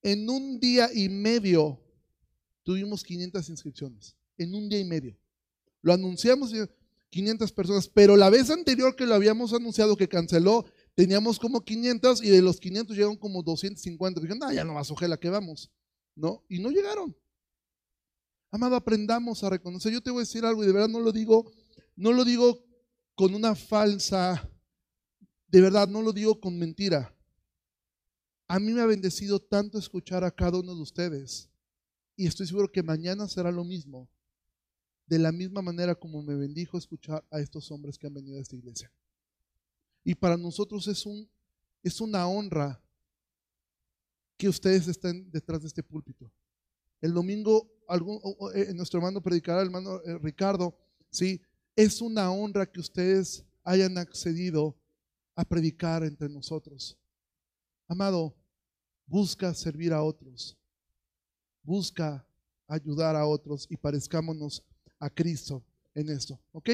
en 0.00 0.30
un 0.30 0.58
día 0.58 0.88
y 0.94 1.10
medio 1.10 1.78
tuvimos 2.62 3.04
500 3.04 3.46
inscripciones. 3.50 4.16
En 4.38 4.54
un 4.54 4.70
día 4.70 4.80
y 4.80 4.84
medio. 4.84 5.18
Lo 5.82 5.92
anunciamos 5.92 6.50
y 6.54 6.64
500 7.10 7.52
personas, 7.52 7.86
pero 7.86 8.16
la 8.16 8.30
vez 8.30 8.48
anterior 8.48 8.96
que 8.96 9.04
lo 9.04 9.16
habíamos 9.16 9.52
anunciado 9.52 9.98
que 9.98 10.08
canceló, 10.08 10.64
teníamos 10.94 11.38
como 11.38 11.60
500 11.60 12.22
y 12.22 12.30
de 12.30 12.40
los 12.40 12.60
500 12.60 12.96
llegaron 12.96 13.18
como 13.18 13.42
250. 13.42 14.18
Dijeron, 14.18 14.38
no, 14.38 14.50
ya 14.50 14.64
no 14.64 14.72
más, 14.72 14.90
ojalá 14.90 15.18
que 15.18 15.28
vamos, 15.28 15.70
¿no? 16.14 16.42
Y 16.48 16.58
no 16.58 16.70
llegaron. 16.70 17.14
Amado, 18.50 18.76
aprendamos 18.76 19.44
a 19.44 19.50
reconocer. 19.50 19.92
Yo 19.92 20.00
te 20.00 20.10
voy 20.10 20.20
a 20.20 20.22
decir 20.22 20.42
algo 20.46 20.64
y 20.64 20.68
de 20.68 20.72
verdad 20.72 20.88
no 20.88 21.00
lo 21.00 21.12
digo, 21.12 21.52
no 21.96 22.14
lo 22.14 22.24
digo 22.24 22.64
con 23.14 23.34
una 23.34 23.54
falsa, 23.54 24.50
de 25.48 25.60
verdad, 25.60 25.88
no 25.88 26.02
lo 26.02 26.12
digo 26.12 26.40
con 26.40 26.58
mentira. 26.58 27.14
A 28.46 28.58
mí 28.58 28.72
me 28.72 28.80
ha 28.80 28.86
bendecido 28.86 29.40
tanto 29.40 29.78
escuchar 29.78 30.24
a 30.24 30.30
cada 30.30 30.58
uno 30.58 30.74
de 30.74 30.82
ustedes 30.82 31.48
y 32.16 32.26
estoy 32.26 32.46
seguro 32.46 32.70
que 32.70 32.82
mañana 32.82 33.26
será 33.28 33.50
lo 33.50 33.64
mismo 33.64 34.08
de 35.06 35.18
la 35.18 35.32
misma 35.32 35.62
manera 35.62 35.94
como 35.94 36.22
me 36.22 36.34
bendijo 36.34 36.78
escuchar 36.78 37.24
a 37.30 37.40
estos 37.40 37.70
hombres 37.70 37.98
que 37.98 38.06
han 38.06 38.14
venido 38.14 38.38
a 38.38 38.42
esta 38.42 38.56
iglesia. 38.56 38.90
Y 40.02 40.14
para 40.14 40.36
nosotros 40.36 40.86
es, 40.88 41.04
un, 41.06 41.28
es 41.82 42.00
una 42.00 42.26
honra 42.26 42.82
que 44.36 44.48
ustedes 44.48 44.88
estén 44.88 45.30
detrás 45.30 45.62
de 45.62 45.68
este 45.68 45.82
púlpito. 45.82 46.30
El 47.00 47.12
domingo, 47.12 47.70
algún, 47.86 48.20
eh, 48.54 48.72
nuestro 48.74 48.98
hermano 48.98 49.22
predicará, 49.22 49.60
el 49.60 49.66
hermano 49.66 50.00
eh, 50.04 50.18
Ricardo, 50.18 50.76
¿sí? 51.10 51.40
Es 51.76 52.00
una 52.00 52.30
honra 52.30 52.66
que 52.66 52.80
ustedes 52.80 53.44
hayan 53.64 53.98
accedido 53.98 54.76
a 55.34 55.44
predicar 55.44 56.04
entre 56.04 56.28
nosotros. 56.28 56.96
Amado, 57.88 58.34
busca 59.06 59.52
servir 59.54 59.92
a 59.92 60.02
otros. 60.02 60.56
Busca 61.62 62.26
ayudar 62.68 63.16
a 63.16 63.26
otros 63.26 63.66
y 63.68 63.76
parezcámonos 63.76 64.62
a 64.98 65.10
Cristo 65.10 65.64
en 65.94 66.10
esto. 66.10 66.38
¿Ok? 66.52 66.70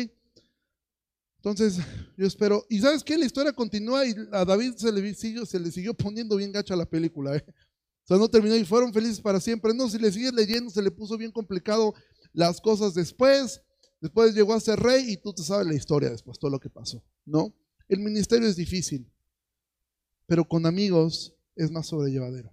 Entonces, 1.36 1.78
yo 2.18 2.26
espero. 2.26 2.66
Y 2.68 2.80
sabes 2.80 3.03
qué? 3.03 3.16
La 3.16 3.24
historia 3.24 3.53
continúa 3.53 4.07
y 4.07 4.14
a 4.30 4.44
David 4.44 4.74
se 4.76 4.92
le, 4.92 5.14
siguió, 5.14 5.46
se 5.46 5.59
le 5.59 5.70
siguió 5.70 5.94
poniendo 5.94 6.36
bien 6.36 6.53
gacha 6.53 6.76
la 6.76 6.84
película. 6.84 7.36
¿eh? 7.36 7.44
O 8.05 8.07
sea, 8.07 8.18
no 8.18 8.28
terminó 8.28 8.55
y 8.57 8.64
fueron 8.64 8.92
felices 8.92 9.20
para 9.20 9.40
siempre. 9.40 9.72
No, 9.72 9.88
si 9.88 9.98
le 9.98 10.12
sigues 10.12 10.34
leyendo, 10.34 10.70
se 10.70 10.82
le 10.82 10.90
puso 10.90 11.16
bien 11.16 11.32
complicado 11.32 11.94
las 12.34 12.61
cosas 12.61 12.92
después. 12.92 13.62
Después 14.01 14.34
llegó 14.34 14.55
a 14.55 14.61
ser 14.61 14.80
rey 14.80 15.12
y 15.12 15.16
tú 15.16 15.32
te 15.32 15.42
sabes 15.42 15.66
la 15.66 15.74
historia 15.74 16.11
después, 16.11 16.38
todo 16.38 16.51
lo 16.51 16.61
que 16.61 16.70
pasó. 16.70 17.03
¿No? 17.24 17.55
El 17.88 18.01
ministerio 18.01 18.48
es 18.48 18.57
difícil, 18.57 19.07
pero 20.26 20.46
con 20.46 20.64
amigos 20.66 21.34
es 21.57 21.70
más 21.70 21.86
sobrellevadero. 21.86 22.53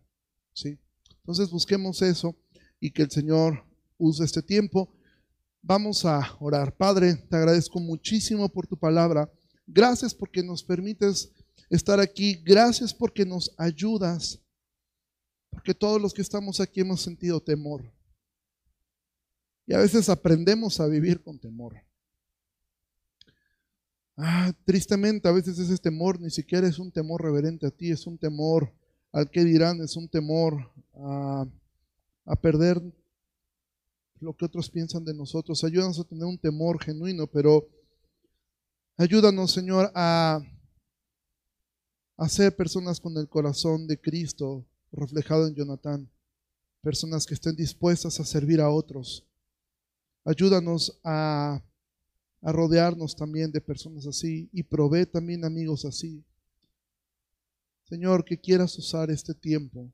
¿Sí? 0.53 0.77
Entonces 1.19 1.49
busquemos 1.49 2.01
eso 2.01 2.35
y 2.79 2.91
que 2.91 3.03
el 3.03 3.11
Señor 3.11 3.63
use 3.97 4.23
este 4.23 4.41
tiempo 4.41 4.91
Vamos 5.67 6.05
a 6.05 6.37
orar. 6.39 6.77
Padre, 6.77 7.15
te 7.15 7.35
agradezco 7.35 7.77
muchísimo 7.81 8.47
por 8.47 8.65
tu 8.65 8.77
palabra. 8.77 9.29
Gracias 9.65 10.13
porque 10.13 10.41
nos 10.41 10.63
permites 10.63 11.33
estar 11.69 11.99
aquí. 11.99 12.41
Gracias 12.45 12.93
porque 12.93 13.25
nos 13.25 13.53
ayudas. 13.57 14.39
Porque 15.49 15.73
todos 15.73 16.01
los 16.01 16.13
que 16.13 16.21
estamos 16.21 16.61
aquí 16.61 16.79
hemos 16.79 17.01
sentido 17.01 17.41
temor. 17.41 17.91
Y 19.67 19.73
a 19.73 19.79
veces 19.79 20.07
aprendemos 20.07 20.79
a 20.79 20.87
vivir 20.87 21.21
con 21.21 21.37
temor. 21.37 21.75
Ah, 24.15 24.51
tristemente, 24.65 25.27
a 25.27 25.31
veces 25.31 25.59
ese 25.59 25.77
temor 25.77 26.19
ni 26.19 26.31
siquiera 26.31 26.67
es 26.67 26.79
un 26.79 26.91
temor 26.91 27.21
reverente 27.21 27.67
a 27.67 27.71
ti, 27.71 27.91
es 27.91 28.07
un 28.07 28.17
temor 28.17 28.73
al 29.11 29.29
que 29.29 29.43
dirán, 29.43 29.81
es 29.81 29.95
un 29.95 30.07
temor 30.07 30.71
a, 30.95 31.45
a 32.25 32.35
perder 32.37 32.81
lo 34.19 34.35
que 34.35 34.45
otros 34.45 34.69
piensan 34.69 35.03
de 35.03 35.13
nosotros. 35.13 35.63
Ayúdanos 35.63 35.99
a 35.99 36.03
tener 36.03 36.25
un 36.25 36.39
temor 36.39 36.81
genuino, 36.81 37.27
pero 37.27 37.67
ayúdanos, 38.95 39.51
Señor, 39.51 39.91
a, 39.93 40.41
a 42.15 42.29
ser 42.29 42.55
personas 42.55 42.99
con 42.99 43.15
el 43.17 43.27
corazón 43.27 43.85
de 43.85 43.99
Cristo 43.99 44.65
reflejado 44.91 45.45
en 45.45 45.55
Jonathan. 45.55 46.09
Personas 46.81 47.25
que 47.25 47.33
estén 47.33 47.55
dispuestas 47.55 48.19
a 48.19 48.25
servir 48.25 48.61
a 48.61 48.69
otros. 48.69 49.25
Ayúdanos 50.27 50.99
a, 51.05 51.63
rodearnos 52.41 53.15
también 53.15 53.49
de 53.49 53.61
personas 53.61 54.05
así 54.05 54.49
y 54.51 54.61
provee 54.61 55.05
también 55.05 55.45
amigos 55.45 55.85
así. 55.85 56.21
Señor, 57.85 58.25
que 58.25 58.37
quieras 58.37 58.77
usar 58.77 59.09
este 59.09 59.33
tiempo 59.33 59.89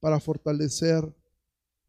para 0.00 0.20
fortalecer 0.20 1.02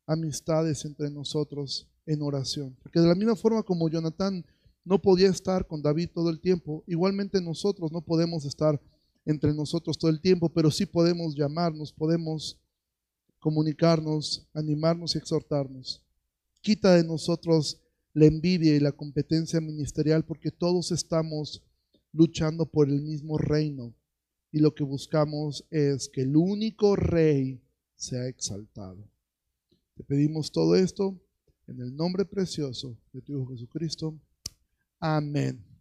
amistades 0.05 0.86
entre 0.86 1.09
nosotros 1.09 1.86
en 2.05 2.21
oración. 2.21 2.78
Porque 2.82 3.01
de 3.01 3.07
la 3.07 3.15
misma 3.15 3.36
forma 3.36 3.61
como 3.61 3.89
Jonathan 3.89 4.45
no 4.86 5.01
podía 5.01 5.28
estar 5.28 5.67
con 5.67 5.82
David 5.82 6.11
todo 6.13 6.30
el 6.30 6.39
tiempo, 6.39 6.82
igualmente 6.88 7.41
nosotros 7.41 7.91
no 7.91 7.99
podemos 7.99 8.45
estar 8.45 8.82
entre 9.26 9.53
nosotros 9.53 9.97
todo 9.97 10.11
el 10.11 10.21
tiempo, 10.21 10.47
pero 10.47 10.71
sí 10.71 10.86
podemos 10.86 11.36
llamarnos, 11.36 11.91
podemos 11.91 12.57
comunicarnos, 13.39 14.47
animarnos 14.53 15.15
y 15.15 15.17
exhortarnos. 15.17 16.05
Quita 16.66 16.95
de 16.95 17.03
nosotros 17.03 17.80
la 18.16 18.26
envidia 18.26 18.76
y 18.76 18.80
la 18.80 18.91
competencia 18.91 19.61
ministerial 19.61 20.26
porque 20.26 20.49
todos 20.49 20.91
estamos 20.91 21.61
luchando 22.11 22.66
por 22.66 22.89
el 22.89 23.03
mismo 23.03 23.38
reino 23.38 23.93
y 24.51 24.57
lo 24.57 24.74
que 24.74 24.84
buscamos 24.84 25.63
es 25.70 26.09
que 26.09 26.22
el 26.22 26.36
único 26.36 26.95
rey 26.95 27.61
sea 27.95 28.28
exaltado. 28.28 29.07
Te 29.93 30.03
pedimos 30.03 30.51
todo 30.51 30.76
esto 30.76 31.16
en 31.68 31.82
el 31.82 31.95
nombre 31.95 32.26
precioso 32.26 32.97
de 33.13 33.22
tu 33.22 33.34
Hijo 33.34 33.45
Jesucristo. 33.51 34.20
Amén. 34.99 35.74